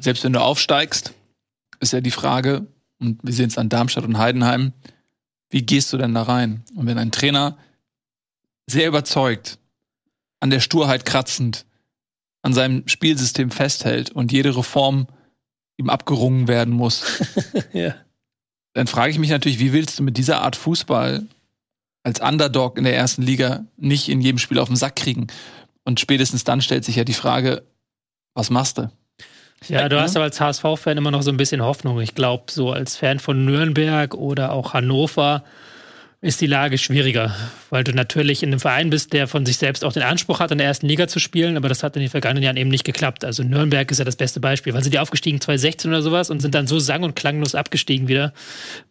selbst 0.00 0.24
wenn 0.24 0.32
du 0.32 0.40
aufsteigst, 0.40 1.12
ist 1.80 1.92
ja 1.92 2.00
die 2.00 2.10
Frage, 2.10 2.66
und 2.98 3.20
wir 3.22 3.32
sehen 3.32 3.48
es 3.48 3.58
an 3.58 3.68
Darmstadt 3.68 4.04
und 4.04 4.18
Heidenheim, 4.18 4.72
wie 5.50 5.62
gehst 5.62 5.92
du 5.92 5.98
denn 5.98 6.14
da 6.14 6.22
rein? 6.22 6.64
Und 6.74 6.86
wenn 6.86 6.98
ein 6.98 7.12
Trainer 7.12 7.58
sehr 8.66 8.88
überzeugt, 8.88 9.58
an 10.40 10.50
der 10.50 10.60
Sturheit 10.60 11.04
kratzend, 11.04 11.66
an 12.42 12.54
seinem 12.54 12.88
Spielsystem 12.88 13.50
festhält 13.50 14.10
und 14.10 14.32
jede 14.32 14.56
Reform 14.56 15.06
ihm 15.76 15.90
abgerungen 15.90 16.48
werden 16.48 16.72
muss, 16.72 17.22
ja. 17.72 17.94
dann 18.72 18.86
frage 18.86 19.10
ich 19.10 19.18
mich 19.18 19.30
natürlich, 19.30 19.58
wie 19.58 19.72
willst 19.72 19.98
du 19.98 20.02
mit 20.02 20.16
dieser 20.16 20.42
Art 20.42 20.56
Fußball 20.56 21.26
als 22.02 22.20
Underdog 22.20 22.78
in 22.78 22.84
der 22.84 22.96
ersten 22.96 23.22
Liga 23.22 23.64
nicht 23.76 24.08
in 24.08 24.20
jedem 24.20 24.38
Spiel 24.38 24.58
auf 24.58 24.68
den 24.68 24.76
Sack 24.76 24.96
kriegen? 24.96 25.26
Und 25.84 26.00
spätestens 26.00 26.44
dann 26.44 26.62
stellt 26.62 26.84
sich 26.84 26.96
ja 26.96 27.04
die 27.04 27.12
Frage, 27.12 27.64
was 28.34 28.50
machst 28.50 28.78
du? 28.78 28.90
Ja, 29.68 29.88
du 29.88 29.96
ne? 29.96 30.02
hast 30.02 30.16
aber 30.16 30.24
als 30.24 30.40
HSV-Fan 30.40 30.96
immer 30.96 31.10
noch 31.10 31.22
so 31.22 31.30
ein 31.30 31.36
bisschen 31.36 31.62
Hoffnung. 31.62 32.00
Ich 32.00 32.14
glaube, 32.14 32.44
so 32.50 32.72
als 32.72 32.96
Fan 32.96 33.18
von 33.18 33.44
Nürnberg 33.44 34.14
oder 34.14 34.52
auch 34.52 34.74
Hannover 34.74 35.42
ist 36.22 36.40
die 36.40 36.46
Lage 36.46 36.78
schwieriger, 36.78 37.34
weil 37.68 37.82
du 37.82 37.92
natürlich 37.92 38.44
in 38.44 38.50
einem 38.50 38.60
Verein 38.60 38.90
bist, 38.90 39.12
der 39.12 39.26
von 39.26 39.44
sich 39.44 39.56
selbst 39.56 39.84
auch 39.84 39.92
den 39.92 40.04
Anspruch 40.04 40.38
hat, 40.38 40.52
in 40.52 40.58
der 40.58 40.68
ersten 40.68 40.86
Liga 40.86 41.08
zu 41.08 41.18
spielen, 41.18 41.56
aber 41.56 41.68
das 41.68 41.82
hat 41.82 41.96
in 41.96 42.00
den 42.00 42.10
vergangenen 42.10 42.44
Jahren 42.44 42.56
eben 42.56 42.70
nicht 42.70 42.84
geklappt. 42.84 43.24
Also 43.24 43.42
Nürnberg 43.42 43.90
ist 43.90 43.98
ja 43.98 44.04
das 44.04 44.14
beste 44.14 44.38
Beispiel, 44.38 44.72
weil 44.72 44.84
sie 44.84 44.90
die 44.90 45.00
aufgestiegen 45.00 45.40
2016 45.40 45.90
oder 45.90 46.00
sowas 46.00 46.30
und 46.30 46.38
sind 46.38 46.54
dann 46.54 46.68
so 46.68 46.78
sang- 46.78 47.02
und 47.02 47.16
klanglos 47.16 47.56
abgestiegen 47.56 48.06
wieder, 48.06 48.32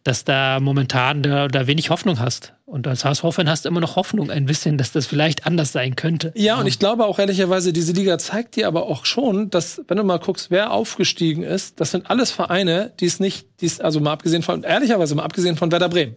dass 0.04 0.24
da 0.24 0.60
momentan 0.60 1.22
da, 1.22 1.48
da 1.48 1.66
wenig 1.66 1.88
Hoffnung 1.88 2.18
hast. 2.18 2.52
Und 2.66 2.86
als 2.86 3.02
HSV-Fan 3.02 3.48
hast 3.48 3.64
du 3.64 3.70
immer 3.70 3.80
noch 3.80 3.96
Hoffnung 3.96 4.30
ein 4.30 4.44
bisschen, 4.44 4.76
dass 4.76 4.92
das 4.92 5.06
vielleicht 5.06 5.46
anders 5.46 5.72
sein 5.72 5.96
könnte. 5.96 6.32
Ja, 6.36 6.56
und 6.60 6.66
ich 6.66 6.78
glaube 6.78 7.06
auch 7.06 7.18
ehrlicherweise, 7.18 7.72
diese 7.72 7.92
Liga 7.92 8.18
zeigt 8.18 8.56
dir 8.56 8.66
aber 8.66 8.86
auch 8.86 9.06
schon, 9.06 9.48
dass, 9.48 9.80
wenn 9.88 9.96
du 9.96 10.04
mal 10.04 10.18
guckst, 10.18 10.50
wer 10.50 10.70
aufgestiegen 10.70 11.44
ist, 11.44 11.80
das 11.80 11.92
sind 11.92 12.10
alles 12.10 12.30
Vereine, 12.30 12.92
die 13.00 13.06
es 13.06 13.20
nicht, 13.20 13.46
die 13.62 13.66
es, 13.66 13.80
also 13.80 14.00
mal 14.00 14.12
abgesehen 14.12 14.42
von, 14.42 14.64
ehrlicherweise 14.64 15.14
mal 15.14 15.24
abgesehen 15.24 15.56
von 15.56 15.72
Werder 15.72 15.88
Bremen. 15.88 16.16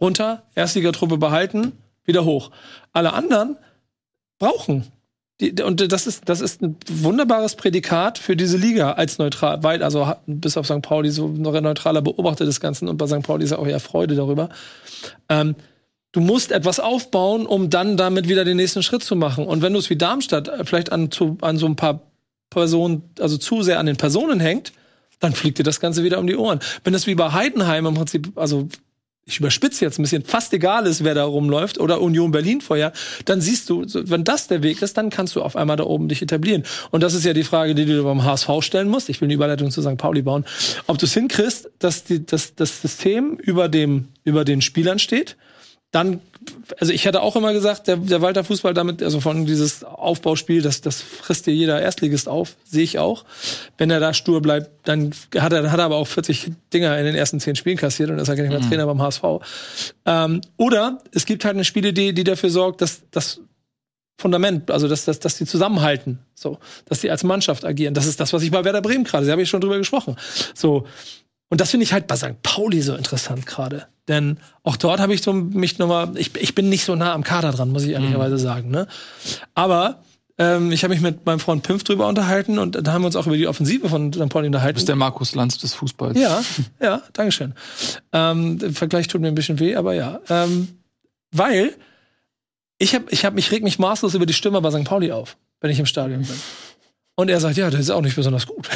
Runter, 0.00 0.42
Erstligatruppe 0.54 1.18
behalten, 1.18 1.72
wieder 2.04 2.24
hoch. 2.24 2.50
Alle 2.92 3.12
anderen 3.12 3.56
brauchen. 4.38 4.90
Die, 5.40 5.60
und 5.62 5.92
das 5.92 6.06
ist, 6.06 6.28
das 6.28 6.40
ist 6.40 6.62
ein 6.62 6.76
wunderbares 6.88 7.56
Prädikat 7.56 8.18
für 8.18 8.36
diese 8.36 8.56
Liga 8.56 8.92
als 8.92 9.18
neutral, 9.18 9.62
weil, 9.64 9.82
also 9.82 10.12
bis 10.26 10.56
auf 10.56 10.66
St. 10.66 10.82
Pauli 10.82 11.10
so 11.10 11.26
noch 11.26 11.54
ein 11.54 11.64
neutraler 11.64 12.02
Beobachter 12.02 12.44
des 12.44 12.60
Ganzen 12.60 12.88
und 12.88 12.98
bei 12.98 13.06
St. 13.08 13.22
Pauli 13.22 13.44
ist 13.44 13.50
ja 13.50 13.58
auch 13.58 13.66
eher 13.66 13.80
Freude 13.80 14.14
darüber. 14.14 14.48
Ähm, 15.28 15.56
du 16.12 16.20
musst 16.20 16.52
etwas 16.52 16.78
aufbauen, 16.78 17.46
um 17.46 17.68
dann 17.68 17.96
damit 17.96 18.28
wieder 18.28 18.44
den 18.44 18.58
nächsten 18.58 18.84
Schritt 18.84 19.02
zu 19.02 19.16
machen. 19.16 19.44
Und 19.44 19.60
wenn 19.60 19.72
du 19.72 19.80
es 19.80 19.90
wie 19.90 19.96
Darmstadt 19.96 20.48
äh, 20.48 20.64
vielleicht 20.64 20.92
an, 20.92 21.10
zu, 21.10 21.36
an 21.40 21.58
so 21.58 21.66
ein 21.66 21.74
paar 21.74 22.02
Personen, 22.50 23.02
also 23.18 23.36
zu 23.36 23.62
sehr 23.62 23.80
an 23.80 23.86
den 23.86 23.96
Personen 23.96 24.38
hängt, 24.38 24.72
dann 25.18 25.32
fliegt 25.32 25.58
dir 25.58 25.64
das 25.64 25.80
Ganze 25.80 26.04
wieder 26.04 26.20
um 26.20 26.28
die 26.28 26.36
Ohren. 26.36 26.60
Wenn 26.84 26.92
das 26.92 27.08
wie 27.08 27.16
bei 27.16 27.32
Heidenheim 27.32 27.86
im 27.86 27.94
Prinzip, 27.94 28.32
also 28.36 28.68
ich 29.26 29.38
überspitze 29.38 29.84
jetzt 29.84 29.98
ein 29.98 30.02
bisschen, 30.02 30.24
fast 30.24 30.52
egal 30.52 30.86
ist, 30.86 31.02
wer 31.02 31.14
da 31.14 31.24
rumläuft, 31.24 31.78
oder 31.78 32.00
Union 32.00 32.30
Berlin 32.30 32.60
vorher, 32.60 32.92
dann 33.24 33.40
siehst 33.40 33.70
du, 33.70 33.84
wenn 33.86 34.24
das 34.24 34.48
der 34.48 34.62
Weg 34.62 34.82
ist, 34.82 34.96
dann 34.96 35.10
kannst 35.10 35.34
du 35.34 35.42
auf 35.42 35.56
einmal 35.56 35.76
da 35.76 35.84
oben 35.84 36.08
dich 36.08 36.20
etablieren. 36.20 36.64
Und 36.90 37.02
das 37.02 37.14
ist 37.14 37.24
ja 37.24 37.32
die 37.32 37.44
Frage, 37.44 37.74
die 37.74 37.86
du 37.86 38.02
beim 38.04 38.24
HSV 38.24 38.50
stellen 38.60 38.88
musst. 38.88 39.08
Ich 39.08 39.20
will 39.20 39.26
eine 39.26 39.34
Überleitung 39.34 39.70
zu 39.70 39.80
St. 39.80 39.96
Pauli 39.96 40.22
bauen. 40.22 40.44
Ob 40.86 40.98
du 40.98 41.06
es 41.06 41.14
hinkriegst, 41.14 41.70
dass 41.78 42.04
die, 42.04 42.24
dass 42.24 42.54
das 42.54 42.82
System 42.82 43.38
über 43.38 43.68
dem, 43.68 44.08
über 44.24 44.44
den 44.44 44.60
Spielern 44.60 44.98
steht, 44.98 45.36
dann, 45.90 46.20
also 46.78 46.92
ich 46.92 47.06
hatte 47.06 47.22
auch 47.22 47.36
immer 47.36 47.52
gesagt, 47.52 47.88
der, 47.88 47.96
der 47.96 48.22
Walter 48.22 48.44
Fußball 48.44 48.74
damit, 48.74 49.02
also 49.02 49.20
von 49.20 49.46
dieses 49.46 49.84
Aufbauspiel, 49.84 50.62
das, 50.62 50.80
das 50.80 51.02
frisst 51.02 51.46
dir 51.46 51.54
jeder 51.54 51.80
Erstligist 51.80 52.28
auf, 52.28 52.56
sehe 52.64 52.82
ich 52.82 52.98
auch. 52.98 53.24
Wenn 53.78 53.90
er 53.90 54.00
da 54.00 54.14
stur 54.14 54.42
bleibt, 54.42 54.70
dann 54.88 55.12
hat 55.38 55.52
er, 55.52 55.70
hat 55.70 55.78
er 55.78 55.84
aber 55.84 55.96
auch 55.96 56.06
40 56.06 56.52
Dinger 56.72 56.98
in 56.98 57.04
den 57.04 57.14
ersten 57.14 57.40
10 57.40 57.56
Spielen 57.56 57.76
kassiert 57.76 58.10
und 58.10 58.18
ist 58.18 58.28
ja 58.28 58.34
gar 58.34 58.44
nicht 58.44 58.52
mehr 58.52 58.68
Trainer 58.68 58.86
beim 58.86 59.00
HSV. 59.00 59.22
Ähm, 60.06 60.40
oder 60.56 60.98
es 61.12 61.26
gibt 61.26 61.44
halt 61.44 61.54
eine 61.54 61.64
Spielidee, 61.64 62.12
die 62.12 62.24
dafür 62.24 62.50
sorgt, 62.50 62.80
dass 62.80 63.02
das 63.10 63.40
Fundament, 64.16 64.70
also 64.70 64.86
dass, 64.86 65.04
dass, 65.04 65.18
dass 65.18 65.38
die 65.38 65.44
zusammenhalten, 65.44 66.20
so, 66.34 66.58
dass 66.86 67.00
die 67.00 67.10
als 67.10 67.24
Mannschaft 67.24 67.64
agieren. 67.64 67.94
Das 67.94 68.06
ist 68.06 68.20
das, 68.20 68.32
was 68.32 68.42
ich 68.42 68.50
bei 68.50 68.64
Werder 68.64 68.80
Bremen 68.80 69.04
gerade, 69.04 69.26
da 69.26 69.32
habe 69.32 69.42
ich 69.42 69.48
schon 69.48 69.60
drüber 69.60 69.76
gesprochen. 69.76 70.16
So, 70.54 70.86
und 71.54 71.60
das 71.60 71.70
finde 71.70 71.84
ich 71.84 71.92
halt 71.92 72.08
bei 72.08 72.16
St. 72.16 72.42
Pauli 72.42 72.82
so 72.82 72.96
interessant 72.96 73.46
gerade. 73.46 73.86
Denn 74.08 74.38
auch 74.64 74.74
dort 74.74 74.98
habe 74.98 75.14
ich 75.14 75.22
so 75.22 75.32
mich 75.32 75.78
nochmal, 75.78 76.10
ich, 76.16 76.34
ich 76.34 76.56
bin 76.56 76.68
nicht 76.68 76.84
so 76.84 76.96
nah 76.96 77.12
am 77.12 77.22
Kader 77.22 77.52
dran, 77.52 77.70
muss 77.70 77.84
ich 77.84 77.90
ehrlicherweise 77.90 78.38
sagen. 78.38 78.72
Ne? 78.72 78.88
Aber 79.54 80.02
ähm, 80.36 80.72
ich 80.72 80.82
habe 80.82 80.92
mich 80.92 81.00
mit 81.00 81.24
meinem 81.26 81.38
Freund 81.38 81.62
Pimpf 81.62 81.84
drüber 81.84 82.08
unterhalten 82.08 82.58
und 82.58 82.84
da 82.84 82.92
haben 82.92 83.02
wir 83.02 83.06
uns 83.06 83.14
auch 83.14 83.28
über 83.28 83.36
die 83.36 83.46
Offensive 83.46 83.88
von 83.88 84.12
St. 84.12 84.28
Pauli 84.30 84.46
Du 84.46 84.46
unterhalten. 84.48 84.74
bist 84.74 84.88
der 84.88 84.96
Markus 84.96 85.36
Lanz 85.36 85.56
des 85.58 85.74
Fußballs. 85.74 86.18
Ja, 86.18 86.42
ja, 86.82 87.02
Dankeschön. 87.12 87.54
Ähm, 88.12 88.58
der 88.58 88.72
Vergleich 88.72 89.06
tut 89.06 89.20
mir 89.20 89.28
ein 89.28 89.36
bisschen 89.36 89.60
weh, 89.60 89.76
aber 89.76 89.94
ja. 89.94 90.18
Ähm, 90.28 90.66
weil 91.30 91.76
ich 92.78 92.96
habe, 92.96 93.04
ich 93.10 93.24
hab, 93.24 93.34
mich 93.34 93.52
reg 93.52 93.62
mich 93.62 93.78
maßlos 93.78 94.14
über 94.14 94.26
die 94.26 94.32
Stimme 94.32 94.60
bei 94.60 94.72
St. 94.72 94.82
Pauli 94.82 95.12
auf, 95.12 95.36
wenn 95.60 95.70
ich 95.70 95.78
im 95.78 95.86
Stadion 95.86 96.22
bin. 96.22 96.36
Und 97.16 97.30
er 97.30 97.40
sagt, 97.40 97.56
ja, 97.56 97.70
das 97.70 97.80
ist 97.80 97.90
auch 97.90 98.00
nicht 98.00 98.16
besonders 98.16 98.46
gut. 98.46 98.68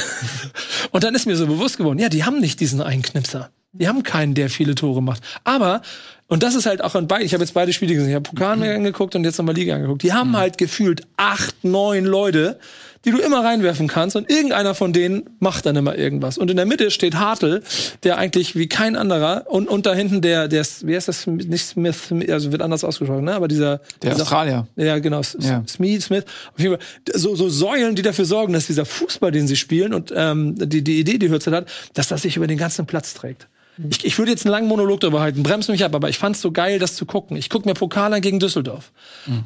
Und 0.93 1.05
dann 1.05 1.15
ist 1.15 1.27
mir 1.27 1.37
so 1.37 1.47
bewusst 1.47 1.77
geworden, 1.77 1.99
ja, 1.99 2.09
die 2.09 2.25
haben 2.25 2.41
nicht 2.41 2.61
diesen 2.61 2.81
einen 2.81 3.03
Knipser. 3.03 3.51
Die 3.73 3.89
haben 3.89 4.03
keinen, 4.03 4.35
der 4.35 4.49
viele 4.49 4.75
Tore 4.75 5.03
macht. 5.03 5.23
Aber, 5.45 5.83
und 6.27 6.43
das 6.43 6.55
ist 6.55 6.65
halt 6.65 6.83
auch 6.83 6.95
an 6.95 7.07
beiden, 7.07 7.27
ich 7.27 7.35
habe 7.35 7.43
jetzt 7.43 7.53
beide 7.53 7.73
Spiele 7.75 7.95
gesehen, 7.95 8.09
ich 8.09 8.15
habe 8.15 8.23
Pokal 8.23 8.57
mir 8.57 8.75
angeguckt 8.75 9.15
und 9.15 9.25
jetzt 9.25 9.37
nochmal 9.37 9.55
Liga 9.55 9.75
angeguckt. 9.75 10.03
Die 10.03 10.15
haben 10.15 10.37
halt 10.37 10.57
gefühlt 10.57 11.03
acht, 11.19 11.65
neun 11.65 12.07
Leute, 12.07 12.59
die 13.05 13.11
du 13.11 13.19
immer 13.19 13.45
reinwerfen 13.45 13.87
kannst 13.89 14.17
und 14.17 14.29
irgendeiner 14.31 14.75
von 14.75 14.93
denen 14.93 15.23
macht 15.39 15.67
dann 15.67 15.77
immer 15.77 15.97
irgendwas. 15.97 16.37
Und 16.39 16.51
in 16.51 16.57
der 16.57 16.67
Mitte 16.67 16.91
steht 16.91 17.15
Hartl, 17.15 17.63
der 18.03 18.19
eigentlich 18.19 18.57
wie 18.57 18.69
kein 18.69 18.97
anderer 18.97 19.45
und, 19.47 19.69
und 19.69 19.87
da 19.87 19.95
hinten 19.95 20.21
der, 20.21 20.49
der, 20.49 20.65
wie 20.83 20.95
heißt 20.97 21.09
das, 21.09 21.27
nicht 21.27 21.65
Smith, 21.67 22.13
also 22.29 22.51
wird 22.53 22.63
anders 22.63 22.85
ausgesprochen, 22.85 23.25
ne? 23.25 23.35
aber 23.35 23.49
dieser. 23.49 23.79
Der 24.03 24.11
dieser, 24.11 24.23
Australier. 24.25 24.67
Ja, 24.77 24.99
genau, 24.99 25.21
Ja. 25.39 25.63
Smith, 25.69 26.05
Smith. 26.05 26.25
Auf 26.55 26.61
jeden 26.61 26.77
Fall, 26.77 26.85
so, 27.15 27.35
so 27.37 27.49
Säulen, 27.49 27.95
die 27.95 28.03
dafür 28.03 28.25
sorgen, 28.25 28.53
dass 28.53 28.67
dieser 28.67 28.85
Fußball, 28.85 29.31
den 29.31 29.47
sie 29.47 29.57
spielen 29.57 29.95
und 29.95 30.13
ähm, 30.15 30.55
die, 30.59 30.83
die 30.83 30.99
Idee, 31.01 31.19
die 31.19 31.31
Hürzel 31.31 31.55
hat, 31.55 31.69
dass 31.95 32.09
das 32.09 32.23
sich 32.23 32.37
über 32.37 32.47
den 32.47 32.59
ganzen 32.59 32.87
Platz 32.87 33.15
trägt. 33.15 33.47
Ich, 33.91 34.05
ich 34.05 34.19
würde 34.19 34.33
jetzt 34.33 34.45
einen 34.45 34.51
langen 34.51 34.67
Monolog 34.67 34.99
darüber 35.01 35.21
halten, 35.21 35.45
bremst 35.45 35.69
mich 35.69 35.85
ab, 35.85 35.95
aber 35.95 36.09
ich 36.09 36.19
fand 36.19 36.35
es 36.35 36.43
so 36.43 36.51
geil, 36.51 36.81
das 36.81 36.97
zu 36.97 37.07
gucken. 37.07 37.37
Ich 37.37 37.49
gucke 37.49 37.69
mir 37.69 37.75
Pokal 37.75 38.13
an 38.13 38.21
gegen 38.21 38.41
Düsseldorf. 38.41 38.91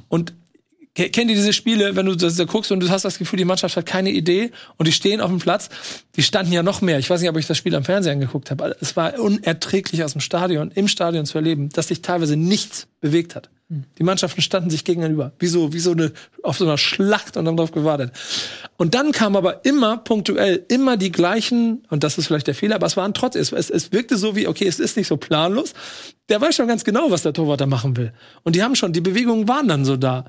Und 0.08 0.32
ke- 0.32 0.34
kennt 0.94 1.30
ihr 1.30 1.36
diese 1.36 1.52
Spiele, 1.52 1.96
wenn 1.96 2.06
du 2.06 2.14
das 2.14 2.36
da 2.36 2.44
guckst 2.44 2.70
und 2.70 2.80
du 2.80 2.90
hast 2.90 3.04
das 3.04 3.18
Gefühl, 3.18 3.38
die 3.38 3.44
Mannschaft 3.44 3.76
hat 3.76 3.86
keine 3.86 4.10
Idee 4.10 4.50
und 4.76 4.86
die 4.86 4.92
stehen 4.92 5.20
auf 5.20 5.30
dem 5.30 5.38
Platz, 5.38 5.70
die 6.16 6.22
standen 6.22 6.52
ja 6.52 6.62
noch 6.62 6.82
mehr. 6.82 6.98
Ich 6.98 7.08
weiß 7.08 7.20
nicht, 7.20 7.30
ob 7.30 7.36
ich 7.38 7.46
das 7.46 7.56
Spiel 7.56 7.74
am 7.74 7.84
Fernsehen 7.84 8.12
angeguckt 8.12 8.50
habe. 8.50 8.76
Es 8.80 8.96
war 8.96 9.18
unerträglich 9.18 10.04
aus 10.04 10.12
dem 10.12 10.20
Stadion, 10.20 10.70
im 10.70 10.88
Stadion 10.88 11.24
zu 11.24 11.38
erleben, 11.38 11.70
dass 11.70 11.88
sich 11.88 12.02
teilweise 12.02 12.36
nichts 12.36 12.88
bewegt 13.00 13.34
hat. 13.34 13.48
Die 13.98 14.02
Mannschaften 14.02 14.42
standen 14.42 14.68
sich 14.68 14.84
gegenüber, 14.84 15.32
wie 15.38 15.46
so, 15.46 15.72
wie 15.72 15.78
so 15.78 15.92
eine, 15.92 16.12
auf 16.42 16.58
so 16.58 16.64
einer 16.64 16.76
Schlacht 16.76 17.38
und 17.38 17.46
haben 17.46 17.56
darauf 17.56 17.72
gewartet. 17.72 18.12
Und 18.76 18.94
dann 18.94 19.12
kam 19.12 19.34
aber 19.34 19.64
immer 19.64 19.96
punktuell, 19.96 20.62
immer 20.68 20.98
die 20.98 21.10
gleichen, 21.10 21.86
und 21.88 22.04
das 22.04 22.18
ist 22.18 22.26
vielleicht 22.26 22.48
der 22.48 22.54
Fehler, 22.54 22.74
aber 22.74 22.86
es 22.86 22.98
waren 22.98 23.14
trotzdem, 23.14 23.40
es, 23.40 23.50
es, 23.50 23.70
es 23.70 23.92
wirkte 23.92 24.18
so 24.18 24.36
wie, 24.36 24.46
okay, 24.46 24.66
es 24.66 24.78
ist 24.78 24.98
nicht 24.98 25.06
so 25.06 25.16
planlos. 25.16 25.72
Der 26.28 26.38
weiß 26.38 26.54
schon 26.54 26.68
ganz 26.68 26.84
genau, 26.84 27.10
was 27.10 27.22
der 27.22 27.32
Torwart 27.32 27.62
da 27.62 27.66
machen 27.66 27.96
will. 27.96 28.12
Und 28.42 28.56
die 28.56 28.62
haben 28.62 28.74
schon, 28.76 28.92
die 28.92 29.00
Bewegungen 29.00 29.48
waren 29.48 29.68
dann 29.68 29.86
so 29.86 29.96
da. 29.96 30.26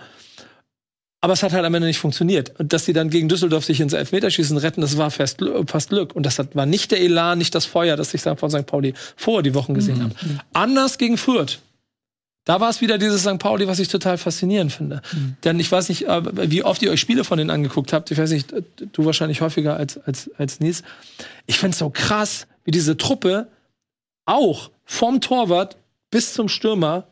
Aber 1.24 1.32
es 1.32 1.42
hat 1.42 1.54
halt 1.54 1.64
am 1.64 1.74
Ende 1.74 1.88
nicht 1.88 2.00
funktioniert. 2.00 2.52
Und 2.60 2.74
dass 2.74 2.84
sie 2.84 2.92
dann 2.92 3.10
gegen 3.10 3.30
Düsseldorf 3.30 3.64
sich 3.64 3.80
ins 3.80 3.94
Elfmeterschießen 3.94 4.58
retten, 4.58 4.82
das 4.82 4.98
war 4.98 5.10
fast, 5.10 5.40
fast 5.68 5.88
Glück. 5.88 6.14
Und 6.18 6.26
das 6.26 6.38
hat, 6.38 6.54
war 6.54 6.66
nicht 6.66 6.92
der 6.92 7.00
Elan, 7.00 7.38
nicht 7.38 7.56
das 7.56 7.64
Feuer, 7.64 7.96
das 7.96 8.14
ich 8.14 8.24
von 8.24 8.50
St. 8.50 8.66
Pauli 8.66 8.94
vor 9.16 9.42
die 9.42 9.54
Wochen 9.54 9.74
gesehen 9.74 10.04
habe. 10.04 10.14
Anders 10.52 10.98
gegen 10.98 11.18
Fürth. 11.18 11.60
Da 12.44 12.60
war 12.60 12.70
es 12.70 12.82
wieder 12.82 12.98
dieses 12.98 13.22
St. 13.22 13.40
Pauli, 13.40 13.70
was 13.70 13.80
ich 13.80 13.88
total 13.88 14.18
faszinierend 14.18 14.74
finde. 14.74 15.02
Denn 15.46 15.62
ich 15.62 15.72
weiß 15.72 15.88
nicht, 15.88 16.10
äh, 16.10 16.52
wie 16.52 16.66
oft 16.66 16.82
ihr 16.82 16.92
euch 16.92 17.00
Spiele 17.00 17.24
von 17.24 17.38
denen 17.38 17.52
angeguckt 17.52 17.94
habt. 17.94 18.12
Ich 18.12 18.18
weiß 18.18 18.32
nicht, 18.32 18.52
äh, 18.52 18.62
du 18.92 19.06
wahrscheinlich 19.06 19.40
häufiger 19.40 19.78
als, 19.78 19.98
als, 20.00 20.30
als 20.38 20.60
Nies. 20.60 20.84
Ich 21.46 21.58
finde 21.58 21.72
es 21.72 21.80
so 21.80 21.90
krass, 21.90 22.48
wie 22.66 22.72
diese 22.72 22.98
Truppe 22.98 23.48
auch 24.26 24.72
vom 24.84 25.22
Torwart 25.22 25.78
bis 26.12 26.34
zum 26.34 26.50
Stürmer 26.50 27.08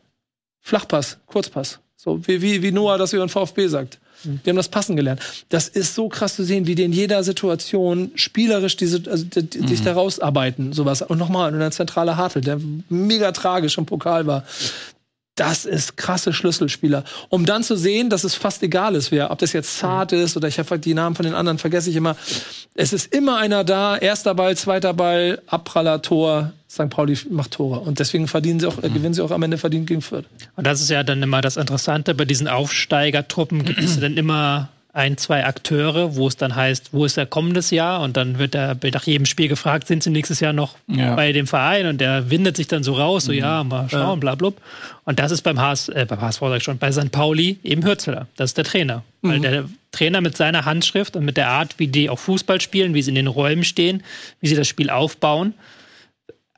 Flachpass, 0.60 1.16
Kurzpass. 1.24 1.78
So 2.02 2.18
wie, 2.26 2.42
wie, 2.42 2.62
wie 2.62 2.72
Noah 2.72 2.98
das 2.98 3.12
über 3.12 3.24
den 3.24 3.28
VfB 3.28 3.68
sagt. 3.68 3.98
Die 4.24 4.50
haben 4.50 4.56
das 4.56 4.68
Passen 4.68 4.96
gelernt. 4.96 5.20
Das 5.50 5.68
ist 5.68 5.94
so 5.94 6.08
krass 6.08 6.34
zu 6.34 6.42
sehen, 6.42 6.66
wie 6.66 6.74
die 6.74 6.82
in 6.82 6.92
jeder 6.92 7.22
Situation 7.22 8.10
spielerisch 8.16 8.76
diese, 8.76 9.08
also 9.08 9.24
die, 9.24 9.42
die, 9.42 9.68
sich 9.68 9.82
da 9.82 9.92
rausarbeiten, 9.92 10.72
sowas. 10.72 11.02
Und 11.02 11.18
nochmal, 11.18 11.52
und 11.52 11.60
der 11.60 11.70
zentrale 11.70 12.16
Hartl, 12.16 12.40
der 12.40 12.58
mega 12.88 13.30
tragisch 13.30 13.78
im 13.78 13.86
Pokal 13.86 14.26
war. 14.26 14.44
Das 15.34 15.64
ist 15.64 15.96
krasse 15.96 16.34
Schlüsselspieler. 16.34 17.04
Um 17.30 17.46
dann 17.46 17.62
zu 17.62 17.74
sehen, 17.74 18.10
dass 18.10 18.22
es 18.22 18.34
fast 18.34 18.62
egal 18.62 18.94
ist, 18.94 19.10
wer, 19.10 19.30
ob 19.30 19.38
das 19.38 19.54
jetzt 19.54 19.78
Zart 19.78 20.12
ist 20.12 20.36
oder 20.36 20.46
ich 20.48 20.58
habe 20.58 20.78
die 20.78 20.92
Namen 20.92 21.16
von 21.16 21.24
den 21.24 21.34
anderen 21.34 21.56
vergesse 21.58 21.88
ich 21.88 21.96
immer. 21.96 22.16
Es 22.74 22.92
ist 22.92 23.14
immer 23.14 23.38
einer 23.38 23.64
da, 23.64 23.96
erster 23.96 24.34
Ball, 24.34 24.56
zweiter 24.56 24.92
Ball, 24.92 25.40
Abpraller, 25.46 26.02
Tor. 26.02 26.52
St. 26.72 26.88
Pauli 26.88 27.18
macht 27.28 27.52
Tore. 27.52 27.80
Und 27.80 27.98
deswegen 27.98 28.28
verdienen 28.28 28.58
sie 28.58 28.66
auch, 28.66 28.82
äh, 28.82 28.88
gewinnen 28.88 29.12
sie 29.12 29.22
auch 29.22 29.30
am 29.30 29.42
Ende 29.42 29.58
verdient 29.58 29.86
gegen 29.86 30.00
Fürth. 30.00 30.24
Und 30.56 30.66
das 30.66 30.80
ist 30.80 30.88
ja 30.88 31.02
dann 31.02 31.22
immer 31.22 31.42
das 31.42 31.58
Interessante. 31.58 32.14
Bei 32.14 32.24
diesen 32.24 32.48
Aufsteigertruppen 32.48 33.62
gibt 33.64 33.78
es 33.78 33.96
ja 33.96 34.00
dann 34.00 34.16
immer 34.16 34.70
ein, 34.94 35.16
zwei 35.16 35.46
Akteure, 35.46 36.16
wo 36.16 36.28
es 36.28 36.36
dann 36.36 36.54
heißt, 36.54 36.90
wo 36.92 37.06
ist 37.06 37.16
der 37.16 37.24
kommendes 37.24 37.70
Jahr? 37.70 38.02
Und 38.02 38.16
dann 38.16 38.38
wird 38.38 38.54
er 38.54 38.76
nach 38.92 39.04
jedem 39.04 39.24
Spiel 39.24 39.48
gefragt, 39.48 39.86
sind 39.88 40.02
sie 40.02 40.10
nächstes 40.10 40.40
Jahr 40.40 40.52
noch 40.52 40.76
Ja. 40.86 41.14
bei 41.14 41.32
dem 41.32 41.46
Verein? 41.46 41.86
Und 41.86 41.98
der 42.00 42.30
windet 42.30 42.56
sich 42.58 42.68
dann 42.68 42.82
so 42.82 42.92
raus, 42.94 43.24
so 43.24 43.32
ja, 43.32 43.64
mal 43.64 43.88
schauen, 43.88 44.20
bla, 44.20 44.34
bla. 44.34 44.52
Und 45.04 45.18
das 45.18 45.32
ist 45.32 45.42
beim 45.42 45.58
HS, 45.58 45.88
äh, 45.88 46.04
beim 46.06 46.20
HSV 46.20 46.40
sag 46.40 46.56
ich 46.58 46.62
schon, 46.62 46.76
bei 46.78 46.92
St. 46.92 47.10
Pauli 47.10 47.58
eben 47.64 47.84
Hürzeler. 47.84 48.26
Das 48.36 48.50
ist 48.50 48.58
der 48.58 48.64
Trainer. 48.64 49.02
Weil 49.22 49.40
der 49.40 49.64
Trainer 49.92 50.20
mit 50.20 50.36
seiner 50.36 50.64
Handschrift 50.64 51.16
und 51.16 51.24
mit 51.24 51.36
der 51.36 51.48
Art, 51.48 51.78
wie 51.78 51.86
die 51.86 52.10
auch 52.10 52.18
Fußball 52.18 52.60
spielen, 52.60 52.92
wie 52.92 53.02
sie 53.02 53.10
in 53.10 53.14
den 53.14 53.28
Räumen 53.28 53.64
stehen, 53.64 54.02
wie 54.40 54.48
sie 54.48 54.56
das 54.56 54.66
Spiel 54.68 54.90
aufbauen, 54.90 55.54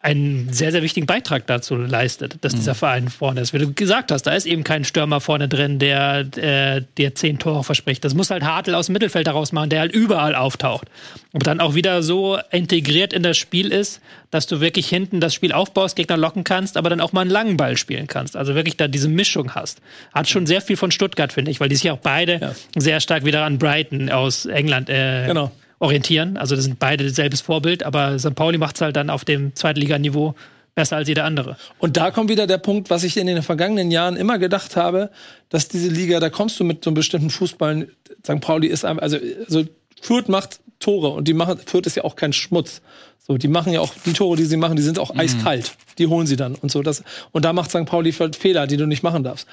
einen 0.04 0.52
sehr, 0.52 0.70
sehr 0.70 0.82
wichtigen 0.82 1.06
Beitrag 1.06 1.46
dazu 1.46 1.76
leistet, 1.76 2.36
dass 2.42 2.54
dieser 2.54 2.74
Verein 2.74 3.08
vorne 3.08 3.40
ist. 3.40 3.54
Wie 3.54 3.58
du 3.58 3.72
gesagt 3.72 4.12
hast, 4.12 4.24
da 4.24 4.32
ist 4.32 4.44
eben 4.44 4.62
kein 4.62 4.84
Stürmer 4.84 5.18
vorne 5.20 5.48
drin, 5.48 5.78
der, 5.78 6.26
äh, 6.36 6.82
der 6.98 7.14
zehn 7.14 7.38
Tore 7.38 7.64
verspricht. 7.64 8.04
Das 8.04 8.12
muss 8.12 8.30
halt 8.30 8.44
Hartl 8.44 8.74
aus 8.74 8.86
dem 8.86 8.92
Mittelfeld 8.92 9.26
heraus 9.26 9.52
machen, 9.52 9.70
der 9.70 9.80
halt 9.80 9.92
überall 9.92 10.34
auftaucht. 10.34 10.88
Und 11.32 11.46
dann 11.46 11.58
auch 11.58 11.74
wieder 11.74 12.02
so 12.02 12.38
integriert 12.50 13.14
in 13.14 13.22
das 13.22 13.38
Spiel 13.38 13.72
ist, 13.72 14.02
dass 14.30 14.46
du 14.46 14.60
wirklich 14.60 14.88
hinten 14.88 15.20
das 15.20 15.32
Spiel 15.32 15.52
aufbaust, 15.52 15.96
Gegner 15.96 16.18
locken 16.18 16.44
kannst, 16.44 16.76
aber 16.76 16.90
dann 16.90 17.00
auch 17.00 17.12
mal 17.12 17.22
einen 17.22 17.30
langen 17.30 17.56
Ball 17.56 17.78
spielen 17.78 18.06
kannst. 18.06 18.36
Also 18.36 18.54
wirklich 18.54 18.76
da 18.76 18.88
diese 18.88 19.08
Mischung 19.08 19.54
hast. 19.54 19.80
Hat 20.12 20.28
schon 20.28 20.44
sehr 20.44 20.60
viel 20.60 20.76
von 20.76 20.90
Stuttgart, 20.90 21.32
finde 21.32 21.50
ich, 21.50 21.60
weil 21.60 21.70
die 21.70 21.76
sich 21.76 21.90
auch 21.90 21.98
beide 21.98 22.54
sehr 22.76 23.00
stark 23.00 23.24
wieder 23.24 23.44
an 23.44 23.56
Brighton 23.58 24.10
aus 24.10 24.44
England 24.44 24.90
äh, 24.90 25.26
Genau. 25.28 25.50
Orientieren. 25.78 26.36
Also 26.36 26.56
das 26.56 26.64
sind 26.64 26.78
beide 26.78 27.08
selbes 27.10 27.40
Vorbild, 27.40 27.82
aber 27.82 28.18
St. 28.18 28.34
Pauli 28.34 28.58
macht 28.58 28.76
es 28.76 28.82
halt 28.82 28.96
dann 28.96 29.10
auf 29.10 29.24
dem 29.24 29.54
Zweitliganiveau 29.54 30.34
besser 30.74 30.96
als 30.96 31.08
jeder 31.08 31.24
andere. 31.24 31.56
Und 31.78 31.96
da 31.96 32.10
kommt 32.10 32.30
wieder 32.30 32.46
der 32.46 32.58
Punkt, 32.58 32.90
was 32.90 33.04
ich 33.04 33.16
in 33.16 33.26
den 33.26 33.42
vergangenen 33.42 33.90
Jahren 33.90 34.16
immer 34.16 34.38
gedacht 34.38 34.76
habe, 34.76 35.10
dass 35.48 35.68
diese 35.68 35.88
Liga, 35.88 36.20
da 36.20 36.30
kommst 36.30 36.58
du 36.58 36.64
mit 36.64 36.82
so 36.84 36.90
einem 36.90 36.96
bestimmten 36.96 37.30
Fußball, 37.30 37.88
St. 38.24 38.40
Pauli 38.40 38.66
ist 38.66 38.84
einfach, 38.84 39.02
also, 39.02 39.18
also 39.46 39.64
Fürth 40.00 40.28
macht 40.28 40.60
Tore 40.80 41.08
und 41.10 41.28
die 41.28 41.34
machen, 41.34 41.58
Fürth 41.64 41.86
ist 41.86 41.96
ja 41.96 42.04
auch 42.04 42.16
kein 42.16 42.32
Schmutz. 42.32 42.82
So, 43.26 43.38
die 43.38 43.48
machen 43.48 43.72
ja 43.72 43.80
auch, 43.80 43.94
die 44.04 44.12
Tore, 44.12 44.36
die 44.36 44.44
sie 44.44 44.58
machen, 44.58 44.76
die 44.76 44.82
sind 44.82 44.98
auch 44.98 45.16
eiskalt. 45.16 45.72
Die 45.98 46.08
holen 46.08 46.26
sie 46.26 46.36
dann 46.36 46.56
und 46.56 46.70
so. 46.70 46.82
Das, 46.82 47.02
und 47.32 47.44
da 47.44 47.52
macht 47.52 47.70
St. 47.70 47.86
Pauli 47.86 48.12
Fehler, 48.12 48.66
die 48.66 48.76
du 48.76 48.86
nicht 48.86 49.02
machen 49.02 49.22
darfst. 49.22 49.46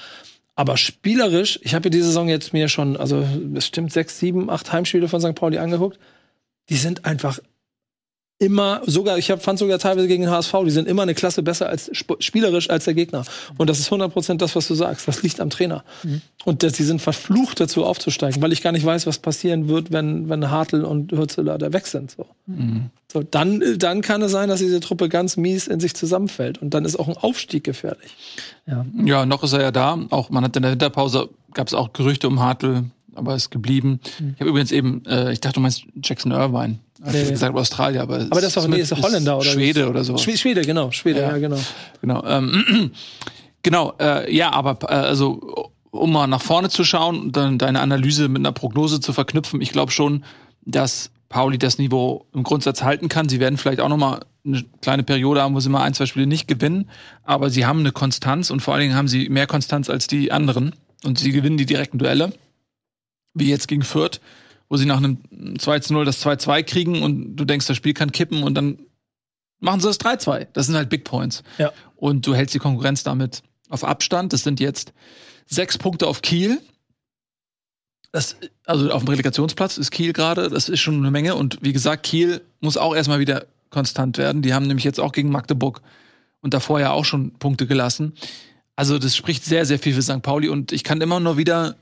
Aber 0.54 0.76
spielerisch, 0.76 1.58
ich 1.62 1.74
habe 1.74 1.86
ja 1.86 1.90
diese 1.90 2.06
Saison 2.06 2.28
jetzt 2.28 2.52
mir 2.52 2.68
schon, 2.68 2.96
also 2.96 3.26
bestimmt 3.44 3.92
sechs, 3.92 4.18
sieben, 4.18 4.50
acht 4.50 4.72
Heimspiele 4.72 5.08
von 5.08 5.20
St. 5.20 5.34
Pauli 5.34 5.58
angeguckt. 5.58 5.98
Die 6.68 6.76
sind 6.76 7.04
einfach 7.04 7.38
immer, 8.42 8.82
sogar, 8.86 9.16
ich 9.18 9.26
fand 9.38 9.58
sogar 9.58 9.78
teilweise 9.78 10.08
gegen 10.08 10.22
den 10.24 10.30
HSV, 10.32 10.52
die 10.64 10.70
sind 10.70 10.88
immer 10.88 11.02
eine 11.02 11.14
Klasse 11.14 11.42
besser 11.42 11.68
als 11.68 11.86
sp- 11.94 12.18
spielerisch 12.18 12.68
als 12.68 12.84
der 12.84 12.94
Gegner. 12.94 13.24
Und 13.56 13.70
das 13.70 13.78
ist 13.78 13.90
100% 13.92 14.36
das, 14.38 14.56
was 14.56 14.66
du 14.68 14.74
sagst. 14.74 15.06
Das 15.06 15.22
liegt 15.22 15.40
am 15.40 15.48
Trainer. 15.48 15.84
Und 16.44 16.62
dass, 16.62 16.72
die 16.72 16.82
sind 16.82 17.00
verflucht 17.00 17.60
dazu 17.60 17.84
aufzusteigen, 17.84 18.42
weil 18.42 18.52
ich 18.52 18.60
gar 18.62 18.72
nicht 18.72 18.84
weiß, 18.84 19.06
was 19.06 19.18
passieren 19.18 19.68
wird, 19.68 19.92
wenn, 19.92 20.28
wenn 20.28 20.50
Hartl 20.50 20.84
und 20.84 21.12
Hürzeler 21.12 21.56
da 21.56 21.72
weg 21.72 21.86
sind. 21.86 22.10
So. 22.10 22.26
So, 23.12 23.22
dann, 23.22 23.62
dann 23.78 24.00
kann 24.02 24.22
es 24.22 24.32
sein, 24.32 24.48
dass 24.48 24.58
diese 24.60 24.80
Truppe 24.80 25.08
ganz 25.08 25.36
mies 25.36 25.68
in 25.68 25.78
sich 25.80 25.94
zusammenfällt. 25.94 26.60
Und 26.60 26.74
dann 26.74 26.84
ist 26.84 26.98
auch 26.98 27.08
ein 27.08 27.16
Aufstieg 27.16 27.62
gefährlich. 27.64 28.16
Ja, 29.04 29.24
noch 29.26 29.42
ist 29.44 29.52
er 29.52 29.60
ja 29.62 29.70
da. 29.70 29.98
Auch 30.10 30.30
man 30.30 30.42
hat 30.44 30.56
in 30.56 30.62
der 30.62 30.72
Winterpause 30.72 31.28
gab 31.54 31.68
es 31.68 31.74
auch 31.74 31.92
Gerüchte 31.92 32.26
um 32.26 32.40
Hartl, 32.40 32.84
aber 33.14 33.34
ist 33.34 33.50
geblieben. 33.50 34.00
Ich 34.34 34.40
habe 34.40 34.50
übrigens 34.50 34.72
eben, 34.72 35.04
äh, 35.06 35.32
ich 35.32 35.40
dachte, 35.40 35.54
du 35.54 35.60
meinst 35.60 35.84
Jackson 36.02 36.32
Irvine. 36.32 36.78
Ich 37.06 37.12
nee. 37.12 37.30
gesagt, 37.30 37.56
Australier, 37.56 38.02
aber, 38.02 38.20
Aber 38.30 38.40
das 38.40 38.44
ist 38.44 38.56
doch, 38.56 38.68
nee, 38.68 38.78
ist 38.78 38.92
Holländer 38.92 39.36
oder 39.36 39.44
Schwede 39.50 39.88
oder 39.88 40.04
so. 40.04 40.16
Schwede, 40.18 40.38
Schwede 40.38 40.62
genau. 40.62 40.90
Schwede, 40.92 41.20
ja, 41.20 41.32
Ja. 41.32 41.38
genau. 41.38 41.58
Genau. 42.00 42.24
Ähm, 42.24 42.92
genau. 43.62 43.94
Äh, 43.98 44.34
ja, 44.34 44.52
aber 44.52 44.78
äh, 44.88 44.94
also 44.94 45.70
um 45.90 46.12
mal 46.12 46.26
nach 46.26 46.40
vorne 46.40 46.68
zu 46.68 46.84
schauen 46.84 47.20
und 47.20 47.36
dann 47.36 47.58
deine 47.58 47.80
Analyse 47.80 48.28
mit 48.28 48.40
einer 48.40 48.52
Prognose 48.52 49.00
zu 49.00 49.12
verknüpfen, 49.12 49.60
ich 49.60 49.72
glaube 49.72 49.92
schon, 49.92 50.24
dass 50.64 51.10
Pauli 51.28 51.58
das 51.58 51.78
Niveau 51.78 52.26
im 52.32 52.42
Grundsatz 52.44 52.82
halten 52.82 53.08
kann. 53.08 53.28
Sie 53.28 53.40
werden 53.40 53.56
vielleicht 53.58 53.80
auch 53.80 53.88
noch 53.88 53.96
mal 53.96 54.20
eine 54.44 54.64
kleine 54.80 55.02
Periode 55.02 55.42
haben, 55.42 55.54
wo 55.54 55.60
sie 55.60 55.68
mal 55.68 55.82
ein, 55.82 55.94
zwei 55.94 56.06
Spiele 56.06 56.26
nicht 56.26 56.48
gewinnen, 56.48 56.88
aber 57.24 57.50
sie 57.50 57.64
haben 57.66 57.80
eine 57.80 57.92
Konstanz 57.92 58.50
und 58.50 58.60
vor 58.60 58.74
allen 58.74 58.82
Dingen 58.82 58.94
haben 58.94 59.08
sie 59.08 59.28
mehr 59.28 59.46
Konstanz 59.46 59.88
als 59.88 60.06
die 60.06 60.32
anderen 60.32 60.74
und 61.04 61.18
sie 61.18 61.32
gewinnen 61.32 61.56
die 61.56 61.66
direkten 61.66 61.98
Duelle, 61.98 62.32
wie 63.34 63.48
jetzt 63.48 63.68
gegen 63.68 63.82
Fürth, 63.82 64.20
wo 64.68 64.76
sie 64.76 64.86
nach 64.86 64.98
einem 64.98 65.18
2 65.58 65.80
zu 65.80 65.92
0 65.92 66.04
das 66.04 66.24
2-2 66.24 66.62
kriegen 66.62 67.02
und 67.02 67.36
du 67.36 67.44
denkst, 67.44 67.66
das 67.66 67.76
Spiel 67.76 67.94
kann 67.94 68.12
kippen 68.12 68.42
und 68.42 68.54
dann 68.54 68.78
machen 69.60 69.80
sie 69.80 69.86
das 69.86 70.00
3-2. 70.00 70.48
Das 70.52 70.66
sind 70.66 70.76
halt 70.76 70.90
Big 70.90 71.04
Points. 71.04 71.42
Ja. 71.58 71.72
Und 71.96 72.26
du 72.26 72.34
hältst 72.34 72.54
die 72.54 72.58
Konkurrenz 72.58 73.02
damit 73.02 73.42
auf 73.70 73.84
Abstand. 73.84 74.32
Das 74.32 74.42
sind 74.42 74.60
jetzt 74.60 74.92
sechs 75.46 75.78
Punkte 75.78 76.06
auf 76.06 76.22
Kiel. 76.22 76.60
Das, 78.10 78.36
also 78.66 78.90
auf 78.90 79.04
dem 79.04 79.08
Relegationsplatz 79.08 79.78
ist 79.78 79.90
Kiel 79.90 80.12
gerade. 80.12 80.50
Das 80.50 80.68
ist 80.68 80.80
schon 80.80 80.96
eine 80.96 81.10
Menge. 81.10 81.34
Und 81.34 81.58
wie 81.62 81.72
gesagt, 81.72 82.02
Kiel 82.02 82.42
muss 82.60 82.76
auch 82.76 82.94
erstmal 82.94 83.20
wieder 83.20 83.46
konstant 83.70 84.18
werden. 84.18 84.42
Die 84.42 84.52
haben 84.52 84.66
nämlich 84.66 84.84
jetzt 84.84 85.00
auch 85.00 85.12
gegen 85.12 85.30
Magdeburg 85.30 85.80
und 86.42 86.52
davor 86.52 86.80
ja 86.80 86.90
auch 86.90 87.04
schon 87.04 87.32
Punkte 87.32 87.66
gelassen. 87.66 88.12
Also 88.76 88.98
das 88.98 89.16
spricht 89.16 89.44
sehr, 89.44 89.64
sehr 89.64 89.78
viel 89.78 89.94
für 89.94 90.02
St. 90.02 90.22
Pauli. 90.22 90.48
Und 90.48 90.72
ich 90.72 90.84
kann 90.84 91.00
immer 91.00 91.20
nur 91.20 91.38
wieder 91.38 91.76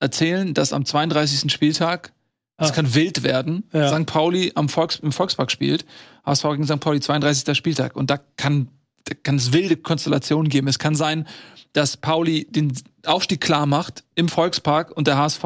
erzählen, 0.00 0.54
dass 0.54 0.72
am 0.72 0.84
32. 0.84 1.50
Spieltag 1.52 2.12
es 2.56 2.70
Ah. 2.70 2.74
kann 2.74 2.94
wild 2.94 3.22
werden. 3.22 3.64
Ja. 3.72 3.88
St. 3.96 4.06
Pauli 4.06 4.52
am 4.54 4.68
Volks, 4.68 4.96
im 4.96 5.12
Volkspark 5.12 5.50
spielt. 5.50 5.86
HSV 6.26 6.42
gegen 6.52 6.66
St. 6.66 6.80
Pauli 6.80 7.00
32. 7.00 7.56
Spieltag. 7.56 7.96
Und 7.96 8.10
da 8.10 8.18
kann, 8.36 8.68
da 9.04 9.14
kann 9.22 9.36
es 9.36 9.52
wilde 9.52 9.76
Konstellationen 9.76 10.48
geben. 10.50 10.68
Es 10.68 10.78
kann 10.78 10.94
sein, 10.94 11.26
dass 11.72 11.96
Pauli 11.96 12.46
den 12.50 12.72
Aufstieg 13.06 13.40
klar 13.40 13.64
macht 13.66 14.04
im 14.14 14.28
Volkspark 14.28 14.90
und 14.90 15.06
der 15.06 15.16
HSV 15.16 15.44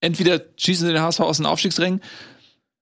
entweder 0.00 0.40
schießen 0.56 0.86
sie 0.86 0.92
den 0.92 1.02
HSV 1.02 1.20
aus 1.20 1.36
den 1.36 1.46
Aufstiegsrängen 1.46 2.00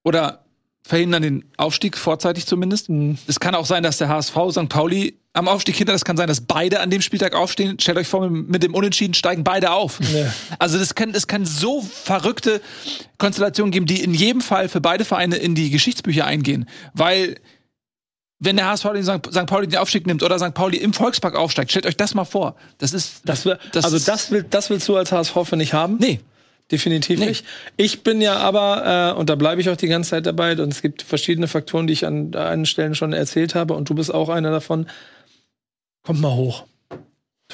oder 0.05 0.45
verhindern 0.85 1.23
den 1.23 1.45
Aufstieg 1.57 1.97
vorzeitig 1.99 2.47
zumindest. 2.47 2.89
Mhm. 2.89 3.19
Es 3.27 3.39
kann 3.39 3.55
auch 3.55 3.67
sein, 3.67 3.83
dass 3.83 3.99
der 3.99 4.09
HSV 4.09 4.35
St. 4.51 4.69
Pauli 4.69 5.19
am 5.35 5.49
Aufstieg 5.49 5.77
hinter, 5.77 5.93
das 5.95 6.05
kann 6.05 6.17
sein, 6.17 6.29
dass 6.29 6.43
beide 6.43 6.81
an 6.81 6.91
dem 6.91 7.01
Spieltag 7.01 7.35
aufstehen. 7.35 7.79
Stellt 7.81 7.97
euch 7.97 8.07
vor, 8.09 8.29
mit 8.29 8.63
dem 8.63 8.75
Unentschieden 8.75 9.15
steigen 9.15 9.45
beide 9.45 9.73
auf. 9.73 9.99
Ja. 10.15 10.33
Also 10.59 10.79
das 10.79 10.95
kann, 10.95 11.11
es 11.15 11.27
kann 11.27 11.47
so 11.47 11.81
verrückte 11.81 12.61
Konstellationen 13.19 13.71
geben, 13.73 13.87
die 13.87 14.03
in 14.03 14.13
jedem 14.13 14.43
Fall 14.43 14.69
für 14.69 14.81
beide 14.83 15.05
Vereine 15.07 15.37
in 15.37 15.55
die 15.55 15.71
Geschichtsbücher 15.71 16.27
eingehen. 16.27 16.69
Weil 16.93 17.37
wenn 18.41 18.57
der 18.57 18.67
HSV 18.67 18.87
den 18.93 19.05
St. 19.05 19.47
Pauli 19.47 19.69
den 19.69 19.79
Aufstieg 19.79 20.07
nimmt 20.07 20.23
oder 20.23 20.39
St. 20.39 20.53
Pauli 20.53 20.77
im 20.77 20.93
Volkspark 20.93 21.35
aufsteigt, 21.37 21.71
stellt 21.71 21.87
euch 21.87 21.97
das 21.97 22.13
mal 22.15 22.25
vor. 22.25 22.57
Das 22.79 22.93
ist 22.93 23.23
Das 23.25 23.45
will, 23.47 23.59
Das 23.73 23.85
also 23.85 23.99
das, 23.99 24.31
will, 24.33 24.45
das 24.49 24.69
willst 24.69 24.87
du 24.89 24.97
als 24.97 25.13
HSV 25.13 25.53
nicht 25.53 25.73
haben? 25.73 25.97
nee. 25.99 26.21
Definitiv 26.71 27.19
Nee. 27.21 27.27
nicht. 27.27 27.45
Ich 27.77 28.03
bin 28.03 28.23
ja 28.23 28.37
aber, 28.39 29.13
äh, 29.15 29.19
und 29.19 29.29
da 29.29 29.35
bleibe 29.35 29.61
ich 29.61 29.69
auch 29.69 29.77
die 29.77 29.89
ganze 29.89 30.11
Zeit 30.11 30.25
dabei, 30.25 30.53
und 30.53 30.73
es 30.73 30.81
gibt 30.81 31.03
verschiedene 31.03 31.47
Faktoren, 31.47 31.87
die 31.87 31.93
ich 31.93 32.07
an 32.07 32.35
einigen 32.35 32.65
Stellen 32.65 32.95
schon 32.95 33.13
erzählt 33.13 33.55
habe, 33.55 33.75
und 33.75 33.91
du 33.91 33.95
bist 33.95 34.15
auch 34.15 34.31
einer 34.31 34.51
davon. 34.51 34.87
Kommt 36.03 36.21
mal 36.21 36.35
hoch. 36.35 36.65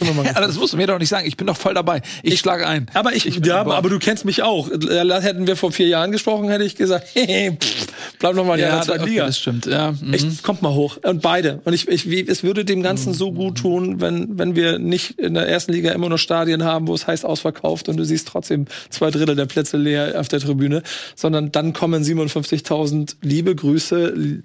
Ja, 0.01 0.41
das 0.41 0.57
musst 0.57 0.73
du 0.73 0.77
mir 0.77 0.87
doch 0.87 0.99
nicht 0.99 1.09
sagen. 1.09 1.27
Ich 1.27 1.37
bin 1.37 1.47
doch 1.47 1.57
voll 1.57 1.75
dabei. 1.75 2.03
Ich, 2.23 2.39
schlage 2.39 2.67
ein. 2.67 2.87
aber 2.95 3.15
ich, 3.15 3.25
bin 3.25 3.43
ja, 3.43 3.67
aber 3.67 3.89
du 3.89 3.99
kennst 3.99 4.25
mich 4.25 4.43
auch. 4.43 4.71
Hätten 4.71 5.47
wir 5.47 5.57
vor 5.57 5.73
vier 5.73 5.89
Jahren 5.89 6.13
gesprochen, 6.13 6.49
hätte 6.49 6.65
ich 6.65 6.77
gesagt, 6.77 7.09
hey, 7.15 7.57
pff, 7.59 7.87
bleib 8.19 8.35
noch 8.35 8.45
mal 8.45 8.55
in 8.55 8.61
der 8.61 8.69
ja, 8.69 8.83
zweiten 8.83 9.03
okay, 9.03 9.11
Liga. 9.11 9.27
das 9.27 9.39
stimmt. 9.39 9.67
Ja, 9.67 9.93
mhm. 10.01 10.15
Echt, 10.15 10.43
kommt 10.43 10.63
mal 10.63 10.75
hoch. 10.75 10.99
Und 11.03 11.23
beide. 11.23 11.61
Und 11.65 11.73
ich, 11.73 11.89
ich, 11.89 12.09
wie, 12.11 12.27
es 12.27 12.43
würde 12.43 12.65
dem 12.65 12.83
Ganzen 12.83 13.13
so 13.13 13.33
gut 13.33 13.59
tun, 13.59 14.01
wenn, 14.01 14.39
wenn 14.39 14.55
wir 14.55 14.79
nicht 14.79 15.19
in 15.19 15.35
der 15.35 15.49
ersten 15.49 15.73
Liga 15.73 15.93
immer 15.93 16.09
nur 16.09 16.19
Stadien 16.19 16.65
haben, 16.65 16.87
wo 16.87 16.95
es 16.95 17.07
heißt 17.07 17.25
ausverkauft 17.25 17.89
und 17.89 17.97
du 17.97 18.05
siehst 18.05 18.29
trotzdem 18.29 18.67
zwei 18.91 19.11
Drittel 19.11 19.35
der 19.35 19.47
Plätze 19.47 19.77
leer 19.77 20.15
auf 20.19 20.29
der 20.29 20.41
Tribüne, 20.41 20.83
sondern 21.17 21.51
dann 21.51 21.73
kommen 21.73 22.03
57.000 22.03 23.17
liebe 23.23 23.55
Grüße, 23.55 24.43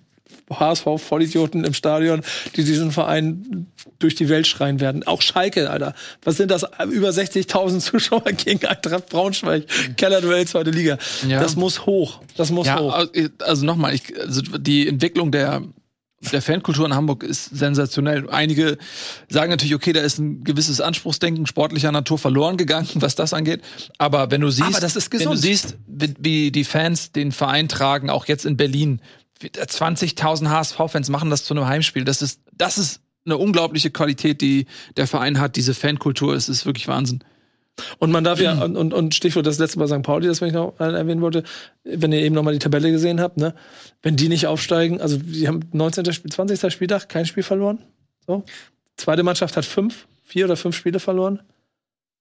HSV-Vollidioten 0.50 1.64
im 1.64 1.74
Stadion, 1.74 2.22
die 2.56 2.64
diesen 2.64 2.92
Verein 2.92 3.68
durch 4.00 4.16
die 4.16 4.30
Welt 4.30 4.48
schreien 4.48 4.80
werden. 4.80 5.04
Auch 5.06 5.22
Schalke, 5.22 5.70
Alter. 5.70 5.94
Was 6.24 6.38
sind 6.38 6.52
das? 6.52 6.66
Über 6.90 7.10
60.000 7.10 7.80
Zuschauer 7.80 8.24
gegen 8.38 8.66
Eintracht 8.66 9.10
Braunschweig. 9.10 9.66
Kellerduell, 9.98 10.46
zweite 10.48 10.72
Liga. 10.72 10.98
Ja. 11.28 11.40
Das 11.40 11.56
muss 11.56 11.86
hoch. 11.86 12.22
Das 12.38 12.52
muss 12.52 12.68
Ja, 12.68 12.80
hoch. 12.80 13.08
also 13.40 13.66
nochmal, 13.66 13.98
also 14.20 14.42
die 14.42 14.88
Entwicklung 14.88 15.32
der, 15.32 15.62
der 16.32 16.42
Fankultur 16.42 16.86
in 16.86 16.96
Hamburg 16.96 17.24
ist 17.24 17.46
sensationell. 17.46 18.30
Einige 18.30 18.78
sagen 19.30 19.50
natürlich, 19.50 19.76
okay, 19.76 19.94
da 19.94 20.02
ist 20.02 20.20
ein 20.20 20.44
gewisses 20.44 20.80
Anspruchsdenken 20.82 21.46
sportlicher 21.48 21.92
Natur 21.92 22.18
verloren 22.18 22.58
gegangen, 22.58 22.88
was 22.96 23.16
das 23.16 23.34
angeht. 23.34 23.62
Aber 23.98 24.32
wenn 24.32 24.42
du 24.42 24.50
siehst, 24.50 24.82
wenn 25.12 25.30
du 25.30 25.36
siehst, 25.36 25.78
wie 25.88 26.52
die 26.52 26.64
Fans 26.64 27.12
den 27.12 27.32
Verein 27.32 27.68
tragen, 27.68 28.10
auch 28.10 28.26
jetzt 28.26 28.46
in 28.46 28.58
Berlin, 28.58 29.02
20.000 29.50 30.50
HSV-Fans 30.50 31.10
machen 31.10 31.30
das 31.30 31.44
zu 31.44 31.54
einem 31.54 31.68
Heimspiel. 31.68 32.04
Das 32.04 32.22
ist, 32.22 32.42
das 32.52 32.78
ist 32.78 33.02
eine 33.26 33.38
unglaubliche 33.38 33.92
Qualität, 33.92 34.42
die 34.42 34.66
der 34.98 35.08
Verein 35.08 35.40
hat, 35.40 35.56
diese 35.56 35.74
Fankultur. 35.74 36.34
Es 36.34 36.50
ist 36.50 36.66
wirklich 36.66 36.88
Wahnsinn. 36.88 37.24
Und 37.98 38.12
man 38.12 38.24
darf 38.24 38.40
ja, 38.40 38.64
und, 38.64 38.78
und, 38.78 38.94
und 38.94 39.16
Stichwort 39.16 39.48
das 39.48 39.58
letzte 39.58 39.80
bei 39.80 39.88
St. 39.88 40.04
Pauli, 40.04 40.28
das 40.28 40.42
ich 40.42 40.54
noch 40.54 40.80
erwähnen 40.80 41.22
wollte, 41.22 41.44
wenn 41.84 42.12
ihr 42.12 42.20
eben 42.20 42.36
noch 42.36 42.44
mal 42.44 42.54
die 42.54 42.60
Tabelle 42.60 42.92
gesehen 42.92 43.20
habt, 43.20 43.38
ne, 43.38 43.56
wenn 44.04 44.16
die 44.16 44.30
nicht 44.30 44.46
aufsteigen, 44.46 45.02
also 45.02 45.18
die 45.18 45.48
haben 45.48 45.62
19. 45.72 46.14
Spiel, 46.14 46.32
20. 46.32 46.72
Spieltag 46.72 47.10
kein 47.10 47.26
Spiel 47.26 47.42
verloren. 47.42 47.80
So. 48.28 48.44
Zweite 48.96 49.24
Mannschaft 49.24 49.58
hat 49.58 49.66
fünf, 49.66 50.08
vier 50.24 50.46
oder 50.46 50.56
fünf 50.56 50.76
Spiele 50.76 51.00
verloren. 51.00 51.42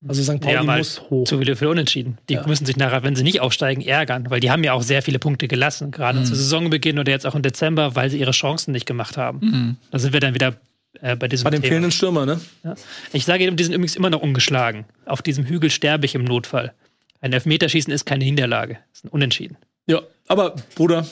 Also 0.07 0.23
St. 0.23 0.41
Pauli 0.41 0.55
Ja, 0.55 0.67
weil 0.67 0.79
muss 0.79 1.01
hoch. 1.11 1.25
zu 1.25 1.39
viele 1.39 1.55
für 1.55 1.69
unentschieden. 1.69 2.19
Die 2.29 2.35
Ja. 2.35 2.47
müssen 2.47 2.67
sich 2.67 2.77
nachher, 2.77 3.03
wenn 3.05 3.15
sie 3.15 3.23
nicht 3.23 3.41
aufsteigen, 3.41 3.83
ärgern, 3.83 4.31
weil 4.31 4.41
die 4.41 4.51
haben 4.51 4.65
ja 4.65 4.73
auch 4.73 4.83
sehr 4.83 5.03
viele 5.03 5.19
Punkte 5.21 5.47
gelassen, 5.49 5.91
gerade 5.93 6.21
Mhm. 6.21 6.25
zu 6.25 6.35
Saisonbeginn 6.35 6.99
oder 6.99 7.13
jetzt 7.13 7.27
auch 7.27 7.35
im 7.37 7.43
Dezember, 7.43 7.95
weil 7.95 8.11
sie 8.11 8.19
ihre 8.19 8.33
Chancen 8.33 8.73
nicht 8.73 8.87
gemacht 8.87 9.17
haben. 9.17 9.79
Da 9.91 9.99
sind 9.99 10.13
wir 10.13 10.21
dann 10.21 10.35
wieder 10.35 10.55
äh, 11.01 11.17
bei 11.17 11.27
diesem 11.27 11.45
Bei 11.45 11.51
dem 11.51 11.63
Thema. 11.63 11.69
fehlenden 11.71 11.91
Stürmer, 11.91 12.27
ne? 12.27 12.39
Ja. 12.65 12.75
Ich 13.15 13.25
sage 13.25 13.43
jedem, 13.45 13.57
die 13.57 13.65
sind 13.65 13.73
übrigens 13.73 13.97
immer 13.97 14.11
noch 14.11 14.21
ungeschlagen. 14.21 14.85
Auf 15.07 15.23
diesem 15.23 15.47
Hügel 15.47 15.71
sterbe 15.71 16.05
ich 16.05 16.15
im 16.15 16.23
Notfall. 16.25 16.75
Ein 17.23 17.33
Elfmeterschießen 17.33 17.91
ist 17.93 18.05
keine 18.05 18.25
Niederlage. 18.25 18.77
Ist 18.93 19.05
ein 19.07 19.09
Unentschieden. 19.09 19.57
Ja, 19.87 20.03
aber 20.29 20.55
Bruder, 20.75 21.05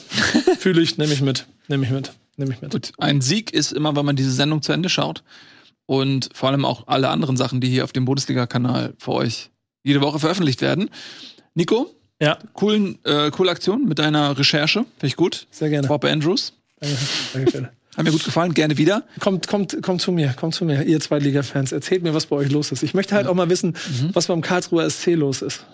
fühle 0.59 0.81
ich, 0.81 0.97
nehme 0.99 1.11
ich 1.13 1.21
mit. 1.21 1.47
Nehme 1.67 1.85
ich 1.85 1.89
mit. 1.91 2.11
Nehme 2.37 2.53
ich 2.53 2.61
mit. 2.61 2.71
Gut, 2.71 2.91
ein 2.99 3.21
Sieg 3.21 3.51
ist 3.53 3.71
immer, 3.73 3.95
wenn 3.95 4.05
man 4.05 4.15
diese 4.15 4.31
Sendung 4.31 4.61
zu 4.61 4.71
Ende 4.71 4.87
schaut. 4.87 5.23
Und 5.91 6.29
vor 6.33 6.47
allem 6.47 6.63
auch 6.63 6.87
alle 6.87 7.09
anderen 7.09 7.35
Sachen, 7.35 7.59
die 7.59 7.67
hier 7.67 7.83
auf 7.83 7.91
dem 7.91 8.05
Bundesliga-Kanal 8.05 8.93
für 8.97 9.11
euch 9.11 9.49
jede 9.83 9.99
Woche 9.99 10.19
veröffentlicht 10.19 10.61
werden. 10.61 10.89
Nico, 11.53 11.93
Ja, 12.21 12.37
coolen, 12.53 12.97
äh, 13.03 13.29
coole 13.29 13.51
Aktion 13.51 13.89
mit 13.89 13.99
deiner 13.99 14.37
Recherche. 14.37 14.85
Finde 14.85 15.07
ich 15.07 15.17
gut. 15.17 15.47
sehr 15.51 15.67
gerne. 15.69 15.89
Bob 15.89 16.05
Andrews. 16.05 16.53
Danke, 16.79 16.95
Dankeschön. 17.33 17.67
Hat 17.97 18.05
mir 18.05 18.11
gut 18.11 18.23
gefallen. 18.23 18.53
Gerne 18.53 18.77
wieder. 18.77 19.03
Kommt, 19.19 19.49
kommt, 19.49 19.81
kommt 19.83 20.01
zu 20.01 20.13
mir, 20.13 20.29
kommt 20.39 20.55
zu 20.55 20.63
mir, 20.63 20.83
ihr 20.83 21.01
Zweitliga-Fans. 21.01 21.73
Erzählt 21.73 22.03
mir, 22.03 22.13
was 22.13 22.27
bei 22.27 22.37
euch 22.37 22.49
los 22.49 22.71
ist. 22.71 22.83
Ich 22.83 22.93
möchte 22.93 23.13
halt 23.13 23.27
auch 23.27 23.35
mal 23.35 23.49
wissen, 23.49 23.75
was 24.13 24.27
beim 24.27 24.39
Karlsruher 24.39 24.89
SC 24.89 25.07
los 25.15 25.41
ist. 25.41 25.65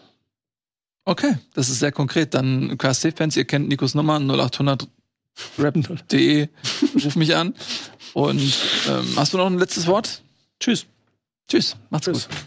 Okay, 1.06 1.38
das 1.54 1.70
ist 1.70 1.78
sehr 1.78 1.92
konkret. 1.92 2.34
Dann 2.34 2.76
KSC-Fans, 2.80 3.38
ihr 3.38 3.46
kennt 3.46 3.68
Nikos 3.70 3.94
Nummer 3.94 4.20
0800 4.20 4.88
rap.de. 5.60 6.48
Ruf 7.06 7.16
mich 7.16 7.36
an. 7.36 7.54
Und 8.18 8.42
ähm, 8.90 9.14
hast 9.16 9.34
du 9.34 9.38
noch 9.38 9.46
ein 9.46 9.60
letztes 9.60 9.86
Wort? 9.86 10.24
Tschüss. 10.60 10.88
Tschüss. 11.48 11.76
Macht's 11.92 12.06
Tschüss. 12.06 12.28
gut. 12.28 12.38